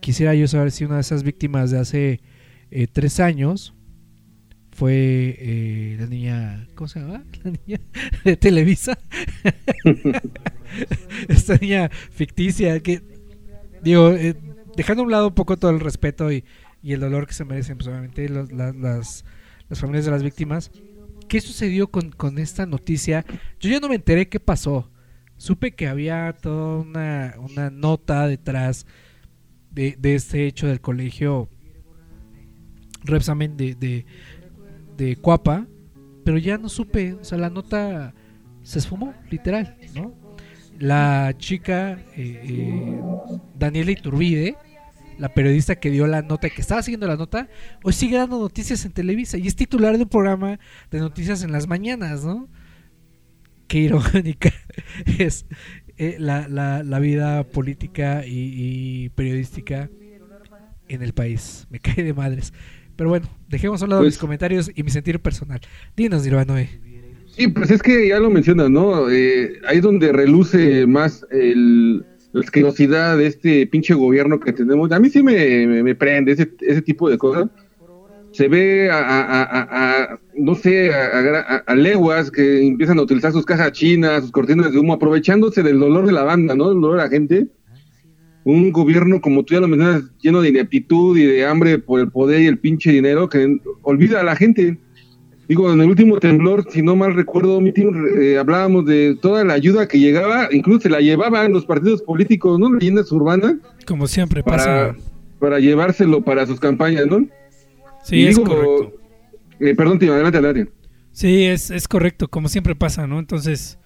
quisiera 0.00 0.34
yo 0.34 0.46
saber 0.48 0.70
si 0.70 0.84
una 0.84 0.96
de 0.96 1.00
esas 1.02 1.22
víctimas 1.22 1.70
de 1.70 1.78
hace 1.78 2.20
eh, 2.70 2.86
tres 2.86 3.20
años 3.20 3.74
fue 4.76 5.36
eh, 5.38 5.96
la 5.98 6.06
niña, 6.06 6.68
¿cómo 6.74 6.86
se 6.86 7.00
llama? 7.00 7.24
La 7.44 7.50
niña 7.50 7.80
de 8.24 8.36
Televisa. 8.36 8.98
Esta 11.28 11.56
niña 11.56 11.88
ficticia 11.88 12.78
que, 12.80 13.02
digo, 13.82 14.10
eh, 14.10 14.36
dejando 14.76 15.02
a 15.02 15.06
un 15.06 15.12
lado 15.12 15.28
un 15.28 15.34
poco 15.34 15.56
todo 15.56 15.70
el 15.70 15.80
respeto 15.80 16.30
y, 16.30 16.44
el 16.82 17.00
dolor 17.00 17.26
que 17.26 17.32
se 17.32 17.44
merecen, 17.44 17.78
pues 17.78 17.88
obviamente 17.88 18.28
las, 18.28 19.24
familias 19.70 20.04
de 20.04 20.10
las 20.10 20.22
víctimas. 20.22 20.70
¿Qué 21.26 21.40
sucedió 21.40 21.88
con, 21.88 22.38
esta 22.38 22.66
noticia? 22.66 23.24
Yo 23.58 23.70
ya 23.70 23.80
no 23.80 23.88
me 23.88 23.96
enteré 23.96 24.28
qué 24.28 24.38
pasó. 24.38 24.90
Supe 25.38 25.74
que 25.74 25.88
había 25.88 26.34
toda 26.34 26.82
una, 26.82 27.70
nota 27.70 28.28
detrás 28.28 28.86
de, 29.70 29.96
de 29.98 30.14
este 30.14 30.46
hecho 30.46 30.68
del 30.68 30.80
colegio 30.80 31.48
Repsamen 33.06 33.56
de, 33.56 33.74
de, 33.74 34.04
de 34.96 35.16
Cuapa, 35.16 35.66
pero 36.24 36.38
ya 36.38 36.58
no 36.58 36.68
supe, 36.68 37.14
o 37.14 37.24
sea, 37.24 37.38
la 37.38 37.50
nota 37.50 38.14
se 38.62 38.78
esfumó, 38.78 39.14
literal, 39.30 39.76
¿no? 39.94 40.14
La 40.78 41.34
chica 41.38 41.92
eh, 42.16 42.40
eh, 42.44 43.00
Daniela 43.54 43.92
Iturbide, 43.92 44.56
la 45.18 45.32
periodista 45.32 45.76
que 45.76 45.90
dio 45.90 46.06
la 46.06 46.22
nota, 46.22 46.50
que 46.50 46.60
estaba 46.60 46.82
siguiendo 46.82 47.06
la 47.06 47.16
nota, 47.16 47.48
hoy 47.82 47.92
sigue 47.92 48.16
dando 48.16 48.38
noticias 48.38 48.84
en 48.84 48.92
Televisa 48.92 49.38
y 49.38 49.46
es 49.46 49.56
titular 49.56 49.96
de 49.96 50.02
un 50.02 50.08
programa 50.08 50.58
de 50.90 50.98
noticias 50.98 51.42
en 51.42 51.52
las 51.52 51.66
mañanas, 51.66 52.24
¿no? 52.24 52.48
Qué 53.68 53.78
irónica 53.78 54.52
es 55.18 55.46
eh, 55.96 56.16
la, 56.18 56.48
la, 56.48 56.82
la 56.82 56.98
vida 56.98 57.44
política 57.44 58.26
y, 58.26 58.52
y 59.04 59.08
periodística 59.10 59.88
en 60.88 61.02
el 61.02 61.12
país. 61.14 61.66
Me 61.70 61.80
cae 61.80 62.02
de 62.04 62.12
madres. 62.12 62.52
Pero 62.96 63.10
bueno, 63.10 63.28
dejemos 63.48 63.80
a 63.82 63.84
un 63.84 63.90
lado 63.90 64.02
Pues- 64.02 64.14
mis 64.14 64.18
comentarios 64.18 64.70
y 64.74 64.82
mi 64.82 64.90
sentir 64.90 65.20
personal. 65.20 65.60
Dinos, 65.96 66.24
Nirvanoe. 66.24 66.68
Sí, 67.26 67.48
pues 67.48 67.70
es 67.70 67.82
que 67.82 68.08
ya 68.08 68.18
lo 68.18 68.30
mencionas, 68.30 68.70
¿no? 68.70 69.10
Eh, 69.10 69.60
ahí 69.68 69.76
es 69.78 69.82
donde 69.82 70.10
reluce 70.10 70.86
más 70.86 71.26
el, 71.30 71.98
la 72.32 72.40
asquerosidad 72.40 73.18
de 73.18 73.26
este 73.26 73.66
pinche 73.66 73.92
gobierno 73.92 74.40
que 74.40 74.54
tenemos. 74.54 74.90
A 74.92 74.98
mí 74.98 75.10
sí 75.10 75.22
me, 75.22 75.66
me, 75.66 75.82
me 75.82 75.94
prende 75.94 76.32
ese, 76.32 76.50
ese 76.60 76.80
tipo 76.80 77.10
de 77.10 77.18
cosas. 77.18 77.48
Se 78.32 78.48
ve 78.48 78.90
a, 78.90 78.98
a- 78.98 79.42
a- 79.42 80.02
a- 80.12 80.20
no 80.38 80.54
sé, 80.54 80.92
a, 80.94 81.74
leguas 81.74 82.30
que 82.30 82.66
empiezan 82.66 82.98
a 82.98 83.02
utilizar 83.02 83.32
sus 83.32 83.44
cajas 83.46 83.72
chinas, 83.72 84.22
sus 84.22 84.30
cortinas 84.32 84.72
de 84.72 84.78
humo, 84.78 84.94
aprovechándose 84.94 85.62
del 85.62 85.78
dolor 85.78 86.06
de 86.06 86.12
la 86.12 86.22
banda, 86.22 86.54
¿no? 86.54 86.70
Del 86.70 86.80
dolor 86.80 86.98
de 86.98 87.02
la 87.04 87.10
gente. 87.10 87.46
Un 88.46 88.70
gobierno, 88.70 89.20
como 89.20 89.42
tú 89.42 89.54
ya 89.54 89.60
lo 89.60 89.66
mencionas, 89.66 90.04
lleno 90.22 90.40
de 90.40 90.50
ineptitud 90.50 91.18
y 91.18 91.24
de 91.26 91.44
hambre 91.44 91.80
por 91.80 91.98
el 91.98 92.12
poder 92.12 92.42
y 92.42 92.46
el 92.46 92.58
pinche 92.60 92.92
dinero 92.92 93.28
que 93.28 93.58
olvida 93.82 94.20
a 94.20 94.22
la 94.22 94.36
gente. 94.36 94.78
Digo, 95.48 95.72
en 95.72 95.80
el 95.80 95.88
último 95.88 96.20
temblor, 96.20 96.64
si 96.70 96.80
no 96.80 96.94
mal 96.94 97.14
recuerdo, 97.14 97.60
mi 97.60 97.72
eh, 97.76 98.38
hablábamos 98.38 98.86
de 98.86 99.18
toda 99.20 99.42
la 99.42 99.54
ayuda 99.54 99.88
que 99.88 99.98
llegaba, 99.98 100.48
incluso 100.52 100.82
se 100.82 100.90
la 100.90 101.00
llevaban 101.00 101.52
los 101.52 101.66
partidos 101.66 102.02
políticos, 102.02 102.56
¿no? 102.60 102.72
Leyendas 102.72 103.10
urbanas, 103.10 103.56
Como 103.84 104.06
siempre 104.06 104.44
para, 104.44 104.56
pasa. 104.92 104.96
para 105.40 105.58
llevárselo 105.58 106.22
para 106.22 106.46
sus 106.46 106.60
campañas, 106.60 107.06
¿no? 107.08 107.26
Sí, 108.04 108.16
Y 108.18 108.26
es 108.28 108.36
digo, 108.36 108.48
correcto. 108.48 108.96
eh, 109.58 109.74
perdón, 109.74 109.98
Tim, 109.98 110.10
adelante, 110.10 110.38
adelante. 110.38 110.70
Sí, 111.10 111.46
es, 111.46 111.72
es 111.72 111.88
correcto, 111.88 112.28
como 112.28 112.48
siempre 112.48 112.76
pasa, 112.76 113.08
¿no? 113.08 113.18
Entonces, 113.18 113.76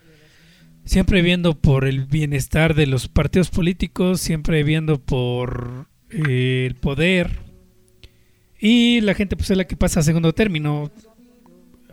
siempre 0.84 1.22
viendo 1.22 1.58
por 1.58 1.84
el 1.84 2.06
bienestar 2.06 2.74
de 2.74 2.86
los 2.86 3.08
partidos 3.08 3.50
políticos, 3.50 4.20
siempre 4.20 4.62
viendo 4.62 5.00
por 5.00 5.88
eh, 6.10 6.66
el 6.66 6.74
poder. 6.76 7.40
Y 8.58 9.00
la 9.00 9.14
gente 9.14 9.36
pues 9.36 9.50
es 9.50 9.56
la 9.56 9.66
que 9.66 9.76
pasa 9.76 10.00
a 10.00 10.02
segundo 10.02 10.32
término. 10.32 10.90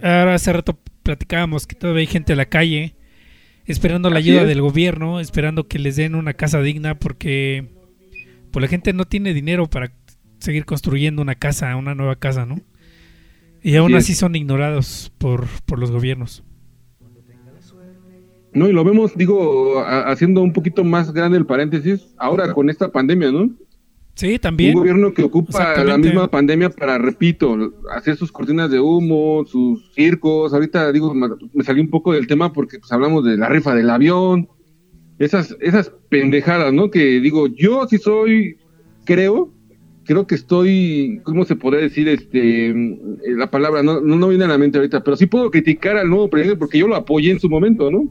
Ahora 0.01 0.35
hace 0.35 0.51
rato 0.53 0.77
platicábamos 1.03 1.65
que 1.65 1.75
todavía 1.75 2.01
hay 2.01 2.07
gente 2.07 2.33
a 2.33 2.35
la 2.35 2.45
calle 2.45 2.95
esperando 3.65 4.09
la 4.09 4.19
ayuda 4.19 4.45
del 4.45 4.61
gobierno, 4.61 5.19
esperando 5.19 5.67
que 5.67 5.79
les 5.79 5.97
den 5.97 6.15
una 6.15 6.33
casa 6.33 6.61
digna 6.61 6.97
porque 6.97 7.67
pues 8.51 8.61
la 8.61 8.69
gente 8.69 8.93
no 8.93 9.05
tiene 9.05 9.33
dinero 9.33 9.69
para 9.69 9.91
seguir 10.39 10.65
construyendo 10.65 11.21
una 11.21 11.35
casa, 11.35 11.75
una 11.75 11.93
nueva 11.93 12.15
casa, 12.15 12.45
¿no? 12.45 12.61
Y 13.61 13.75
aún 13.75 13.93
Así 13.95 14.13
así 14.13 14.19
son 14.19 14.35
ignorados 14.35 15.11
por, 15.17 15.47
por 15.65 15.79
los 15.79 15.91
gobiernos. 15.91 16.43
No, 18.53 18.67
y 18.67 18.73
lo 18.73 18.83
vemos, 18.83 19.15
digo, 19.15 19.79
a- 19.79 20.09
haciendo 20.09 20.41
un 20.41 20.53
poquito 20.53 20.83
más 20.83 21.13
grande 21.13 21.37
el 21.37 21.45
paréntesis, 21.45 22.13
ahora 22.17 22.53
con 22.53 22.69
esta 22.69 22.91
pandemia, 22.91 23.31
¿no? 23.31 23.49
Sí, 24.15 24.39
también. 24.39 24.73
Un 24.73 24.79
gobierno 24.81 25.13
que 25.13 25.21
ocupa 25.21 25.75
la 25.83 25.95
misma 25.99 26.27
pandemia 26.31 26.69
para, 26.71 26.97
repito, 26.97 27.55
hacer 27.95 28.15
sus 28.15 28.31
cortinas 28.31 28.71
de 28.71 28.79
humo, 28.79 29.45
sus 29.45 29.91
circos. 29.93 30.53
Ahorita 30.53 30.91
digo, 30.91 31.13
me 31.13 31.63
salí 31.63 31.81
un 31.81 31.91
poco 31.91 32.13
del 32.13 32.25
tema 32.25 32.51
porque 32.51 32.79
pues, 32.79 32.91
hablamos 32.91 33.23
de 33.25 33.37
la 33.37 33.47
rifa 33.47 33.75
del 33.75 33.91
avión, 33.91 34.47
esas, 35.19 35.55
esas 35.61 35.91
pendejadas, 36.09 36.73
¿no? 36.73 36.89
Que 36.89 37.19
digo, 37.19 37.45
yo 37.45 37.85
sí 37.87 37.99
soy, 37.99 38.57
creo, 39.05 39.53
creo 40.03 40.25
que 40.25 40.33
estoy, 40.33 41.21
¿cómo 41.23 41.45
se 41.45 41.55
podría 41.55 41.81
decir? 41.83 42.07
Este, 42.07 42.73
mm, 42.73 42.97
la 43.37 43.51
palabra 43.51 43.83
no, 43.83 44.01
no, 44.01 44.15
no 44.15 44.29
viene 44.29 44.45
a 44.45 44.47
la 44.47 44.57
mente 44.57 44.79
ahorita, 44.79 45.03
pero 45.03 45.15
sí 45.15 45.27
puedo 45.27 45.51
criticar 45.51 45.95
al 45.95 46.09
nuevo 46.09 46.27
presidente 46.27 46.57
porque 46.57 46.79
yo 46.79 46.87
lo 46.87 46.95
apoyé 46.95 47.29
en 47.31 47.39
su 47.39 47.49
momento, 47.49 47.91
¿no? 47.91 48.09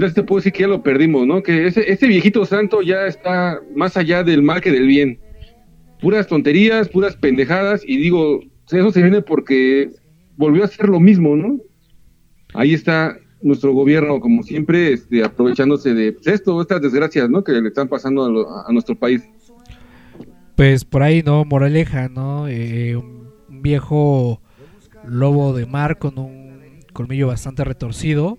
Ahora 0.00 0.12
te 0.14 0.22
puedo 0.22 0.38
decir 0.38 0.52
que 0.52 0.60
ya 0.62 0.68
lo 0.68 0.82
perdimos, 0.82 1.26
¿no? 1.26 1.42
Que 1.42 1.66
ese, 1.66 1.90
ese 1.90 2.06
viejito 2.06 2.44
santo 2.44 2.82
ya 2.82 3.06
está 3.06 3.60
más 3.74 3.96
allá 3.96 4.22
del 4.22 4.42
mal 4.42 4.60
que 4.60 4.70
del 4.70 4.86
bien. 4.86 5.18
Puras 6.00 6.26
tonterías, 6.26 6.88
puras 6.88 7.16
pendejadas, 7.16 7.82
y 7.84 7.96
digo, 7.96 8.40
eso 8.70 8.92
se 8.92 9.02
viene 9.02 9.22
porque 9.22 9.90
volvió 10.36 10.62
a 10.62 10.66
hacer 10.66 10.88
lo 10.88 11.00
mismo, 11.00 11.34
¿no? 11.36 11.58
Ahí 12.54 12.74
está 12.74 13.16
nuestro 13.42 13.72
gobierno, 13.72 14.20
como 14.20 14.42
siempre, 14.42 14.92
este, 14.92 15.24
aprovechándose 15.24 15.94
de 15.94 16.12
pues, 16.12 16.26
esto, 16.28 16.60
estas 16.60 16.80
desgracias, 16.82 17.28
¿no? 17.28 17.42
Que 17.42 17.52
le 17.52 17.68
están 17.68 17.88
pasando 17.88 18.24
a, 18.24 18.28
lo- 18.30 18.48
a 18.66 18.72
nuestro 18.72 18.94
país. 18.96 19.22
Pues 20.56 20.84
por 20.84 21.02
ahí, 21.02 21.22
¿no? 21.24 21.44
Moraleja, 21.44 22.08
¿no? 22.08 22.48
Eh, 22.48 22.96
un 22.96 23.62
viejo 23.62 24.40
lobo 25.06 25.52
de 25.54 25.66
mar 25.66 25.98
con 25.98 26.18
un 26.18 26.80
colmillo 26.92 27.28
bastante 27.28 27.64
retorcido. 27.64 28.38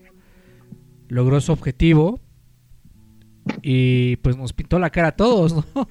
Logró 1.10 1.42
su 1.42 1.52
objetivo. 1.52 2.22
Y 3.62 4.16
pues 4.18 4.38
nos 4.38 4.54
pintó 4.54 4.80
la 4.80 4.90
cara 4.92 5.10
a 5.10 5.16
todos, 5.16 5.54
¿no? 5.54 5.66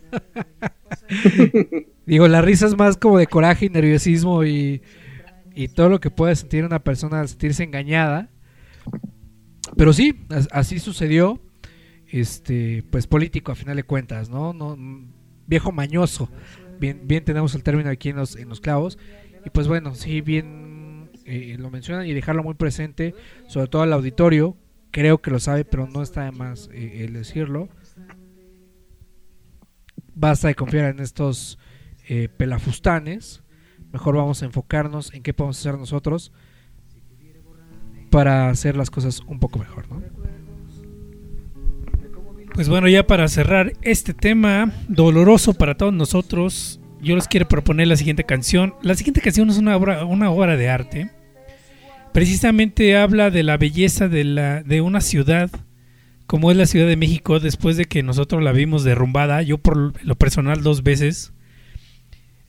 Digo, 2.07 2.29
la 2.29 2.41
risa 2.41 2.67
es 2.67 2.77
más 2.77 2.97
como 2.97 3.19
de 3.19 3.27
coraje 3.27 3.67
y 3.67 3.69
nerviosismo 3.69 4.45
y, 4.45 4.83
y 5.55 5.69
todo 5.69 5.89
lo 5.89 6.01
que 6.01 6.11
puede 6.11 6.35
sentir 6.37 6.65
una 6.65 6.83
persona 6.83 7.21
al 7.21 7.29
sentirse 7.29 7.65
engañada. 7.65 8.31
Pero 9.77 9.93
sí, 9.93 10.25
as- 10.31 10.49
así 10.53 10.79
sucedió. 10.79 11.41
Este, 12.11 12.83
pues 12.91 13.07
político 13.07 13.53
a 13.53 13.55
final 13.55 13.77
de 13.77 13.83
cuentas, 13.83 14.31
¿no? 14.31 14.55
no 14.55 14.79
viejo 15.47 15.73
mañoso. 15.73 16.31
Bien, 16.81 17.03
bien 17.05 17.23
tenemos 17.25 17.55
el 17.55 17.63
término 17.63 17.91
aquí 17.91 18.09
en 18.11 18.17
los, 18.17 18.35
en 18.37 18.49
los 18.49 18.61
clavos. 18.63 18.99
Y 19.45 19.51
pues 19.51 19.69
bueno, 19.69 19.95
sí, 19.95 20.23
bien 20.23 21.11
eh, 21.27 21.57
lo 21.59 21.69
mencionan 21.71 22.07
y 22.07 22.15
dejarlo 22.15 22.43
muy 22.43 22.55
presente, 22.55 23.15
sobre 23.47 23.67
todo 23.69 23.83
al 23.83 23.93
auditorio. 23.93 24.57
Creo 24.99 25.23
que 25.23 25.31
lo 25.31 25.39
sabe, 25.39 25.65
pero 25.65 25.87
no 25.87 26.03
está 26.03 26.25
de 26.25 26.33
más 26.33 26.69
eh, 26.73 27.05
el 27.05 27.13
decirlo. 27.13 27.69
Basta 30.13 30.49
de 30.49 30.57
confiar 30.57 30.87
en 30.87 30.99
estos 30.99 31.57
eh, 32.09 32.29
pelafustanes. 32.37 33.45
Mejor 33.93 34.17
vamos 34.17 34.43
a 34.43 34.47
enfocarnos 34.47 35.15
en 35.15 35.23
qué 35.23 35.33
podemos 35.33 35.57
hacer 35.61 35.79
nosotros 35.79 36.33
para 38.11 38.51
hacer 38.51 38.77
las 38.77 38.91
cosas 38.91 39.21
un 39.29 39.39
poco 39.39 39.61
mejor, 39.61 39.89
¿no? 39.89 40.03
Pues 42.53 42.69
bueno, 42.69 42.89
ya 42.89 43.07
para 43.07 43.29
cerrar 43.29 43.75
este 43.83 44.15
tema 44.15 44.73
doloroso 44.89 45.55
para 45.55 45.77
todos 45.77 45.95
nosotros, 45.95 46.81
yo 47.01 47.15
les 47.15 47.29
quiero 47.29 47.47
proponer 47.47 47.87
la 47.87 47.97
siguiente 47.97 48.25
canción. 48.25 48.75
La 48.83 48.97
siguiente 48.97 49.21
canción 49.21 49.49
es 49.49 49.59
una 49.59 49.77
obra, 49.77 50.05
una 50.05 50.33
obra 50.33 50.57
de 50.57 50.69
arte. 50.69 51.18
Precisamente 52.13 52.97
habla 52.97 53.31
de 53.31 53.43
la 53.43 53.57
belleza 53.57 54.09
de, 54.09 54.25
la, 54.25 54.63
de 54.63 54.81
una 54.81 55.01
ciudad 55.01 55.51
como 56.29 56.51
es 56.51 56.59
la 56.59 56.67
Ciudad 56.67 56.87
de 56.87 56.97
México 56.97 57.41
después 57.41 57.79
de 57.79 57.87
que 57.87 58.03
nosotros 58.03 58.43
la 58.43 58.53
vimos 58.53 58.85
derrumbada, 58.85 59.41
yo 59.41 59.57
por 59.57 60.05
lo 60.05 60.15
personal 60.15 60.63
dos 60.63 60.83
veces. 60.83 61.33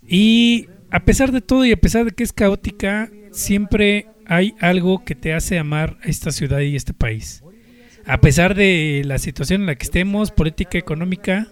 Y 0.05 0.67
a 0.91 1.05
pesar 1.05 1.31
de 1.31 1.39
todo 1.39 1.65
y 1.65 1.71
a 1.71 1.79
pesar 1.79 2.03
de 2.03 2.11
que 2.11 2.23
es 2.23 2.33
caótica, 2.33 3.09
siempre 3.31 4.07
hay 4.25 4.53
algo 4.59 5.05
que 5.05 5.15
te 5.15 5.33
hace 5.33 5.57
amar 5.57 5.97
a 6.03 6.09
esta 6.09 6.33
ciudad 6.33 6.59
y 6.59 6.75
este 6.75 6.93
país. 6.93 7.41
A 8.05 8.19
pesar 8.19 8.53
de 8.53 9.01
la 9.05 9.17
situación 9.17 9.61
en 9.61 9.67
la 9.67 9.75
que 9.75 9.85
estemos, 9.85 10.31
política, 10.31 10.77
económica, 10.77 11.47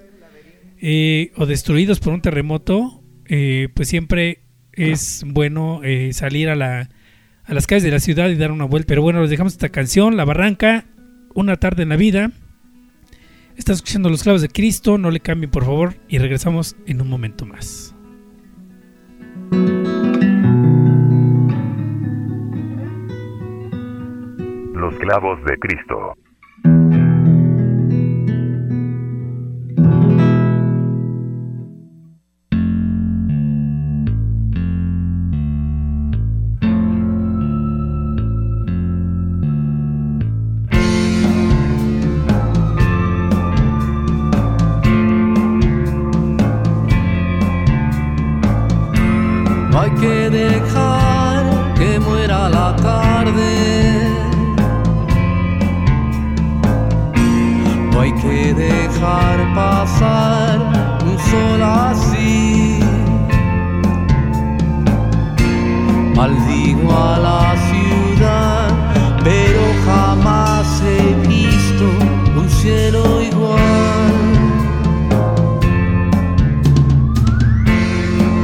eh, 0.82 1.32
o 1.38 1.46
destruidos 1.46 2.02
por 2.02 2.12
un 2.12 2.22
terremoto, 2.22 3.04
eh, 3.26 3.70
pues 3.74 3.88
siempre 3.88 4.42
es 4.74 5.24
bueno 5.26 5.80
eh, 5.86 6.12
salir 6.12 6.50
a, 6.50 6.56
la, 6.56 6.90
a 7.48 7.54
las 7.54 7.66
calles 7.66 7.84
de 7.84 7.92
la 7.92 8.00
ciudad 8.00 8.30
y 8.30 8.36
dar 8.36 8.52
una 8.52 8.66
vuelta. 8.66 8.88
Pero 8.88 9.02
bueno, 9.02 9.22
les 9.22 9.30
dejamos 9.30 9.54
esta 9.54 9.70
canción, 9.70 10.18
La 10.18 10.26
Barranca, 10.26 10.86
Una 11.34 11.56
tarde 11.58 11.84
en 11.84 11.90
la 11.90 11.98
vida. 11.98 12.32
Estás 13.56 13.78
escuchando 13.78 14.10
Los 14.10 14.24
Clavos 14.24 14.42
de 14.42 14.50
Cristo, 14.50 14.98
no 14.98 15.12
le 15.12 15.20
cambien 15.20 15.50
por 15.50 15.66
favor 15.66 15.96
y 16.08 16.18
regresamos 16.18 16.76
en 16.86 17.02
un 17.02 17.10
momento 17.10 17.46
más. 17.46 17.96
Los 24.74 24.96
Clavos 25.00 25.44
de 25.46 25.58
Cristo. 25.58 26.14
Hay 58.08 58.14
que 58.22 58.54
dejar 58.54 59.54
pasar 59.54 60.60
un 61.04 61.18
sol 61.30 61.62
así. 61.62 62.80
Maldigo 66.16 66.90
a 66.94 67.18
la 67.20 67.56
ciudad, 67.70 68.70
pero 69.24 69.62
jamás 69.86 70.82
he 70.82 71.28
visto 71.28 71.86
un 72.40 72.50
cielo 72.50 73.22
igual. 73.22 74.14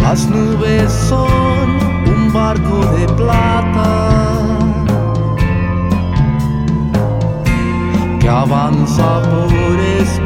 Las 0.01 0.27
nubes 0.27 0.91
son 1.09 1.69
un 2.13 2.33
barco 2.33 2.85
de 2.97 3.05
plata 3.13 3.72
que 8.23 8.29
avanza 8.29 9.21
por 9.23 9.77
espumas 9.99 10.22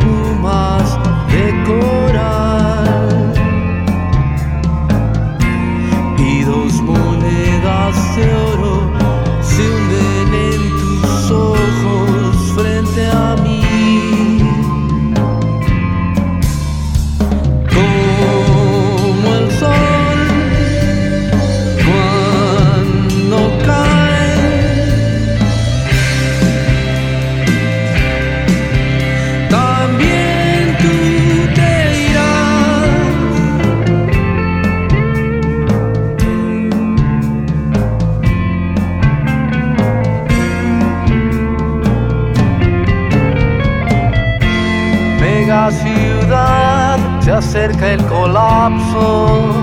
acerca 47.38 47.93
el 47.93 48.03
colapso. 48.07 49.53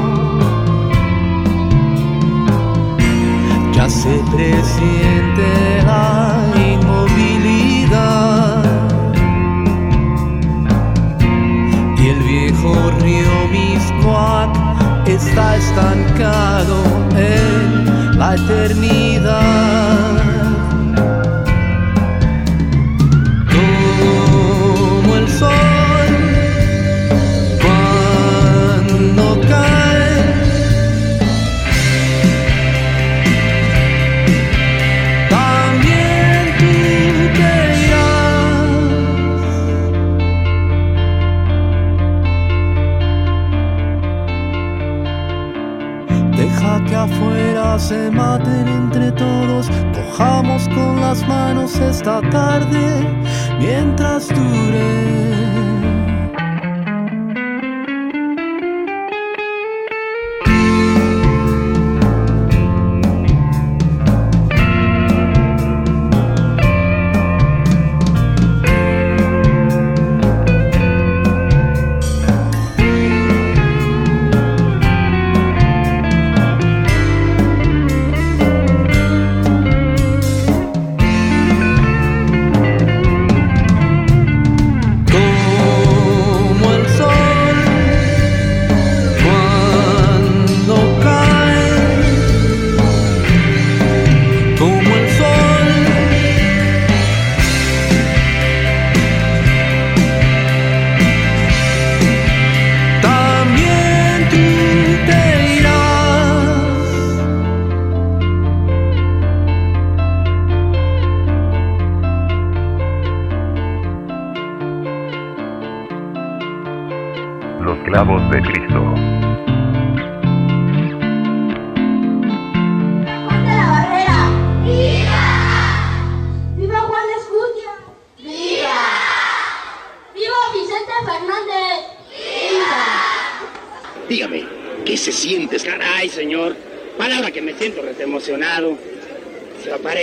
Ya 3.72 3.90
se 3.90 4.22
presiente 4.32 5.82
la 5.84 6.36
inmovilidad. 6.72 8.62
Y 11.98 12.08
el 12.08 12.20
viejo 12.20 12.92
río 13.00 13.48
Miscuac 13.50 14.50
está 15.06 15.56
estancado 15.56 16.76
en 17.16 18.18
la 18.18 18.36
eternidad. 18.36 20.23
Maten 48.14 48.68
entre 48.68 49.10
todos, 49.12 49.68
cojamos 49.92 50.68
con 50.68 51.00
las 51.00 51.26
manos 51.26 51.76
esta 51.76 52.20
tarde 52.30 53.06
mientras 53.58 54.28
dure. 54.28 55.43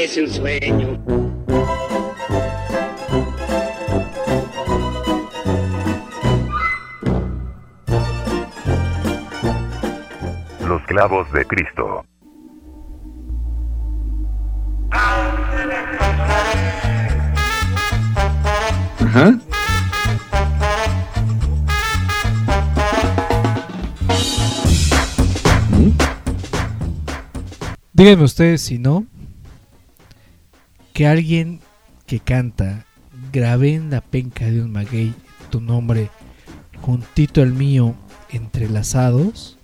Se 0.01 0.07
aparece 0.07 0.23
un 0.23 0.29
sueño. 0.31 1.03
Los 10.67 10.81
clavos 10.87 11.31
de 11.33 11.45
Cristo. 11.45 12.03
Ajá. 19.01 19.39
Díganme 27.93 28.23
ustedes 28.23 28.61
si 28.63 28.79
no, 28.79 29.05
que 30.93 31.07
alguien 31.07 31.59
que 32.05 32.19
canta, 32.19 32.85
grabé 33.31 33.75
en 33.75 33.89
la 33.89 34.01
penca 34.01 34.45
de 34.45 34.61
un 34.61 34.71
maguey 34.71 35.13
tu 35.49 35.61
nombre 35.61 36.09
juntito 36.81 37.41
al 37.41 37.53
mío 37.53 37.95
entrelazados, 38.31 39.57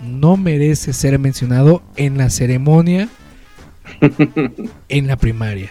no 0.00 0.36
merece 0.36 0.92
ser 0.92 1.18
mencionado 1.18 1.82
en 1.96 2.18
la 2.18 2.30
ceremonia 2.30 3.08
en 4.88 5.06
la 5.06 5.16
primaria. 5.16 5.70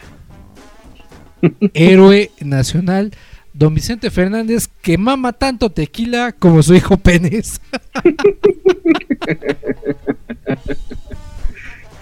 héroe 1.73 2.31
nacional, 2.39 3.11
don 3.53 3.73
Vicente 3.73 4.09
Fernández, 4.09 4.69
que 4.81 4.97
mama 4.97 5.33
tanto 5.33 5.69
tequila 5.69 6.31
como 6.31 6.63
su 6.63 6.75
hijo 6.75 6.97
Penes. 6.97 7.59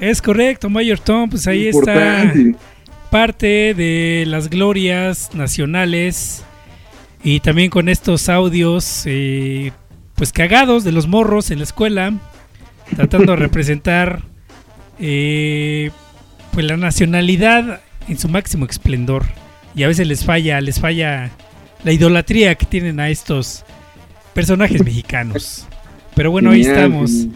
Es 0.02 0.20
correcto, 0.20 0.68
Mayor 0.68 0.98
Tom, 0.98 1.30
pues 1.30 1.46
ahí 1.46 1.68
está 1.68 2.34
parte 3.12 3.76
de 3.76 4.24
las 4.26 4.50
glorias 4.50 5.30
nacionales 5.36 6.44
y 7.24 7.40
también 7.40 7.70
con 7.70 7.88
estos 7.88 8.28
audios 8.28 9.04
eh, 9.06 9.72
pues 10.16 10.34
cagados 10.34 10.84
de 10.84 10.92
los 10.92 11.08
morros 11.08 11.52
en 11.52 11.60
la 11.60 11.66
escuela, 11.66 12.14
tratando 12.96 13.34
de 13.34 13.36
representar 13.44 14.24
eh, 15.00 15.92
pues 16.52 16.66
la 16.66 16.78
nacionalidad 16.78 17.82
en 18.08 18.18
su 18.18 18.28
máximo 18.28 18.66
esplendor 18.66 19.26
y 19.76 19.84
a 19.84 19.88
veces 19.88 20.08
les 20.08 20.26
falla, 20.26 20.60
les 20.62 20.80
falla 20.80 21.30
la 21.84 21.92
idolatría 21.92 22.56
que 22.56 22.66
tienen 22.66 23.00
a 23.00 23.10
estos 23.10 23.66
personajes 24.34 24.84
mexicanos. 24.84 25.68
Pero 26.16 26.32
bueno, 26.32 26.50
ahí 26.50 26.62
estamos. 26.62 27.28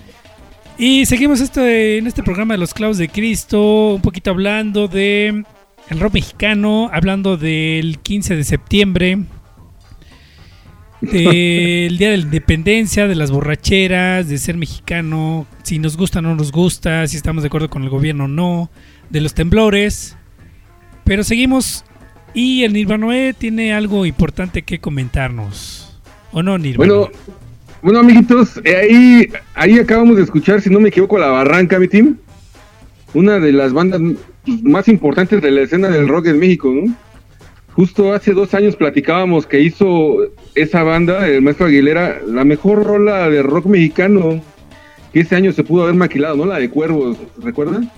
Y 0.78 1.06
seguimos 1.06 1.40
esto 1.40 1.66
en 1.66 2.06
este 2.06 2.22
programa 2.22 2.54
de 2.54 2.58
los 2.58 2.74
clavos 2.74 2.98
de 2.98 3.08
Cristo, 3.08 3.94
un 3.96 4.02
poquito 4.02 4.32
hablando 4.32 4.90
de 4.90 5.46
el 5.90 6.00
rock 6.00 6.16
mexicano, 6.16 6.90
hablando 6.92 7.38
del 7.38 8.00
15 8.00 8.36
de 8.36 8.44
septiembre, 8.44 9.20
del 11.00 11.98
Día 11.98 12.12
de 12.12 12.18
la 12.18 12.24
Independencia, 12.24 13.08
de 13.08 13.16
las 13.16 13.32
borracheras, 13.32 14.28
de 14.28 14.38
ser 14.38 14.58
mexicano, 14.58 15.48
si 15.64 15.80
nos 15.80 15.96
gusta 15.96 16.20
o 16.20 16.22
no 16.22 16.36
nos 16.36 16.52
gusta, 16.52 17.08
si 17.08 17.16
estamos 17.16 17.44
de 17.44 17.48
acuerdo 17.48 17.70
con 17.70 17.84
el 17.84 17.90
gobierno 17.90 18.26
o 18.26 18.28
no, 18.28 18.70
de 19.10 19.22
los 19.22 19.34
temblores. 19.34 20.18
Pero 21.06 21.24
seguimos 21.24 21.86
y 22.34 22.66
el 22.66 22.74
Nirvanoé 22.74 23.34
tiene 23.34 23.74
algo 23.74 24.06
importante 24.06 24.64
que 24.64 24.80
comentarnos. 24.80 26.02
¿O 26.34 26.44
no, 26.44 26.58
Nirvana? 26.58 26.94
Bueno, 26.94 27.12
bueno, 27.82 28.00
amiguitos, 28.00 28.60
eh, 28.64 28.76
ahí, 28.76 29.28
ahí 29.54 29.80
acabamos 29.80 30.18
de 30.18 30.24
escuchar, 30.24 30.62
si 30.62 30.70
no 30.70 30.80
me 30.80 30.90
equivoco, 30.90 31.18
La 31.18 31.28
Barranca, 31.28 31.78
mi 31.80 31.88
team. 31.88 32.18
Una 33.14 33.40
de 33.40 33.52
las 33.54 33.74
bandas 33.74 34.02
más 34.64 34.88
importantes 34.88 35.42
de 35.42 35.52
la 35.52 35.62
escena 35.62 35.88
del 35.90 36.08
rock 36.08 36.28
en 36.28 36.40
México, 36.40 36.72
¿no? 36.74 36.94
Justo 37.74 38.14
hace 38.14 38.34
dos 38.34 38.54
años 38.54 38.76
platicábamos 38.76 39.46
que 39.46 39.60
hizo 39.60 40.18
esa 40.56 40.84
banda, 40.84 41.28
el 41.28 41.42
maestro 41.42 41.68
Aguilera, 41.68 42.22
la 42.26 42.44
mejor 42.46 42.84
rola 42.86 43.30
de 43.30 43.44
rock 43.44 43.66
mexicano 43.66 44.42
que 45.14 45.22
ese 45.22 45.36
año 45.36 45.52
se 45.52 45.64
pudo 45.64 45.84
haber 45.84 45.96
maquilado, 45.96 46.36
¿no? 46.38 46.46
La 46.46 46.58
de 46.60 46.70
Cuervos, 46.70 47.18
¿recuerdan? 47.42 47.92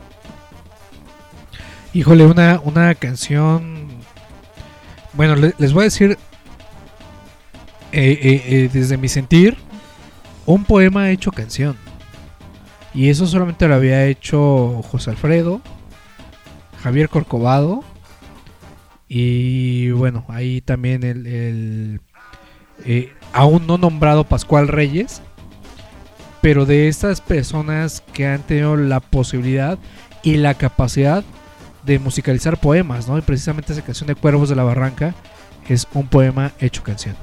Híjole, 1.94 2.26
una, 2.26 2.60
una 2.64 2.94
canción. 2.96 3.88
Bueno, 5.14 5.36
le- 5.36 5.54
les 5.58 5.74
voy 5.74 5.82
a 5.82 5.84
decir 5.86 6.18
eh, 7.92 8.20
eh, 8.22 8.70
desde 8.72 8.98
mi 8.98 9.08
sentir, 9.08 9.58
un 10.48 10.64
poema 10.64 11.12
hecho 11.12 11.32
canción. 11.32 11.76
Y 12.96 13.10
eso 13.10 13.28
solamente 13.28 13.68
lo 13.68 13.76
había 13.76 14.06
hecho 14.06 14.82
José 14.90 15.12
Alfredo, 15.12 15.62
Javier 16.82 17.10
Corcovado 17.10 17.84
y 19.08 19.92
bueno, 19.92 20.26
ahí 20.30 20.62
también 20.62 21.04
el, 21.04 22.02
eh, 22.86 23.14
aún 23.34 23.68
no 23.68 23.78
nombrado 23.78 24.24
Pascual 24.24 24.68
Reyes. 24.68 25.22
Pero 26.42 26.66
de 26.66 26.88
estas 26.88 27.20
personas 27.20 28.02
que 28.14 28.26
han 28.26 28.42
tenido 28.42 28.78
la 28.78 29.00
posibilidad 29.00 29.78
y 30.24 30.38
la 30.38 30.54
capacidad 30.54 31.24
de 31.84 32.00
musicalizar 32.00 32.60
poemas, 32.60 33.08
¿no? 33.08 33.18
Y 33.18 33.22
precisamente 33.22 33.74
esa 33.74 33.82
canción 33.82 34.08
de 34.08 34.16
Cuervos 34.16 34.50
de 34.50 34.56
la 34.56 34.64
Barranca 34.64 35.14
es 35.68 35.88
un 35.94 36.08
poema 36.08 36.54
hecho 36.60 36.84
canción. 36.84 37.16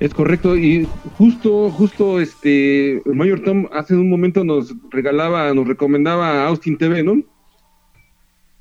Es 0.00 0.12
correcto, 0.12 0.56
y 0.56 0.86
justo, 1.16 1.70
justo, 1.70 2.20
este, 2.20 3.00
Mayor 3.06 3.40
Tom 3.40 3.66
hace 3.72 3.94
un 3.94 4.10
momento 4.10 4.44
nos 4.44 4.74
regalaba, 4.90 5.54
nos 5.54 5.66
recomendaba 5.68 6.46
Austin 6.46 6.76
TV, 6.76 7.02
¿no? 7.02 7.22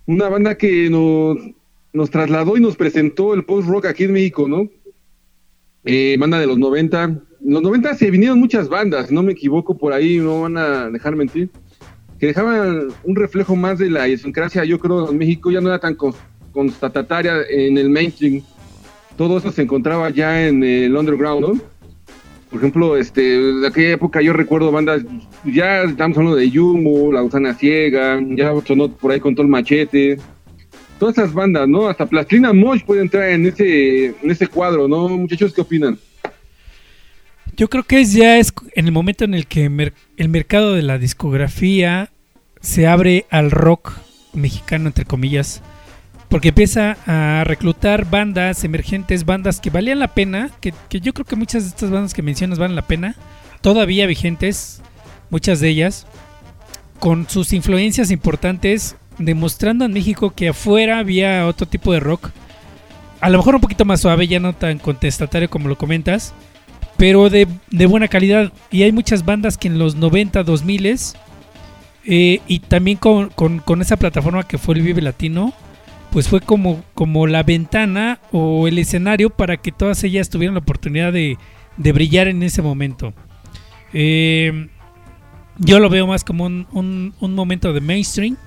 Una 0.05 0.30
banda 0.30 0.55
que 0.57 0.89
nos, 0.89 1.38
nos 1.91 2.10
trasladó 2.11 2.55
y 2.55 2.61
nos 2.61 2.76
presentó 2.76 3.34
el 3.34 3.45
post-rock 3.45 3.85
aquí 3.88 4.03
en 4.03 4.14
México, 4.14 4.47
¿no? 4.47 4.69
Eh, 5.85 6.15
banda 6.19 6.39
de 6.39 6.47
los 6.47 6.57
90. 6.57 7.03
En 7.03 7.19
los 7.41 7.61
90 7.61 7.95
se 7.95 8.11
vinieron 8.11 8.39
muchas 8.39 8.69
bandas, 8.69 9.07
si 9.07 9.15
no 9.15 9.23
me 9.23 9.34
equivoco, 9.34 9.77
por 9.77 9.91
ahí 9.91 10.19
no 10.19 10.41
van 10.43 10.57
a 10.57 10.89
dejar 10.89 11.15
mentir, 11.15 11.49
que 12.19 12.27
dejaban 12.27 12.88
un 13.03 13.15
reflejo 13.15 13.55
más 13.55 13.80
de 13.80 13.89
la 13.89 14.07
idiosincrasia, 14.07 14.64
yo 14.64 14.80
creo, 14.80 15.10
en 15.11 15.18
México 15.18 15.51
ya 15.51 15.60
no 15.60 15.68
era 15.69 15.80
tan 15.80 15.97
cons- 15.97 16.15
constatataria 16.51 17.41
en 17.49 17.77
el 17.77 17.89
mainstream 17.89 18.43
todo 19.18 19.38
eso 19.38 19.52
se 19.52 19.61
encontraba 19.61 20.10
ya 20.10 20.48
en 20.48 20.64
el 20.64 20.95
underground, 20.95 21.41
¿no? 21.41 21.61
Por 22.49 22.60
ejemplo, 22.60 22.98
este, 22.98 23.22
de 23.22 23.68
aquella 23.68 23.94
época 23.94 24.22
yo 24.22 24.31
recuerdo 24.31 24.72
bandas, 24.72 25.03
ya 25.44 25.84
estamos 25.84 26.18
hablando 26.18 26.38
de 26.38 26.49
Yumo, 26.52 27.11
La 27.11 27.23
Usana 27.23 27.56
Ciega, 27.56 28.19
ya 28.30 28.53
sonó 28.65 28.90
por 28.90 29.11
ahí 29.11 29.19
con 29.19 29.34
todo 29.34 29.44
el 29.44 29.52
machete, 29.52 30.19
todas 30.99 31.18
esas 31.18 31.34
bandas, 31.34 31.68
¿no? 31.68 31.88
Hasta 31.88 32.06
Plastilina 32.06 32.53
Mosh 32.53 32.84
puede 32.85 33.02
entrar 33.02 33.30
en 33.30 33.48
ese, 33.48 34.06
en 34.06 34.31
ese 34.31 34.48
cuadro, 34.48 34.88
¿no? 34.88 35.10
Muchachos, 35.10 35.53
¿qué 35.53 35.61
opinan? 35.61 35.98
Yo 37.56 37.69
creo 37.69 37.84
que 37.84 38.02
es 38.02 38.14
ya 38.14 38.38
es 38.38 38.53
en 38.76 38.85
el 38.85 38.91
momento 38.91 39.26
en 39.26 39.34
el 39.34 39.48
que 39.48 39.65
el 40.18 40.30
mercado 40.30 40.73
de 40.73 40.81
la 40.81 40.98
discografía 40.98 42.11
se 42.61 42.88
abre 42.88 43.26
al 43.30 43.52
rock 43.52 43.94
mexicano, 44.34 44.88
entre 44.88 45.06
comillas, 45.06 45.61
porque 46.34 46.49
empieza 46.49 46.97
a 47.05 47.43
reclutar 47.43 48.10
bandas 48.10 48.64
emergentes, 48.64 49.23
bandas 49.23 49.60
que 49.60 49.69
valían 49.69 49.99
la 49.99 50.15
pena, 50.15 50.49
que, 50.61 50.73
que 50.89 50.99
yo 50.99 51.14
creo 51.14 51.27
que 51.27 51.35
muchas 51.35 51.61
de 51.61 51.69
estas 51.69 51.91
bandas 51.91 52.15
que 52.15 52.23
mencionas 52.23 52.57
valen 52.57 52.76
la 52.76 52.88
pena, 52.88 53.14
todavía 53.61 54.07
vigentes, 54.07 54.81
muchas 55.30 55.60
de 55.60 55.69
ellas, 55.69 56.07
con 56.97 57.30
sus 57.30 57.53
influencias 57.53 58.10
importantes, 58.10 58.95
demostrando 59.19 59.85
en 59.85 59.93
México 59.93 60.34
que 60.35 60.49
afuera 60.49 60.97
había 60.97 61.45
otro 61.45 61.68
tipo 61.68 61.93
de 61.93 61.99
rock, 61.99 62.31
a 63.22 63.30
lo 63.30 63.38
mejor 63.38 63.53
un 63.53 63.61
poquito 63.61 63.85
más 63.85 64.01
suave, 64.01 64.27
ya 64.27 64.39
no 64.39 64.53
tan 64.53 64.80
contestatario 64.80 65.51
como 65.51 65.69
lo 65.69 65.77
comentas, 65.77 66.34
pero 66.97 67.30
de, 67.30 67.47
de 67.69 67.85
buena 67.85 68.07
calidad. 68.07 68.51
Y 68.72 68.81
hay 68.81 68.91
muchas 68.91 69.23
bandas 69.23 69.55
que 69.55 69.68
en 69.68 69.77
los 69.77 69.93
90, 69.93 70.41
2000 70.41 70.97
eh, 72.05 72.39
y 72.47 72.60
también 72.61 72.97
con, 72.97 73.30
con- 73.30 73.60
con 73.60 73.84
esa 73.84 73.97
plataforma 73.97 74.47
que 74.47 74.57
fue 74.57 74.73
el 74.73 74.81
Vive 74.81 75.03
Latino, 75.03 75.53
pues 76.14 76.27
fue 76.30 76.41
como, 76.41 76.84
como 76.94 77.26
la 77.26 77.41
ventana 77.41 78.19
o 78.31 78.68
el 78.68 78.77
escenario 78.77 79.31
para 79.31 79.57
que 79.57 79.72
todas 79.72 80.03
ellas 80.03 80.30
tuvieran 80.30 80.53
la 80.53 80.60
oportunidad 80.60 81.11
de, 81.11 81.40
de 81.77 81.91
brillar 81.91 82.27
en 82.27 82.44
ese 82.44 82.61
momento. 82.61 83.14
Eh, 83.94 84.68
yo 85.57 85.80
lo 85.80 85.90
veo 85.90 86.06
más 86.06 86.23
como 86.23 86.45
un, 86.45 86.68
un- 87.19 87.34
momento 87.34 87.73
de 87.73 87.81
mainstream, 87.81 88.38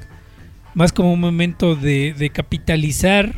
más 0.74 0.92
como 0.92 1.12
un 1.12 1.20
momento 1.20 1.74
de, 1.74 2.14
de 2.16 2.30
capitalizar 2.30 3.34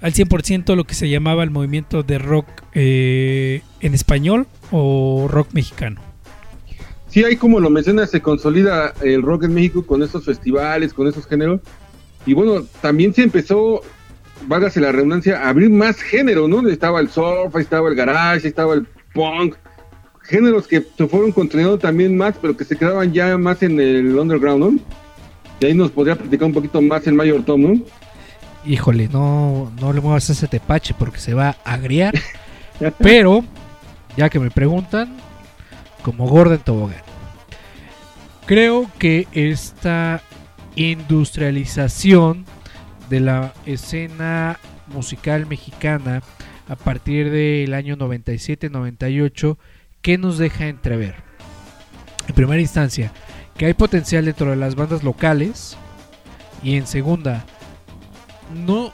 al 0.00 0.12
100% 0.12 0.74
lo 0.74 0.84
que 0.84 0.94
se 0.94 1.08
llamaba 1.08 1.44
el 1.44 1.50
movimiento 1.50 2.02
de 2.02 2.18
rock 2.18 2.46
eh, 2.74 3.62
en 3.80 3.94
español 3.94 4.48
o 4.72 5.28
rock 5.30 5.52
mexicano. 5.52 6.00
Sí, 7.08 7.22
ahí 7.22 7.36
como 7.36 7.60
lo 7.60 7.70
mencionas, 7.70 8.10
se 8.10 8.20
consolida 8.20 8.92
el 9.02 9.22
rock 9.22 9.44
en 9.44 9.54
México 9.54 9.86
con 9.86 10.02
estos 10.02 10.24
festivales, 10.24 10.92
con 10.92 11.06
esos 11.06 11.24
géneros. 11.26 11.60
Y 12.26 12.34
bueno, 12.34 12.64
también 12.80 13.12
se 13.14 13.22
empezó, 13.22 13.82
válgase 14.46 14.80
la 14.80 14.92
redundancia, 14.92 15.40
a 15.40 15.48
abrir 15.50 15.70
más 15.70 16.00
género, 16.00 16.48
¿no? 16.48 16.66
Estaba 16.68 17.00
el 17.00 17.08
surf, 17.08 17.54
estaba 17.56 17.88
el 17.88 17.94
garage, 17.94 18.48
estaba 18.48 18.74
el 18.74 18.86
punk. 19.12 19.56
Géneros 20.22 20.66
que 20.66 20.84
se 20.96 21.06
fueron 21.06 21.32
construyendo 21.32 21.78
también 21.78 22.16
más, 22.16 22.34
pero 22.40 22.56
que 22.56 22.64
se 22.64 22.76
quedaban 22.76 23.12
ya 23.12 23.36
más 23.36 23.62
en 23.62 23.78
el 23.78 24.18
underground, 24.18 24.64
¿no? 24.64 24.80
Y 25.60 25.66
ahí 25.66 25.74
nos 25.74 25.90
podría 25.90 26.16
platicar 26.16 26.46
un 26.46 26.54
poquito 26.54 26.80
más 26.80 27.06
el 27.06 27.14
Mayor 27.14 27.44
Tom, 27.44 27.62
¿no? 27.62 27.80
Híjole, 28.66 29.08
no, 29.12 29.70
no 29.78 29.92
le 29.92 30.00
muevas 30.00 30.30
ese 30.30 30.48
tepache 30.48 30.94
porque 30.98 31.18
se 31.18 31.34
va 31.34 31.56
a 31.64 31.74
agriar. 31.74 32.14
Pero, 32.98 33.44
ya 34.16 34.30
que 34.30 34.40
me 34.40 34.50
preguntan, 34.50 35.14
como 36.02 36.26
Gordon 36.26 36.58
Tobogán. 36.58 37.02
Creo 38.46 38.86
que 38.98 39.26
esta 39.32 40.22
industrialización 40.76 42.44
de 43.08 43.20
la 43.20 43.52
escena 43.66 44.58
musical 44.88 45.46
mexicana 45.46 46.22
a 46.68 46.76
partir 46.76 47.30
del 47.30 47.74
año 47.74 47.96
97-98, 47.96 49.56
¿qué 50.02 50.18
nos 50.18 50.38
deja 50.38 50.66
entrever? 50.66 51.16
En 52.26 52.34
primera 52.34 52.60
instancia, 52.60 53.12
que 53.56 53.66
hay 53.66 53.74
potencial 53.74 54.24
dentro 54.24 54.50
de 54.50 54.56
las 54.56 54.74
bandas 54.74 55.02
locales. 55.02 55.76
Y 56.62 56.76
en 56.76 56.86
segunda, 56.86 57.44
no 58.66 58.92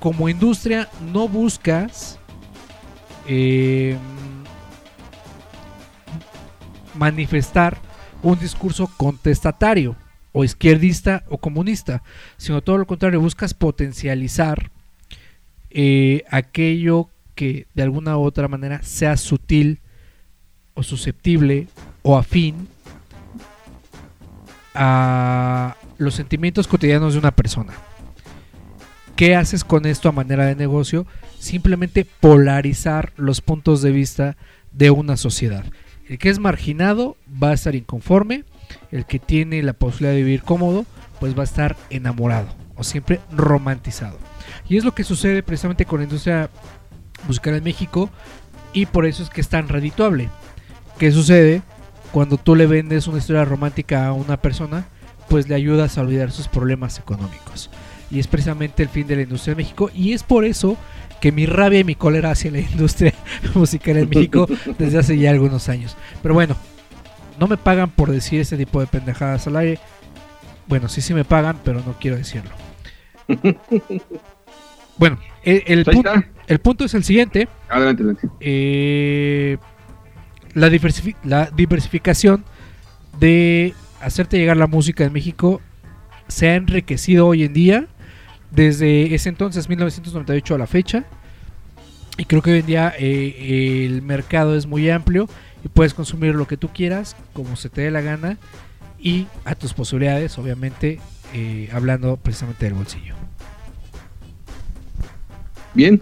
como 0.00 0.28
industria 0.28 0.88
no 1.12 1.28
buscas 1.28 2.18
eh, 3.28 3.96
manifestar 6.94 7.78
un 8.22 8.38
discurso 8.38 8.90
contestatario. 8.96 9.94
O 10.32 10.44
izquierdista 10.44 11.24
o 11.28 11.38
comunista, 11.38 12.02
sino 12.36 12.62
todo 12.62 12.78
lo 12.78 12.86
contrario, 12.86 13.20
buscas 13.20 13.54
potencializar 13.54 14.70
eh, 15.70 16.24
aquello 16.30 17.08
que 17.34 17.66
de 17.74 17.82
alguna 17.82 18.16
u 18.18 18.22
otra 18.22 18.48
manera 18.48 18.82
sea 18.82 19.16
sutil 19.16 19.80
o 20.74 20.82
susceptible 20.82 21.68
o 22.02 22.16
afín 22.16 22.68
a 24.74 25.76
los 25.98 26.14
sentimientos 26.14 26.66
cotidianos 26.66 27.12
de 27.12 27.18
una 27.18 27.30
persona. 27.30 27.74
¿Qué 29.16 29.36
haces 29.36 29.64
con 29.64 29.86
esto 29.86 30.08
a 30.08 30.12
manera 30.12 30.46
de 30.46 30.56
negocio? 30.56 31.06
Simplemente 31.38 32.06
polarizar 32.20 33.12
los 33.16 33.40
puntos 33.40 33.82
de 33.82 33.92
vista 33.92 34.36
de 34.72 34.90
una 34.90 35.16
sociedad. 35.16 35.64
El 36.08 36.18
que 36.18 36.30
es 36.30 36.38
marginado 36.38 37.16
va 37.42 37.50
a 37.50 37.54
estar 37.54 37.74
inconforme, 37.74 38.44
el 38.90 39.06
que 39.06 39.18
tiene 39.18 39.62
la 39.62 39.72
posibilidad 39.72 40.12
de 40.12 40.22
vivir 40.22 40.42
cómodo, 40.42 40.84
pues 41.20 41.36
va 41.36 41.42
a 41.42 41.44
estar 41.44 41.76
enamorado 41.90 42.48
o 42.76 42.84
siempre 42.84 43.20
romantizado. 43.30 44.18
Y 44.68 44.76
es 44.76 44.84
lo 44.84 44.94
que 44.94 45.04
sucede 45.04 45.42
precisamente 45.42 45.84
con 45.84 46.00
la 46.00 46.04
industria 46.04 46.50
musical 47.26 47.54
en 47.54 47.64
México 47.64 48.10
y 48.72 48.86
por 48.86 49.06
eso 49.06 49.22
es 49.22 49.30
que 49.30 49.40
es 49.40 49.48
tan 49.48 49.68
redituable. 49.68 50.28
¿Qué 50.98 51.12
sucede? 51.12 51.62
Cuando 52.12 52.36
tú 52.36 52.54
le 52.54 52.66
vendes 52.66 53.06
una 53.06 53.18
historia 53.18 53.44
romántica 53.44 54.06
a 54.06 54.12
una 54.12 54.36
persona, 54.36 54.86
pues 55.28 55.48
le 55.48 55.54
ayudas 55.54 55.96
a 55.96 56.02
olvidar 56.02 56.30
sus 56.30 56.48
problemas 56.48 56.98
económicos. 56.98 57.70
Y 58.10 58.18
es 58.18 58.26
precisamente 58.26 58.82
el 58.82 58.88
fin 58.88 59.06
de 59.06 59.16
la 59.16 59.22
industria 59.22 59.52
en 59.52 59.58
México 59.58 59.90
y 59.94 60.12
es 60.12 60.22
por 60.22 60.44
eso 60.44 60.76
que 61.20 61.32
mi 61.32 61.46
rabia 61.46 61.78
y 61.78 61.84
mi 61.84 61.94
cólera 61.94 62.32
hacia 62.32 62.50
la 62.50 62.58
industria 62.72 63.14
musical 63.54 63.96
en 63.96 64.08
México 64.08 64.46
desde 64.78 64.98
hace 64.98 65.16
ya 65.16 65.30
algunos 65.30 65.68
años. 65.68 65.96
Pero 66.20 66.34
bueno, 66.34 66.56
no 67.42 67.48
me 67.48 67.56
pagan 67.56 67.90
por 67.90 68.08
decir 68.12 68.40
ese 68.40 68.56
tipo 68.56 68.78
de 68.78 68.86
pendejadas 68.86 69.48
al 69.48 69.56
aire. 69.56 69.80
Bueno, 70.68 70.88
sí, 70.88 71.00
sí 71.00 71.12
me 71.12 71.24
pagan, 71.24 71.58
pero 71.64 71.82
no 71.84 71.96
quiero 72.00 72.16
decirlo. 72.16 72.52
Bueno, 74.98 75.18
el, 75.42 75.84
punto, 75.84 76.12
el 76.46 76.58
punto 76.60 76.84
es 76.84 76.94
el 76.94 77.02
siguiente. 77.02 77.48
Adelante, 77.68 78.02
adelante. 78.02 78.28
Eh, 78.40 79.56
la, 80.54 80.68
diversifi- 80.68 81.16
la 81.24 81.46
diversificación 81.50 82.44
de 83.18 83.74
hacerte 84.00 84.38
llegar 84.38 84.56
la 84.58 84.66
música 84.68 85.02
en 85.02 85.12
México 85.12 85.60
se 86.28 86.50
ha 86.50 86.54
enriquecido 86.54 87.26
hoy 87.26 87.42
en 87.42 87.54
día 87.54 87.86
desde 88.52 89.12
ese 89.14 89.30
entonces 89.30 89.68
1998 89.68 90.54
a 90.54 90.58
la 90.58 90.66
fecha 90.68 91.04
y 92.18 92.26
creo 92.26 92.42
que 92.42 92.52
hoy 92.52 92.58
en 92.60 92.66
día 92.66 92.94
eh, 92.96 93.86
el 93.86 94.02
mercado 94.02 94.54
es 94.54 94.66
muy 94.66 94.88
amplio 94.90 95.26
y 95.64 95.68
puedes 95.68 95.94
consumir 95.94 96.34
lo 96.34 96.46
que 96.46 96.56
tú 96.56 96.68
quieras 96.68 97.16
como 97.32 97.56
se 97.56 97.68
te 97.68 97.82
dé 97.82 97.90
la 97.90 98.00
gana 98.00 98.38
y 98.98 99.26
a 99.44 99.54
tus 99.54 99.74
posibilidades 99.74 100.38
obviamente 100.38 101.00
eh, 101.34 101.68
hablando 101.72 102.16
precisamente 102.16 102.64
del 102.66 102.74
bolsillo 102.74 103.14
Bien. 105.74 106.00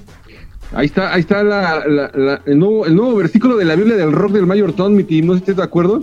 Ahí 0.73 0.87
está, 0.87 1.13
ahí 1.13 1.21
está 1.21 1.43
la- 1.43 1.85
la- 1.87 2.11
la- 2.15 2.43
el, 2.47 2.59
nuevo, 2.59 3.17
versículo 3.17 3.57
de 3.57 3.65
la 3.65 3.75
Biblia 3.77 3.97
del 3.97 4.13
rock 4.13 4.33
del 4.33 4.47
Mayor 4.47 4.73
Tom, 4.73 4.95
mi 4.95 5.05
team. 5.05 5.27
No 5.27 5.33
si 5.35 5.39
estés 5.41 5.57
de 5.57 5.63
acuerdo. 5.63 6.03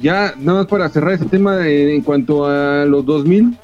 Ya, 0.00 0.34
nada 0.38 0.60
más 0.60 0.66
para 0.66 0.88
cerrar 0.88 1.12
ese 1.14 1.24
tema 1.26 1.66
eh, 1.66 1.94
en 1.94 2.02
cuanto 2.02 2.46
a 2.46 2.84
los 2.84 3.04
2000, 3.06 3.56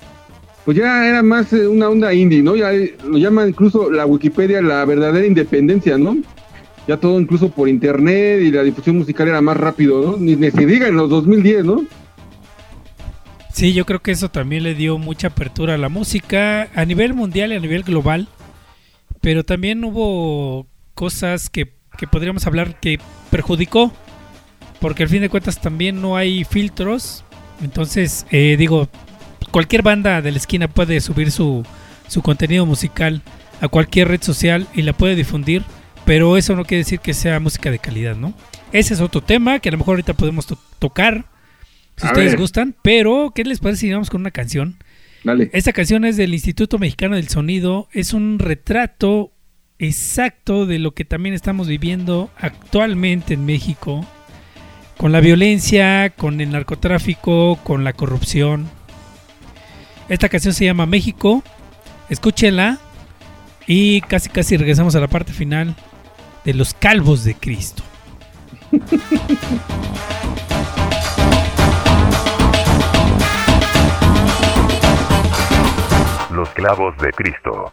pues 0.64 0.76
ya 0.78 1.06
era 1.06 1.22
más 1.22 1.52
eh, 1.52 1.66
una 1.66 1.88
onda 1.88 2.14
indie, 2.14 2.42
¿no? 2.42 2.56
Ya 2.56 2.70
lo 3.04 3.18
llaman 3.18 3.48
incluso 3.50 3.90
la 3.90 4.06
Wikipedia 4.06 4.62
la 4.62 4.84
verdadera 4.84 5.26
independencia, 5.26 5.98
¿no? 5.98 6.16
Ya 6.86 6.96
todo 6.96 7.20
incluso 7.20 7.50
por 7.50 7.68
internet 7.68 8.40
y 8.42 8.50
la 8.50 8.62
difusión 8.62 8.98
musical 8.98 9.28
era 9.28 9.40
más 9.40 9.56
rápido, 9.56 10.02
¿no? 10.02 10.16
Ni, 10.16 10.34
ni 10.34 10.50
se 10.50 10.66
diga 10.66 10.88
en 10.88 10.96
los 10.96 11.08
2010, 11.08 11.64
¿no? 11.64 11.84
Sí, 13.52 13.74
yo 13.74 13.84
creo 13.84 14.00
que 14.00 14.12
eso 14.12 14.30
también 14.30 14.62
le 14.62 14.74
dio 14.74 14.98
mucha 14.98 15.28
apertura 15.28 15.74
a 15.74 15.78
la 15.78 15.88
música 15.88 16.68
a 16.74 16.84
nivel 16.84 17.14
mundial 17.14 17.52
y 17.52 17.56
a 17.56 17.60
nivel 17.60 17.82
global. 17.82 18.28
Pero 19.20 19.44
también 19.44 19.84
hubo 19.84 20.66
cosas 20.94 21.50
que, 21.50 21.72
que 21.98 22.06
podríamos 22.06 22.46
hablar 22.46 22.80
que 22.80 22.98
perjudicó. 23.30 23.92
Porque 24.80 25.04
al 25.04 25.08
fin 25.08 25.20
de 25.20 25.28
cuentas 25.28 25.60
también 25.60 26.00
no 26.00 26.16
hay 26.16 26.44
filtros. 26.44 27.24
Entonces, 27.62 28.26
eh, 28.30 28.56
digo, 28.58 28.88
cualquier 29.52 29.82
banda 29.82 30.22
de 30.22 30.32
la 30.32 30.38
esquina 30.38 30.66
puede 30.66 31.00
subir 31.00 31.30
su, 31.30 31.64
su 32.08 32.22
contenido 32.22 32.66
musical 32.66 33.22
a 33.60 33.68
cualquier 33.68 34.08
red 34.08 34.22
social 34.22 34.66
y 34.74 34.82
la 34.82 34.92
puede 34.92 35.14
difundir. 35.14 35.62
Pero 36.04 36.36
eso 36.36 36.56
no 36.56 36.64
quiere 36.64 36.78
decir 36.84 36.98
que 37.00 37.14
sea 37.14 37.38
música 37.40 37.70
de 37.70 37.78
calidad, 37.78 38.16
¿no? 38.16 38.34
Ese 38.72 38.94
es 38.94 39.00
otro 39.00 39.20
tema 39.20 39.58
que 39.60 39.68
a 39.68 39.72
lo 39.72 39.78
mejor 39.78 39.92
ahorita 39.94 40.14
podemos 40.14 40.46
to- 40.46 40.58
tocar. 40.78 41.26
Si 41.96 42.06
A 42.06 42.10
ustedes 42.10 42.32
ver. 42.32 42.40
gustan. 42.40 42.74
Pero, 42.82 43.32
¿qué 43.34 43.44
les 43.44 43.60
parece 43.60 43.80
si 43.82 43.92
vamos 43.92 44.10
con 44.10 44.20
una 44.22 44.30
canción? 44.30 44.76
Dale. 45.24 45.50
Esta 45.52 45.72
canción 45.72 46.04
es 46.04 46.16
del 46.16 46.34
Instituto 46.34 46.78
Mexicano 46.78 47.14
del 47.16 47.28
Sonido. 47.28 47.88
Es 47.92 48.12
un 48.14 48.38
retrato 48.40 49.32
exacto 49.78 50.66
de 50.66 50.78
lo 50.78 50.92
que 50.94 51.04
también 51.04 51.34
estamos 51.34 51.68
viviendo 51.68 52.30
actualmente 52.38 53.34
en 53.34 53.44
México. 53.44 54.04
Con 54.96 55.12
la 55.12 55.20
violencia, 55.20 56.10
con 56.10 56.40
el 56.40 56.50
narcotráfico, 56.50 57.56
con 57.62 57.84
la 57.84 57.92
corrupción. 57.92 58.68
Esta 60.08 60.28
canción 60.28 60.54
se 60.54 60.64
llama 60.64 60.86
México. 60.86 61.44
Escúchenla. 62.08 62.78
Y 63.66 64.00
casi 64.02 64.28
casi 64.28 64.56
regresamos 64.56 64.96
a 64.96 65.00
la 65.00 65.06
parte 65.06 65.32
final 65.32 65.76
de 66.44 66.54
Los 66.54 66.74
Calvos 66.74 67.24
de 67.24 67.34
Cristo. 67.34 67.82
Los 76.30 76.48
clavos 76.50 76.96
de 76.98 77.12
Cristo. 77.12 77.72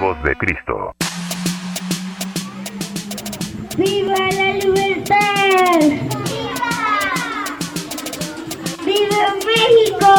Clavos 0.00 0.22
de 0.22 0.34
Cristo. 0.36 0.94
¡Viva 3.76 4.16
la 4.16 4.54
libertad! 4.54 5.18
¡Viva 8.82 9.34
México! 9.44 10.12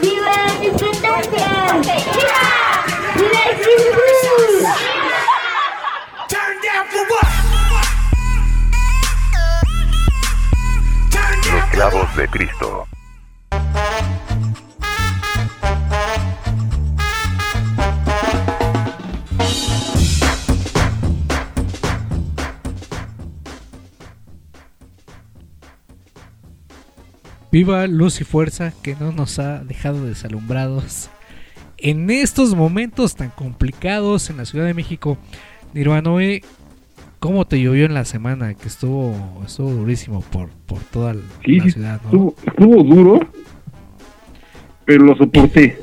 ¡Viva 0.00 0.36
la 0.46 0.64
independencia! 0.64 1.50
¡Viva 3.16 3.44
Jesús! 3.58 4.62
Los 11.52 11.64
clavos 11.70 12.16
de 12.16 12.28
Cristo. 12.28 12.91
Viva 27.52 27.86
luz 27.86 28.20
y 28.22 28.24
fuerza 28.24 28.72
que 28.82 28.96
no 28.98 29.12
nos 29.12 29.38
ha 29.38 29.62
dejado 29.62 30.06
desalumbrados 30.06 31.10
en 31.76 32.08
estos 32.08 32.54
momentos 32.54 33.14
tan 33.14 33.28
complicados 33.28 34.30
en 34.30 34.38
la 34.38 34.46
Ciudad 34.46 34.64
de 34.64 34.72
México. 34.72 35.18
Nirvanoe, 35.74 36.40
¿cómo 37.18 37.46
te 37.46 37.60
llovió 37.60 37.84
en 37.84 37.92
la 37.92 38.06
semana? 38.06 38.54
Que 38.54 38.68
estuvo, 38.68 39.42
estuvo 39.46 39.70
durísimo 39.70 40.22
por, 40.22 40.48
por 40.64 40.78
toda 40.80 41.12
la, 41.12 41.20
Sí, 41.44 41.60
ciudad, 41.70 42.00
¿no? 42.04 42.08
estuvo, 42.08 42.34
estuvo 42.46 42.82
duro, 42.84 43.20
pero 44.86 45.04
lo 45.04 45.14
soporté. 45.16 45.78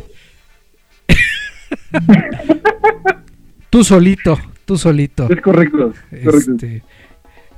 Tú 3.69 3.83
solito, 3.83 4.39
tú 4.65 4.75
solito. 4.79 5.29
Es 5.29 5.41
correcto, 5.41 5.93
es 6.09 6.25
correcto. 6.25 6.51
Este, 6.53 6.81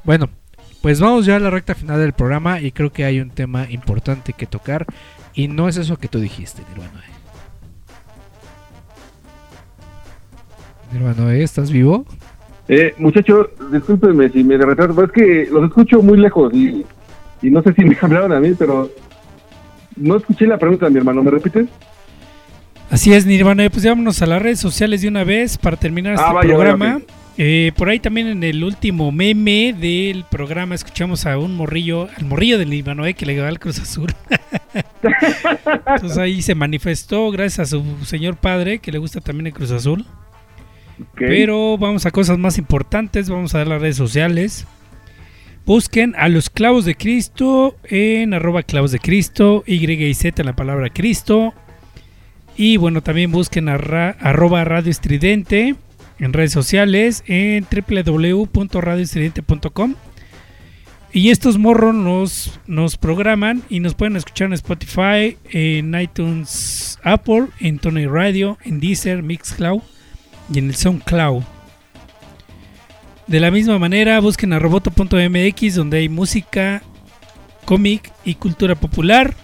bueno, 0.04 0.30
pues 0.82 0.99
vamos 0.99 1.26
ya 1.26 1.36
a 1.36 1.40
la 1.40 1.49
recta 1.49 1.76
final 1.76 1.99
del 1.99 2.14
programa 2.14 2.60
y 2.60 2.72
creo 2.72 2.91
que 2.91 3.06
hay 3.06 3.20
un 3.20 3.30
tema 3.30 3.68
importante 3.70 4.34
que 4.34 4.45
tocar 4.48 4.86
y 5.34 5.48
no 5.48 5.68
es 5.70 5.78
eso 5.78 5.98
que 5.98 6.08
tú 6.08 6.20
dijiste, 6.20 6.62
Nirvanoe. 6.70 7.02
Nirvanoe, 10.91 11.44
¿estás 11.44 11.72
vivo? 11.72 12.06
Eh, 12.68 12.94
muchachos, 12.98 13.48
discúlpenme 13.72 14.30
si 14.30 14.44
me 14.44 14.58
retraso, 14.58 14.94
pero 14.95 15.08
es 15.08 15.14
que 15.14 15.49
los 15.52 15.66
escucho 15.66 16.02
muy 16.02 16.18
lejos 16.18 16.53
y, 16.53 16.86
y 17.41 17.49
no 17.49 17.62
sé 17.64 17.74
si 17.74 17.84
me 17.84 17.98
hablaron 18.02 18.32
a 18.34 18.40
mí, 18.40 18.53
pero 18.58 18.90
no 19.95 20.18
escuché 20.18 20.45
la 20.48 20.58
pregunta 20.58 20.86
de 20.86 20.91
mi 20.91 20.98
hermano. 20.98 21.24
¿Me 21.24 21.32
repites? 21.32 21.68
Así 22.90 23.14
es, 23.14 23.26
Nirvana. 23.26 23.70
Pues 23.70 23.84
ya 23.84 23.91
vámonos 23.91 24.22
a 24.22 24.26
las 24.26 24.41
redes 24.41 24.60
sociales 24.60 25.02
de 25.02 25.08
una 25.08 25.24
vez 25.24 25.58
para 25.58 25.78
terminar 25.78 26.14
este 26.16 26.26
Ah, 26.26 26.34
vaya, 26.34 26.49
programa. 26.49 26.94
vaya. 26.94 27.06
Eh, 27.38 27.72
por 27.78 27.90
ahí 27.90 27.99
también 27.99 28.28
en 28.28 28.44
el 28.44 28.64
último 28.64 29.12
meme 29.12 29.74
del 29.74 30.26
programa 30.30 30.76
escuchamos 30.76 31.26
a 31.26 31.38
un 31.38 31.56
morrillo, 31.56 32.10
al 32.18 32.26
morrillo 32.26 32.58
del 32.60 32.70
Nirvanoe 32.70 33.14
que 33.14 33.26
le 33.26 33.40
va 33.40 33.48
al 33.48 33.60
Cruz 33.60 33.80
Azul. 33.80 34.14
Entonces 35.95 36.18
ahí 36.18 36.41
se 36.41 36.56
manifestó 36.56 37.32
gracias 37.32 37.60
a 37.74 37.78
su 37.78 38.06
señor 38.06 38.36
padre 38.38 38.80
que 38.80 38.91
le 38.91 38.98
gusta 38.98 39.22
también 39.22 39.48
el 39.48 39.53
Cruz 39.53 39.72
Azul. 39.72 40.06
Pero 41.16 41.78
vamos 41.78 42.06
a 42.06 42.12
cosas 42.12 42.38
más 42.38 42.58
importantes, 42.58 43.30
vamos 43.30 43.56
a 43.56 43.60
dar 43.60 43.68
las 43.68 43.82
redes 43.82 43.95
sociales. 43.98 44.68
Busquen 45.66 46.14
a 46.18 46.28
los 46.28 46.49
clavos 46.49 46.86
de 46.86 46.95
Cristo 46.95 47.76
en 47.86 48.34
arroba 48.34 48.62
clavos 48.64 48.91
de 48.91 48.99
Cristo, 48.99 49.64
Y 49.66 49.90
y 49.91 50.14
Z 50.14 50.41
en 50.41 50.45
la 50.48 50.56
palabra 50.56 50.90
Cristo. 50.90 51.53
Y 52.58 52.78
bueno, 52.78 53.02
también 53.02 53.32
busquen 53.32 53.70
a 53.70 53.78
ra- 53.78 54.18
arroba 54.20 54.64
radio 54.64 54.91
estridente 54.91 55.76
en 56.22 56.31
redes 56.31 56.53
sociales 56.53 57.26
en 57.27 57.68
www.radioestridente.com. 57.69 59.95
Y 61.14 61.30
estos 61.30 61.57
morros 61.57 62.57
nos, 62.68 62.95
programan 62.95 63.64
y 63.69 63.81
nos 63.81 63.95
pueden 63.95 64.15
escuchar 64.15 64.48
en 64.48 64.53
Spotify, 64.53 65.38
en 65.49 65.93
iTunes, 65.99 66.98
Apple, 67.03 67.48
en 67.60 67.80
Tony 67.80 68.06
Radio, 68.06 68.57
en 68.64 68.80
Deezer, 68.80 69.22
Mixcloud 69.22 69.81
y 70.53 70.60
en 70.60 70.69
el 70.69 70.76
SoundCloud. 70.76 71.43
De 73.27 73.41
la 73.41 73.52
misma 73.52 73.77
manera, 73.77 74.22
busquen 74.22 74.53
a 74.53 74.60
roboto.mx 74.60 75.76
donde 75.76 75.98
hay 75.98 76.07
música, 76.07 76.81
cómic 77.65 78.10
y 78.23 78.35
cultura 78.35 78.76
popular. 78.76 79.35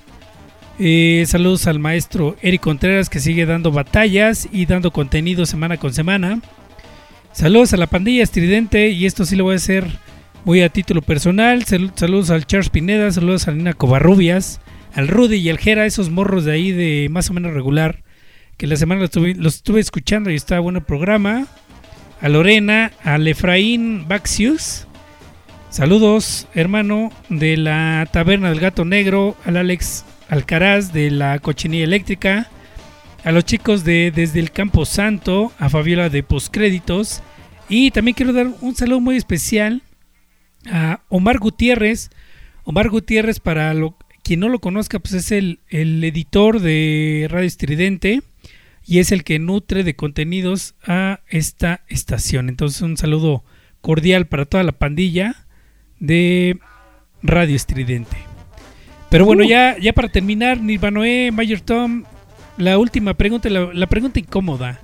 Eh, 0.79 1.25
saludos 1.27 1.67
al 1.67 1.79
maestro 1.79 2.37
Eric 2.41 2.61
Contreras 2.61 3.09
que 3.09 3.19
sigue 3.19 3.47
dando 3.47 3.71
batallas 3.71 4.47
y 4.51 4.67
dando 4.67 4.91
contenido 4.91 5.45
semana 5.45 5.77
con 5.77 5.93
semana. 5.93 6.39
Saludos 7.37 7.71
a 7.71 7.77
la 7.77 7.85
pandilla 7.85 8.23
estridente 8.23 8.89
y 8.89 9.05
esto 9.05 9.23
sí 9.23 9.35
lo 9.35 9.43
voy 9.43 9.53
a 9.53 9.57
hacer 9.57 9.85
muy 10.43 10.61
a 10.63 10.69
título 10.69 11.03
personal. 11.03 11.63
Sal- 11.65 11.91
saludos 11.93 12.31
al 12.31 12.47
Charles 12.47 12.71
Pineda, 12.71 13.11
saludos 13.11 13.47
a 13.47 13.51
Nina 13.51 13.73
Covarrubias, 13.73 14.59
al 14.95 15.07
Rudy 15.07 15.35
y 15.35 15.51
al 15.51 15.59
Jera, 15.59 15.85
esos 15.85 16.09
morros 16.09 16.45
de 16.45 16.53
ahí 16.53 16.71
de 16.71 17.09
más 17.11 17.29
o 17.29 17.33
menos 17.35 17.53
regular. 17.53 18.01
Que 18.57 18.65
la 18.65 18.75
semana 18.75 19.01
los 19.01 19.09
estuve, 19.11 19.35
los 19.35 19.57
estuve 19.57 19.79
escuchando 19.79 20.31
y 20.31 20.35
está 20.35 20.59
bueno 20.59 20.79
el 20.79 20.85
programa. 20.85 21.45
A 22.21 22.27
Lorena, 22.27 22.91
al 23.03 23.27
Efraín 23.27 24.07
Baxius. 24.07 24.87
Saludos, 25.69 26.47
hermano, 26.55 27.11
de 27.29 27.55
la 27.55 28.07
Taberna 28.11 28.49
del 28.49 28.59
Gato 28.59 28.83
Negro, 28.83 29.37
al 29.45 29.57
Alex 29.57 30.05
Alcaraz 30.27 30.91
de 30.91 31.11
la 31.11 31.37
Cochinilla 31.37 31.83
Eléctrica, 31.83 32.49
a 33.23 33.31
los 33.31 33.45
chicos 33.45 33.83
de 33.83 34.11
Desde 34.11 34.39
el 34.39 34.51
Campo 34.51 34.85
Santo, 34.85 35.51
a 35.59 35.69
Fabiola 35.69 36.09
de 36.09 36.23
Postcréditos, 36.23 37.21
y 37.69 37.91
también 37.91 38.15
quiero 38.15 38.33
dar 38.33 38.47
un 38.61 38.75
saludo 38.75 38.99
muy 38.99 39.17
especial 39.17 39.81
a 40.71 41.01
Omar 41.09 41.39
Gutiérrez. 41.39 42.09
Omar 42.63 42.89
Gutiérrez, 42.89 43.39
para 43.39 43.73
lo, 43.73 43.97
quien 44.23 44.39
no 44.39 44.49
lo 44.49 44.59
conozca, 44.59 44.99
pues 44.99 45.13
es 45.13 45.31
el, 45.31 45.59
el 45.69 46.03
editor 46.03 46.59
de 46.61 47.27
Radio 47.29 47.47
Estridente 47.47 48.21
y 48.85 48.99
es 48.99 49.11
el 49.11 49.23
que 49.23 49.39
nutre 49.39 49.83
de 49.83 49.95
contenidos 49.95 50.75
a 50.85 51.19
esta 51.27 51.81
estación. 51.89 52.47
Entonces 52.47 52.81
un 52.81 52.95
saludo 52.95 53.43
cordial 53.81 54.27
para 54.27 54.45
toda 54.45 54.63
la 54.63 54.71
pandilla 54.71 55.45
de 55.99 56.57
Radio 57.21 57.55
Estridente. 57.55 58.17
Pero 59.09 59.25
bueno, 59.25 59.43
ya, 59.43 59.77
ya 59.77 59.93
para 59.93 60.09
terminar, 60.09 60.61
Nirvanoe, 60.61 61.31
Mayor 61.31 61.61
Tom, 61.61 62.03
la 62.57 62.77
última 62.77 63.13
pregunta, 63.13 63.49
la, 63.49 63.87
pregunta 63.87 64.19
incómoda. 64.19 64.79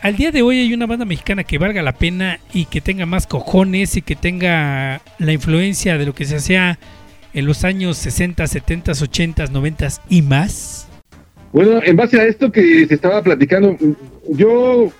Al 0.00 0.16
día 0.16 0.30
de 0.30 0.42
hoy 0.42 0.60
hay 0.60 0.72
una 0.72 0.86
banda 0.86 1.04
mexicana 1.04 1.44
que 1.44 1.58
valga 1.58 1.82
la 1.82 1.92
pena 1.92 2.40
y 2.52 2.64
que 2.66 2.80
tenga 2.80 3.04
más 3.06 3.26
cojones 3.26 3.96
y 3.96 4.02
que 4.02 4.16
tenga 4.16 5.02
la 5.18 5.32
influencia 5.32 5.98
de 5.98 6.06
lo 6.06 6.14
que 6.14 6.24
se 6.24 6.36
hacía 6.36 6.78
en 7.34 7.46
los 7.46 7.64
años 7.64 7.96
60, 7.98 8.46
70, 8.46 8.92
80, 8.92 9.46
90 9.46 9.88
y 10.08 10.22
más. 10.22 10.88
Bueno, 11.52 11.80
en 11.82 11.96
base 11.96 12.20
a 12.20 12.24
esto 12.24 12.50
que 12.50 12.86
se 12.86 12.94
estaba 12.94 13.22
platicando, 13.22 13.76
yo 14.28 14.90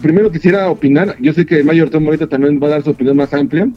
primero 0.00 0.30
quisiera 0.30 0.70
opinar. 0.70 1.16
Yo 1.20 1.32
sé 1.32 1.44
que 1.44 1.62
Mayor 1.62 1.90
Tom 1.90 2.06
ahorita 2.06 2.26
también 2.26 2.60
va 2.62 2.68
a 2.68 2.70
dar 2.70 2.82
su 2.82 2.90
opinión 2.90 3.16
más 3.16 3.32
amplia. 3.34 3.68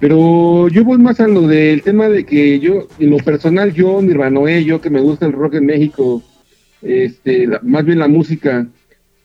Pero 0.00 0.68
yo 0.68 0.84
voy 0.84 0.98
más 0.98 1.20
a 1.20 1.28
lo 1.28 1.42
del 1.42 1.82
tema 1.82 2.08
de 2.08 2.24
que 2.24 2.58
yo, 2.58 2.88
en 2.98 3.10
lo 3.10 3.18
personal, 3.18 3.72
yo, 3.72 4.02
Nirvanoé, 4.02 4.64
yo 4.64 4.80
que 4.80 4.90
me 4.90 5.00
gusta 5.00 5.26
el 5.26 5.32
rock 5.32 5.54
en 5.54 5.66
México, 5.66 6.22
este, 6.82 7.48
más 7.62 7.84
bien 7.84 7.98
la 7.98 8.08
música, 8.08 8.66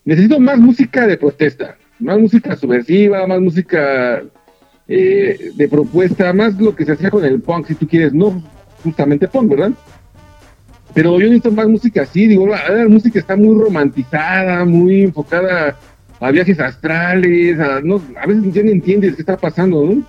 necesito 0.05 0.39
más 0.39 0.57
música 0.59 1.07
de 1.07 1.17
protesta, 1.17 1.77
más 1.99 2.19
música 2.19 2.55
subversiva, 2.55 3.25
más 3.27 3.41
música 3.41 4.23
eh, 4.87 5.51
de 5.55 5.67
propuesta, 5.67 6.31
más 6.33 6.59
lo 6.59 6.75
que 6.75 6.85
se 6.85 6.93
hacía 6.93 7.09
con 7.09 7.25
el 7.25 7.41
punk, 7.41 7.67
si 7.67 7.75
tú 7.75 7.87
quieres, 7.87 8.13
no 8.13 8.41
justamente 8.83 9.27
punk, 9.27 9.49
¿verdad? 9.49 9.71
Pero 10.93 11.19
yo 11.19 11.25
necesito 11.25 11.51
más 11.51 11.67
música 11.67 12.03
así, 12.03 12.27
digo, 12.27 12.47
la, 12.47 12.69
la 12.69 12.87
música 12.87 13.19
está 13.19 13.35
muy 13.35 13.61
romantizada, 13.61 14.63
muy 14.65 15.03
enfocada 15.03 15.75
a 16.19 16.31
viajes 16.31 16.59
astrales, 16.59 17.59
a, 17.59 17.81
no, 17.81 18.01
a 18.19 18.25
veces 18.25 18.53
ya 18.53 18.63
no 18.63 18.71
entiendes 18.71 19.15
qué 19.15 19.21
está 19.21 19.37
pasando, 19.37 19.83
¿no? 19.83 20.03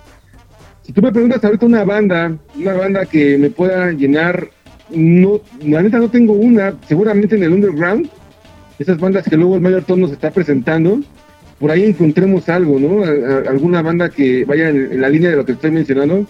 Si 0.81 0.93
tú 0.93 1.01
me 1.01 1.11
preguntas 1.11 1.43
ahorita 1.43 1.65
una 1.65 1.83
banda, 1.83 2.35
una 2.55 2.73
banda 2.73 3.05
que 3.05 3.37
me 3.37 3.51
pueda 3.51 3.91
llenar, 3.91 4.49
no, 4.91 5.41
la 5.63 5.81
neta 5.81 5.99
no 5.99 6.09
tengo 6.09 6.33
una, 6.33 6.73
seguramente 6.87 7.35
en 7.35 7.43
el 7.43 7.53
underground, 7.53 8.09
esas 8.79 8.99
bandas 8.99 9.27
que 9.27 9.37
luego 9.37 9.55
el 9.55 9.61
Mayor 9.61 9.83
Tom 9.83 9.99
nos 9.99 10.11
está 10.11 10.31
presentando, 10.31 11.01
por 11.59 11.71
ahí 11.71 11.83
encontremos 11.83 12.47
algo, 12.47 12.79
¿no? 12.79 13.03
Alguna 13.49 13.81
banda 13.81 14.09
que 14.09 14.45
vaya 14.45 14.69
en, 14.69 15.01
la 15.01 15.09
línea 15.09 15.29
de 15.29 15.35
lo 15.35 15.45
que 15.45 15.51
estoy 15.51 15.71
mencionando. 15.71 16.25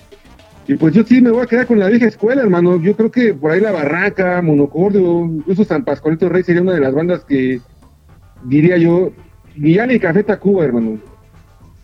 Y 0.68 0.76
pues 0.76 0.94
yo 0.94 1.04
sí 1.04 1.22
me 1.22 1.32
voy 1.32 1.44
a 1.44 1.48
quedar 1.48 1.68
con 1.68 1.80
la 1.80 1.88
vieja 1.88 2.08
escuela, 2.08 2.42
hermano. 2.42 2.82
Yo 2.82 2.96
creo 2.96 3.12
que 3.12 3.34
por 3.34 3.52
ahí 3.52 3.60
La 3.60 3.72
Barraca, 3.72 4.42
Monocordio, 4.42 5.26
incluso 5.26 5.64
San 5.64 5.84
Pascualito 5.84 6.30
Rey 6.30 6.44
sería 6.44 6.62
una 6.62 6.74
de 6.74 6.80
las 6.80 6.94
bandas 6.94 7.24
que 7.26 7.62
diría 8.44 8.78
yo, 8.78 9.12
Guillán 9.56 9.92
y 9.92 10.00
Café 10.00 10.24
Tacuba, 10.24 10.66
hermano. 10.66 11.00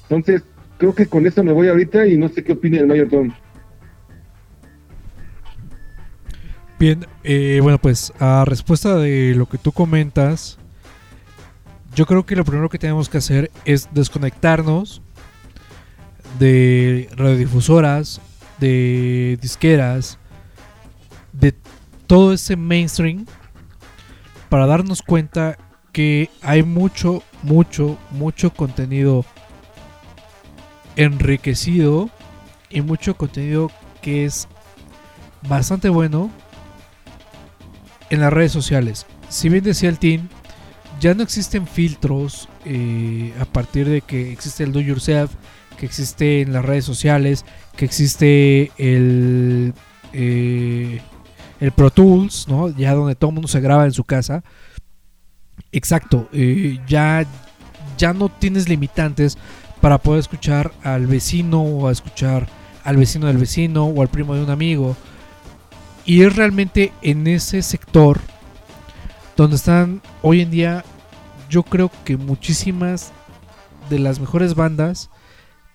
Entonces, 0.03 0.43
creo 0.77 0.93
que 0.93 1.05
con 1.05 1.25
esto 1.25 1.43
me 1.43 1.51
voy 1.51 1.67
ahorita 1.67 2.07
y 2.07 2.17
no 2.17 2.29
sé 2.29 2.43
qué 2.43 2.53
opina 2.53 2.79
el 2.79 2.87
Mayor 2.87 3.09
Tom. 3.09 3.31
Bien, 6.85 7.07
eh, 7.23 7.61
bueno, 7.63 7.79
pues 7.79 8.13
a 8.19 8.45
respuesta 8.45 8.95
de 8.95 9.33
lo 9.33 9.49
que 9.49 9.57
tú 9.57 9.71
comentas, 9.71 10.59
yo 11.95 12.05
creo 12.05 12.27
que 12.27 12.35
lo 12.35 12.45
primero 12.45 12.69
que 12.69 12.77
tenemos 12.77 13.09
que 13.09 13.17
hacer 13.17 13.49
es 13.65 13.89
desconectarnos 13.91 15.01
de 16.37 17.09
radiodifusoras, 17.15 18.21
de 18.59 19.39
disqueras, 19.41 20.19
de 21.33 21.55
todo 22.05 22.33
ese 22.33 22.55
mainstream 22.55 23.25
para 24.49 24.67
darnos 24.67 25.01
cuenta 25.01 25.57
que 25.91 26.29
hay 26.43 26.61
mucho, 26.61 27.23
mucho, 27.41 27.97
mucho 28.11 28.53
contenido 28.53 29.25
enriquecido 30.95 32.11
y 32.69 32.81
mucho 32.81 33.17
contenido 33.17 33.71
que 34.03 34.25
es 34.25 34.47
bastante 35.49 35.89
bueno 35.89 36.29
en 38.09 38.19
las 38.21 38.31
redes 38.31 38.51
sociales. 38.51 39.05
Si 39.29 39.49
bien 39.49 39.63
decía 39.63 39.89
el 39.89 39.99
team, 39.99 40.29
ya 40.99 41.13
no 41.13 41.23
existen 41.23 41.67
filtros 41.67 42.47
eh, 42.65 43.33
a 43.39 43.45
partir 43.45 43.87
de 43.87 44.01
que 44.01 44.31
existe 44.31 44.63
el 44.63 44.71
do 44.71 44.81
yourself, 44.81 45.31
que 45.77 45.85
existe 45.85 46.41
en 46.41 46.53
las 46.53 46.63
redes 46.63 46.85
sociales, 46.85 47.45
que 47.75 47.85
existe 47.85 48.71
el, 48.77 49.73
eh, 50.13 51.01
el 51.59 51.71
Pro 51.71 51.89
Tools, 51.89 52.47
¿no? 52.47 52.69
Ya 52.69 52.93
donde 52.93 53.15
todo 53.15 53.29
el 53.29 53.35
mundo 53.35 53.47
se 53.47 53.59
graba 53.59 53.85
en 53.85 53.91
su 53.91 54.03
casa. 54.03 54.43
Exacto, 55.71 56.29
eh, 56.31 56.79
ya, 56.87 57.25
ya 57.97 58.13
no 58.13 58.29
tienes 58.29 58.69
limitantes 58.69 59.37
para 59.81 59.97
poder 59.97 60.21
escuchar 60.21 60.71
al 60.83 61.07
vecino 61.07 61.61
o 61.61 61.87
a 61.87 61.91
escuchar 61.91 62.47
al 62.83 62.97
vecino 62.97 63.27
del 63.27 63.37
vecino 63.37 63.85
o 63.85 64.01
al 64.01 64.07
primo 64.07 64.35
de 64.35 64.43
un 64.43 64.49
amigo. 64.49 64.95
Y 66.05 66.21
es 66.21 66.35
realmente 66.35 66.93
en 67.01 67.25
ese 67.25 67.61
sector 67.63 68.19
donde 69.35 69.55
están 69.55 70.01
hoy 70.21 70.41
en 70.41 70.51
día, 70.51 70.85
yo 71.49 71.63
creo 71.63 71.91
que 72.05 72.15
muchísimas 72.15 73.11
de 73.89 73.99
las 73.99 74.19
mejores 74.19 74.55
bandas 74.55 75.09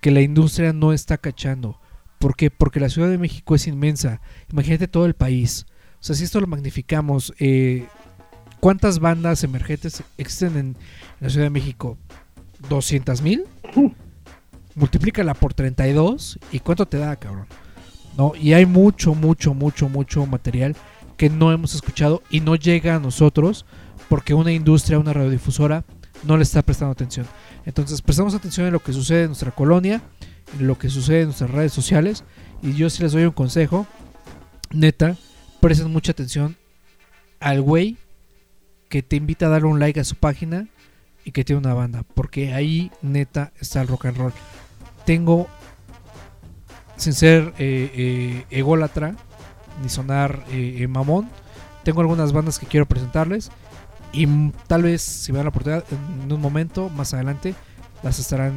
que 0.01 0.11
la 0.11 0.20
industria 0.20 0.73
no 0.73 0.93
está 0.93 1.19
cachando. 1.19 1.78
¿Por 2.19 2.36
qué? 2.36 2.51
Porque 2.51 2.81
la 2.81 2.89
Ciudad 2.89 3.09
de 3.09 3.19
México 3.19 3.55
es 3.55 3.66
inmensa. 3.66 4.20
Imagínate 4.51 4.89
todo 4.89 5.07
el 5.07 5.15
país. 5.15 5.66
O 6.01 6.05
sea, 6.05 6.15
si 6.15 6.24
esto 6.24 6.40
lo 6.40 6.47
magnificamos, 6.47 7.35
eh, 7.39 7.86
¿cuántas 8.61 8.98
bandas 9.01 9.43
emergentes 9.43 10.02
existen 10.16 10.57
en 10.57 10.77
la 11.20 11.28
Ciudad 11.28 11.47
de 11.47 11.51
México? 11.51 11.98
¿200 12.69 13.20
mil? 13.23 13.44
Multiplícala 14.74 15.35
por 15.35 15.55
32 15.55 16.39
y 16.52 16.61
¿cuánto 16.61 16.86
te 16.86 16.98
da, 16.98 17.16
cabrón? 17.16 17.47
Y 18.40 18.52
hay 18.52 18.66
mucho, 18.66 19.14
mucho, 19.14 19.55
mucho, 19.55 19.88
mucho 19.88 20.26
material 20.26 20.76
que 21.16 21.30
no 21.30 21.52
hemos 21.52 21.74
escuchado 21.74 22.22
y 22.30 22.40
no 22.40 22.56
llega 22.56 22.97
a 22.97 23.01
nosotros 23.01 23.66
porque 24.09 24.34
una 24.34 24.52
industria, 24.52 24.98
una 24.98 25.12
radiodifusora 25.12 25.84
no 26.24 26.36
le 26.36 26.42
está 26.42 26.62
prestando 26.62 26.92
atención. 26.92 27.26
Entonces, 27.64 28.02
prestamos 28.02 28.34
atención 28.34 28.66
en 28.66 28.72
lo 28.72 28.80
que 28.80 28.92
sucede 28.92 29.22
en 29.22 29.28
nuestra 29.28 29.52
colonia, 29.52 30.02
en 30.59 30.66
lo 30.66 30.78
que 30.78 30.88
sucede 30.88 31.20
en 31.20 31.26
nuestras 31.26 31.51
redes 31.51 31.72
sociales 31.72 32.24
y 32.62 32.74
yo 32.74 32.90
sí 32.90 33.02
les 33.02 33.12
doy 33.12 33.24
un 33.24 33.32
consejo, 33.32 33.86
neta, 34.70 35.16
presten 35.60 35.90
mucha 35.90 36.12
atención 36.12 36.56
al 37.38 37.62
güey 37.62 37.97
que 38.88 39.02
te 39.02 39.16
invita 39.16 39.47
a 39.47 39.51
darle 39.51 39.68
un 39.68 39.80
like 39.80 40.01
a 40.01 40.05
su 40.05 40.16
página 40.16 40.68
y 41.24 41.32
que 41.32 41.44
tiene 41.44 41.60
una 41.60 41.74
banda, 41.74 42.05
porque 42.14 42.52
ahí 42.52 42.90
neta 43.02 43.52
está 43.60 43.80
el 43.80 43.88
rock 43.88 44.06
and 44.06 44.16
roll. 44.18 44.32
Tengo 45.06 45.48
sin 47.01 47.14
ser 47.14 47.55
eh, 47.59 47.90
eh, 47.94 48.44
ególatra 48.51 49.14
ni 49.82 49.89
sonar 49.89 50.44
eh, 50.51 50.78
eh, 50.81 50.89
mamón, 50.89 51.28
tengo 51.82 52.01
algunas 52.01 52.32
bandas 52.32 52.59
que 52.59 52.66
quiero 52.66 52.86
presentarles 52.86 53.51
y 54.12 54.27
tal 54.66 54.82
vez 54.82 55.02
si 55.02 55.32
me 55.32 55.39
dan 55.39 55.47
la 55.47 55.51
oportunidad 55.51 55.85
en 55.90 56.31
un 56.31 56.40
momento 56.40 56.89
más 56.90 57.14
adelante 57.14 57.55
las 58.02 58.18
estarán 58.18 58.55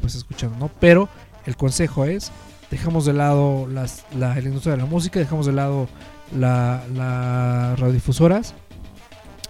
pues 0.00 0.16
escuchando, 0.16 0.56
¿no? 0.58 0.70
Pero 0.80 1.08
el 1.46 1.56
consejo 1.56 2.04
es 2.04 2.30
dejamos 2.70 3.04
de 3.04 3.12
lado 3.12 3.66
las, 3.68 4.04
la, 4.14 4.34
la 4.34 4.40
industria 4.40 4.72
de 4.72 4.82
la 4.82 4.86
música, 4.86 5.18
dejamos 5.20 5.46
de 5.46 5.52
lado 5.52 5.88
la, 6.36 6.82
las 6.94 7.78
radiodifusoras 7.78 8.54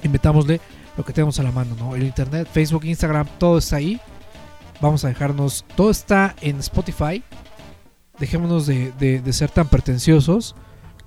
y 0.02 0.08
lo 0.08 1.04
que 1.04 1.12
tenemos 1.12 1.38
a 1.40 1.42
la 1.42 1.50
mano, 1.50 1.74
¿no? 1.78 1.96
El 1.96 2.04
internet, 2.04 2.48
Facebook, 2.50 2.84
Instagram, 2.84 3.26
todo 3.38 3.58
está 3.58 3.76
ahí. 3.76 4.00
Vamos 4.80 5.04
a 5.04 5.08
dejarnos, 5.08 5.64
todo 5.74 5.90
está 5.90 6.34
en 6.40 6.58
Spotify 6.58 7.22
dejémonos 8.18 8.66
de, 8.66 8.92
de- 8.98 9.20
de 9.20 9.32
ser 9.32 9.50
tan 9.50 9.68
pretenciosos, 9.68 10.54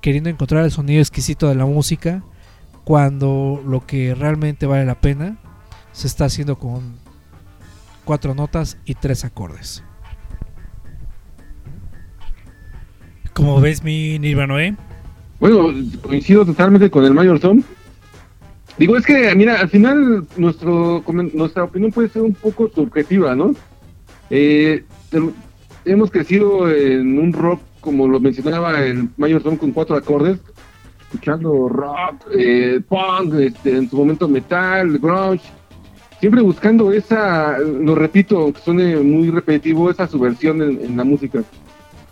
queriendo 0.01 0.29
encontrar 0.29 0.63
el 0.65 0.71
sonido 0.71 1.01
exquisito 1.01 1.47
de 1.47 1.55
la 1.55 1.65
música, 1.65 2.23
cuando 2.83 3.61
lo 3.65 3.85
que 3.85 4.15
realmente 4.15 4.65
vale 4.65 4.85
la 4.85 4.99
pena 4.99 5.37
se 5.91 6.07
está 6.07 6.25
haciendo 6.25 6.57
con 6.57 6.95
cuatro 8.05 8.33
notas 8.33 8.77
y 8.85 8.95
tres 8.95 9.25
acordes. 9.25 9.83
Como 13.33 13.59
ves 13.61 13.83
mi 13.83 14.19
Nirvanoe? 14.19 14.75
Bueno, 15.39 15.69
coincido 16.01 16.45
totalmente 16.45 16.89
con 16.89 17.05
el 17.05 17.13
Mayor 17.13 17.39
Tom. 17.39 17.61
Digo, 18.77 18.97
es 18.97 19.05
que, 19.05 19.33
mira, 19.35 19.59
al 19.59 19.69
final 19.69 20.25
nuestro, 20.37 21.03
nuestra 21.33 21.63
opinión 21.65 21.91
puede 21.91 22.09
ser 22.09 22.21
un 22.21 22.33
poco 22.33 22.69
subjetiva, 22.73 23.35
¿no? 23.35 23.53
Eh, 24.29 24.83
hemos 25.85 26.11
crecido 26.11 26.69
en 26.69 27.19
un 27.19 27.33
rock, 27.33 27.61
como 27.81 28.07
lo 28.07 28.19
mencionaba 28.19 28.83
el 28.83 29.09
Mayor 29.17 29.41
Tom, 29.41 29.57
con 29.57 29.71
cuatro 29.71 29.95
acordes, 29.95 30.39
escuchando 31.01 31.69
rock, 31.69 32.25
eh, 32.37 32.81
punk, 32.87 33.33
este, 33.35 33.77
en 33.77 33.89
su 33.89 33.97
momento 33.97 34.27
metal, 34.27 34.97
grunge, 34.99 35.43
siempre 36.19 36.41
buscando 36.41 36.91
esa, 36.91 37.57
lo 37.59 37.95
repito, 37.95 38.39
aunque 38.39 38.61
suene 38.61 38.97
muy 38.97 39.29
repetitivo, 39.29 39.89
esa 39.89 40.07
subversión 40.07 40.61
en, 40.61 40.81
en 40.83 40.97
la 40.97 41.03
música. 41.03 41.43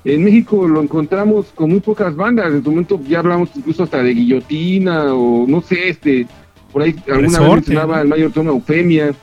En 0.07 0.23
México 0.23 0.65
lo 0.68 0.81
encontramos 0.81 1.48
con 1.53 1.69
muy 1.69 1.81
pocas 1.81 2.15
bandas. 2.15 2.48
En 2.53 2.64
su 2.64 2.69
momento 2.69 2.99
ya 3.07 3.19
hablamos 3.19 3.49
incluso 3.56 3.84
hasta 3.84 4.02
de 4.02 4.14
guillotina 4.14 5.14
o 5.14 5.45
no 5.45 5.61
sé, 5.61 5.89
este. 5.89 6.26
Por 6.72 6.81
ahí 6.81 6.95
alguna 7.07 7.39
vez 7.39 7.49
mencionaba 7.49 8.02
el 8.02 8.07
mayor 8.07 8.31
tono 8.31 8.52
Eufemia. 8.52 9.14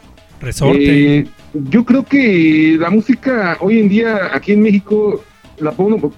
Resorte. 0.40 1.18
Eh, 1.18 1.26
yo 1.54 1.84
creo 1.84 2.04
que 2.04 2.76
la 2.78 2.90
música 2.90 3.56
hoy 3.60 3.78
en 3.78 3.88
día 3.88 4.30
aquí 4.32 4.52
en 4.52 4.62
México 4.62 5.22
la 5.58 5.70
pongo 5.70 6.12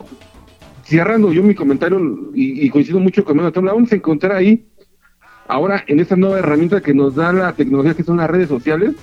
cerrando 0.83 1.33
yo 1.33 1.43
mi 1.43 1.55
comentario 1.55 2.31
y, 2.35 2.69
coincido 2.71 2.99
mucho 3.01 3.25
con 3.25 3.37
Manuel 3.37 3.53
la 3.55 3.73
vamos 3.73 3.93
a 3.93 3.97
encontrar 3.97 4.33
ahí 4.33 4.67
ahora 5.47 5.85
en 5.87 6.01
esta 6.01 6.17
nueva 6.17 6.39
herramienta 6.39 6.81
que 6.81 6.95
nos 6.95 7.15
da 7.15 7.33
la 7.33 7.53
tecnología 7.53 7.95
que 7.95 8.03
son 8.03 8.17
las 8.17 8.31
redes 8.31 8.49
sociales. 8.49 8.95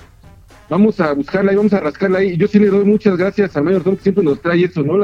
Vamos 0.68 0.98
a 0.98 1.12
buscarla 1.12 1.52
y 1.52 1.56
vamos 1.56 1.72
a 1.74 1.80
rascarla 1.80 2.18
ahí. 2.18 2.36
Yo 2.36 2.48
sí 2.48 2.58
le 2.58 2.68
doy 2.68 2.84
muchas 2.84 3.16
gracias 3.16 3.56
a 3.56 3.62
Mayor 3.62 3.82
Tom 3.82 3.96
que 3.96 4.02
siempre 4.02 4.24
nos 4.24 4.40
trae 4.40 4.64
eso, 4.64 4.82
¿no? 4.82 4.98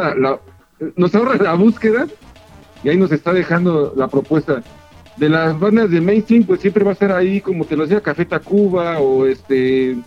Nos 0.96 1.14
ahorra 1.14 1.36
la 1.36 1.54
búsqueda 1.54 2.06
y 2.82 2.88
ahí 2.88 2.96
nos 2.96 3.12
está 3.12 3.32
dejando 3.32 3.92
la 3.96 4.08
propuesta. 4.08 4.62
De 5.16 5.28
las 5.28 5.58
bandas 5.60 5.90
de 5.90 6.00
mainstream, 6.00 6.44
pues 6.44 6.60
siempre 6.60 6.82
va 6.82 6.90
a 6.90 6.92
estar 6.94 7.12
ahí, 7.12 7.42
como 7.42 7.66
te 7.66 7.76
lo 7.76 7.82
decía, 7.82 8.00
Café 8.00 8.24
Tacuba 8.24 9.00
o 9.00 9.26
este 9.26 9.98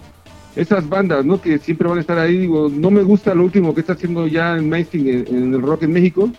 esas 0.56 0.88
bandas, 0.88 1.26
¿no? 1.26 1.42
Que 1.42 1.58
siempre 1.58 1.88
van 1.88 1.98
a 1.98 2.02
estar 2.02 2.18
ahí. 2.18 2.38
Digo, 2.38 2.70
no 2.70 2.92
me 2.92 3.04
gusta 3.04 3.34
lo 3.34 3.44
último 3.44 3.74
que 3.74 3.82
está 3.82 3.94
haciendo 3.94 4.28
ya 4.28 4.58
en 4.58 4.70
mainstream 4.70 5.26
en, 5.28 5.54
el 5.54 5.62
rock 5.62 5.84
en 5.84 5.94
México, 5.94 6.30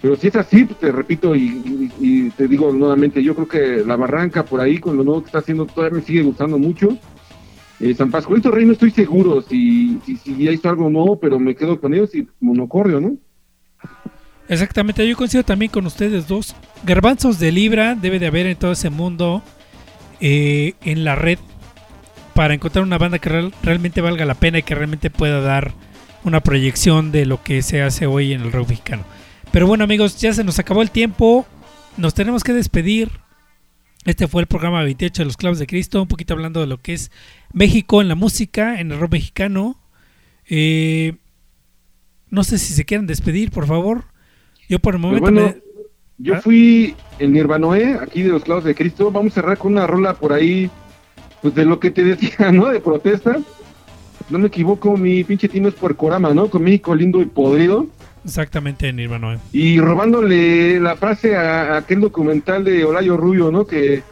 pero 0.00 0.16
si 0.16 0.28
es 0.28 0.36
así, 0.36 0.64
pues, 0.64 0.78
te 0.78 0.92
repito 0.92 1.34
y 1.36 2.32
te 2.36 2.48
digo 2.48 2.72
nuevamente, 2.72 3.22
yo 3.22 3.34
creo 3.34 3.48
que 3.48 3.86
La 3.86 3.96
Barranca 3.96 4.44
por 4.44 4.60
ahí, 4.60 4.78
con 4.78 4.96
lo 4.96 5.04
nuevo 5.04 5.22
que 5.22 5.26
está 5.26 5.38
haciendo, 5.38 5.66
todavía 5.66 5.98
me 5.98 6.04
sigue 6.04 6.22
gustando 6.22 6.58
mucho. 6.58 6.98
Eh, 7.82 7.94
San 7.94 8.12
Pascualito 8.12 8.52
Rey 8.52 8.64
no 8.64 8.74
estoy 8.74 8.92
seguro 8.92 9.42
si, 9.42 9.98
si, 10.06 10.16
si 10.16 10.36
ya 10.36 10.52
hizo 10.52 10.68
algo 10.68 10.88
nuevo, 10.88 11.18
pero 11.18 11.40
me 11.40 11.56
quedo 11.56 11.80
con 11.80 11.92
ellos 11.92 12.14
y 12.14 12.28
Monocordio, 12.38 13.00
¿no? 13.00 13.16
Exactamente, 14.48 15.06
yo 15.08 15.16
coincido 15.16 15.42
también 15.42 15.70
con 15.70 15.86
ustedes 15.86 16.28
dos. 16.28 16.54
Garbanzos 16.84 17.40
de 17.40 17.50
libra 17.50 17.96
debe 17.96 18.20
de 18.20 18.28
haber 18.28 18.46
en 18.46 18.56
todo 18.56 18.72
ese 18.72 18.88
mundo 18.88 19.42
eh, 20.20 20.74
en 20.82 21.04
la 21.04 21.16
red 21.16 21.38
para 22.34 22.54
encontrar 22.54 22.84
una 22.84 22.98
banda 22.98 23.18
que 23.18 23.28
real- 23.28 23.54
realmente 23.62 24.00
valga 24.00 24.24
la 24.24 24.34
pena 24.34 24.58
y 24.58 24.62
que 24.62 24.74
realmente 24.74 25.10
pueda 25.10 25.40
dar 25.40 25.72
una 26.24 26.40
proyección 26.40 27.12
de 27.12 27.26
lo 27.26 27.42
que 27.42 27.62
se 27.62 27.82
hace 27.82 28.06
hoy 28.06 28.32
en 28.32 28.42
el 28.42 28.52
rock 28.52 28.68
mexicano. 28.70 29.04
Pero 29.50 29.66
bueno 29.66 29.84
amigos, 29.84 30.18
ya 30.20 30.32
se 30.32 30.44
nos 30.44 30.58
acabó 30.58 30.82
el 30.82 30.90
tiempo, 30.90 31.46
nos 31.96 32.14
tenemos 32.14 32.42
que 32.44 32.52
despedir. 32.52 33.10
Este 34.04 34.26
fue 34.26 34.42
el 34.42 34.46
programa 34.48 34.82
28 34.82 35.22
de 35.22 35.26
los 35.26 35.36
Clavos 35.36 35.58
de 35.58 35.66
Cristo, 35.66 36.00
un 36.02 36.08
poquito 36.08 36.34
hablando 36.34 36.60
de 36.60 36.66
lo 36.66 36.78
que 36.78 36.92
es 36.94 37.10
México 37.52 38.00
en 38.02 38.08
la 38.08 38.14
música, 38.14 38.80
en 38.80 38.90
el 38.92 38.98
rock 38.98 39.12
mexicano. 39.12 39.78
Eh, 40.48 41.14
no 42.30 42.44
sé 42.44 42.58
si 42.58 42.72
se 42.72 42.84
quieren 42.84 43.06
despedir, 43.06 43.50
por 43.50 43.66
favor. 43.66 44.04
Yo 44.68 44.78
por 44.78 44.94
el 44.94 45.00
momento 45.00 45.22
bueno, 45.30 45.40
me- 45.48 45.62
yo 46.18 46.40
fui 46.40 46.94
el 47.18 47.32
Nirvanoé, 47.32 47.98
aquí 48.00 48.22
de 48.22 48.30
los 48.30 48.44
clavos 48.44 48.64
de 48.64 48.74
Cristo. 48.74 49.10
Vamos 49.10 49.32
a 49.32 49.34
cerrar 49.36 49.58
con 49.58 49.72
una 49.72 49.86
rola 49.86 50.14
por 50.14 50.32
ahí, 50.32 50.70
pues 51.42 51.54
de 51.54 51.64
lo 51.64 51.78
que 51.78 51.90
te 51.90 52.04
decía, 52.04 52.50
¿no? 52.52 52.68
De 52.68 52.80
protesta. 52.80 53.38
No 54.30 54.38
me 54.38 54.46
equivoco, 54.46 54.96
mi 54.96 55.24
pinche 55.24 55.48
team 55.48 55.66
es 55.66 55.74
Puercorama, 55.74 56.32
¿no? 56.32 56.48
Con 56.48 56.62
México 56.62 56.94
lindo 56.94 57.20
y 57.20 57.26
podrido. 57.26 57.86
Exactamente, 58.24 58.92
Nirvana. 58.92 59.38
Y 59.52 59.80
robándole 59.80 60.78
la 60.78 60.96
frase 60.96 61.36
a, 61.36 61.74
a 61.74 61.76
aquel 61.78 62.00
documental 62.00 62.64
de 62.64 62.84
Olayo 62.84 63.16
Rubio, 63.16 63.50
¿no? 63.50 63.66
Que 63.66 64.02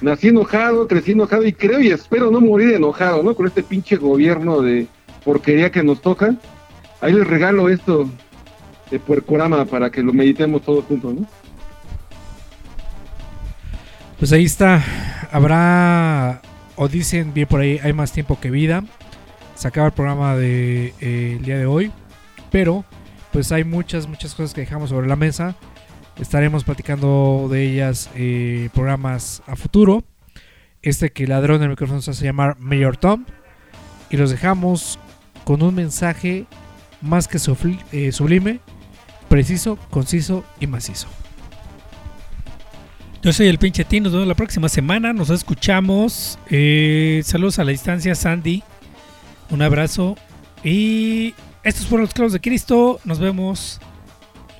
nací 0.00 0.28
enojado, 0.28 0.88
crecí 0.88 1.12
enojado 1.12 1.44
y 1.46 1.52
creo 1.52 1.80
y 1.80 1.88
espero 1.88 2.30
no 2.30 2.40
morir 2.40 2.74
enojado, 2.74 3.22
¿no? 3.22 3.34
Con 3.34 3.46
este 3.46 3.62
pinche 3.62 3.96
gobierno 3.96 4.62
de 4.62 4.86
porquería 5.24 5.70
que 5.70 5.82
nos 5.82 6.00
toca. 6.00 6.34
Ahí 7.00 7.12
les 7.12 7.26
regalo 7.26 7.68
esto 7.68 8.08
de 8.90 8.98
Puercorama 8.98 9.64
para 9.66 9.90
que 9.90 10.02
lo 10.02 10.12
meditemos 10.12 10.62
todos 10.62 10.84
juntos, 10.86 11.14
¿no? 11.14 11.26
Pues 14.18 14.32
ahí 14.32 14.44
está. 14.44 14.82
Habrá, 15.30 16.40
o 16.78 16.88
dicen 16.88 17.34
bien 17.34 17.48
por 17.48 17.60
ahí, 17.60 17.80
hay 17.82 17.92
más 17.92 18.12
tiempo 18.12 18.38
que 18.40 18.50
vida. 18.50 18.84
Se 19.56 19.66
acaba 19.66 19.88
el 19.88 19.92
programa 19.92 20.36
de 20.36 20.94
eh, 21.00 21.38
día 21.42 21.58
de 21.58 21.66
hoy. 21.66 21.90
Pero, 22.50 22.84
pues 23.32 23.50
hay 23.50 23.64
muchas, 23.64 24.06
muchas 24.06 24.34
cosas 24.34 24.54
que 24.54 24.60
dejamos 24.60 24.90
sobre 24.90 25.08
la 25.08 25.16
mesa. 25.16 25.56
Estaremos 26.20 26.62
platicando 26.62 27.48
de 27.50 27.64
ellas 27.64 28.08
eh, 28.14 28.70
programas 28.72 29.42
a 29.46 29.56
futuro. 29.56 30.04
Este 30.80 31.10
que 31.10 31.26
ladrón 31.26 31.60
del 31.60 31.70
micrófono 31.70 32.00
se 32.00 32.12
hace 32.12 32.24
llamar 32.24 32.56
Mayor 32.60 32.96
Tom. 32.96 33.24
Y 34.08 34.16
los 34.16 34.30
dejamos 34.30 35.00
con 35.42 35.62
un 35.62 35.74
mensaje 35.74 36.46
más 37.02 37.26
que 37.26 37.38
eh, 37.92 38.12
sublime, 38.12 38.60
preciso, 39.28 39.76
conciso 39.90 40.44
y 40.60 40.68
macizo. 40.68 41.08
Yo 43.20 43.32
soy 43.32 43.48
el 43.48 43.58
pinche 43.58 43.84
Tim, 43.84 44.04
nos 44.04 44.12
vemos 44.12 44.28
la 44.28 44.36
próxima 44.36 44.68
semana, 44.68 45.12
nos 45.12 45.30
escuchamos. 45.30 46.38
Eh, 46.50 47.20
saludos 47.24 47.58
a 47.58 47.64
la 47.64 47.72
distancia, 47.72 48.14
Sandy. 48.14 48.62
Un 49.50 49.60
abrazo. 49.60 50.16
Y 50.62 51.34
estos 51.64 51.86
fueron 51.86 52.04
los 52.04 52.14
clavos 52.14 52.32
de 52.32 52.40
Cristo. 52.40 53.00
Nos 53.04 53.18
vemos 53.18 53.80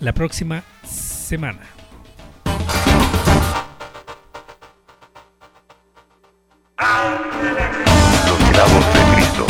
la 0.00 0.12
próxima 0.12 0.64
semana. 0.84 1.60
Los 8.26 8.50
clavos 8.50 8.84
de 8.92 9.14
Cristo. 9.14 9.46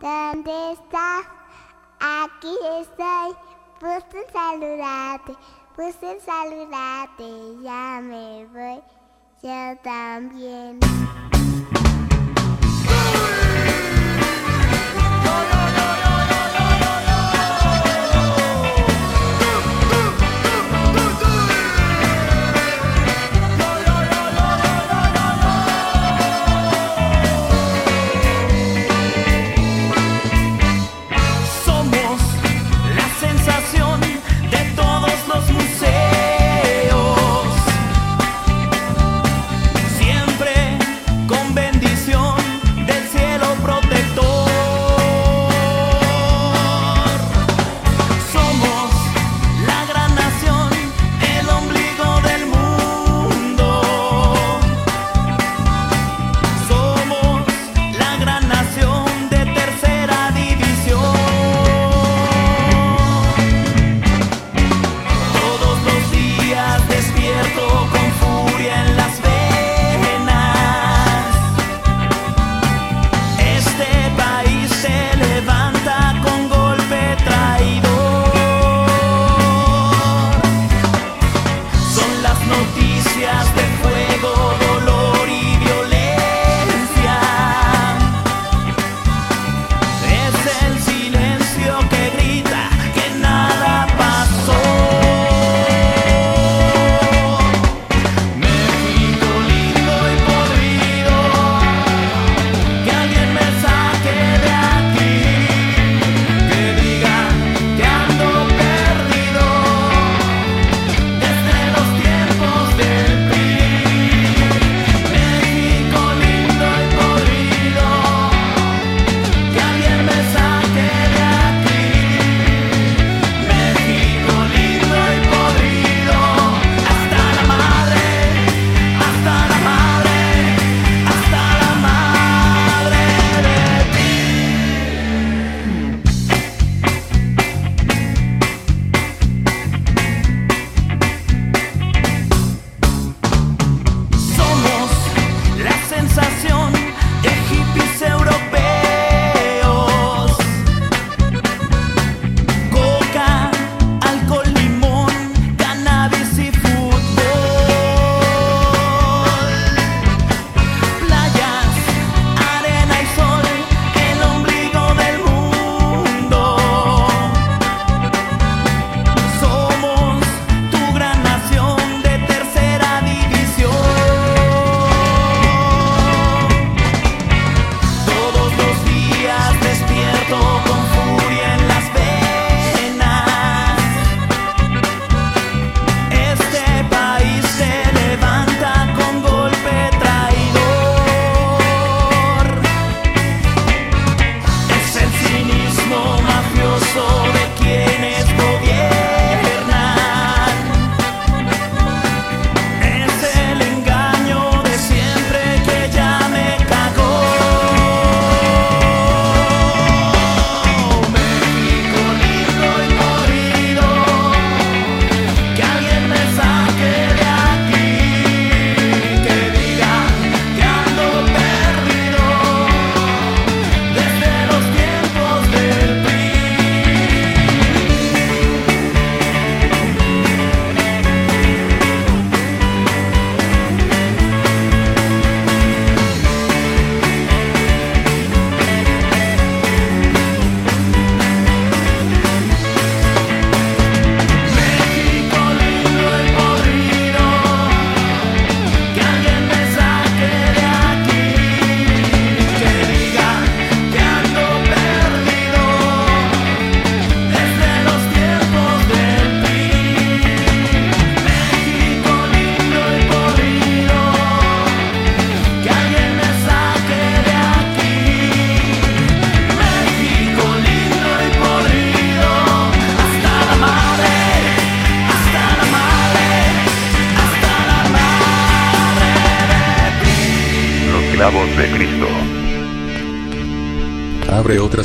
¿dónde 0.00 0.72
estás? 0.72 1.35
Aquí 2.46 2.54
estoy, 2.80 3.34
gusto 3.80 4.18
en 4.18 4.32
saludarte, 4.32 5.34
gusto 5.76 6.06
en 6.08 6.20
saludarte, 6.20 7.60
ya 7.60 8.00
me 8.00 8.46
voy, 8.46 8.80
yo 9.42 9.76
también. 9.82 10.78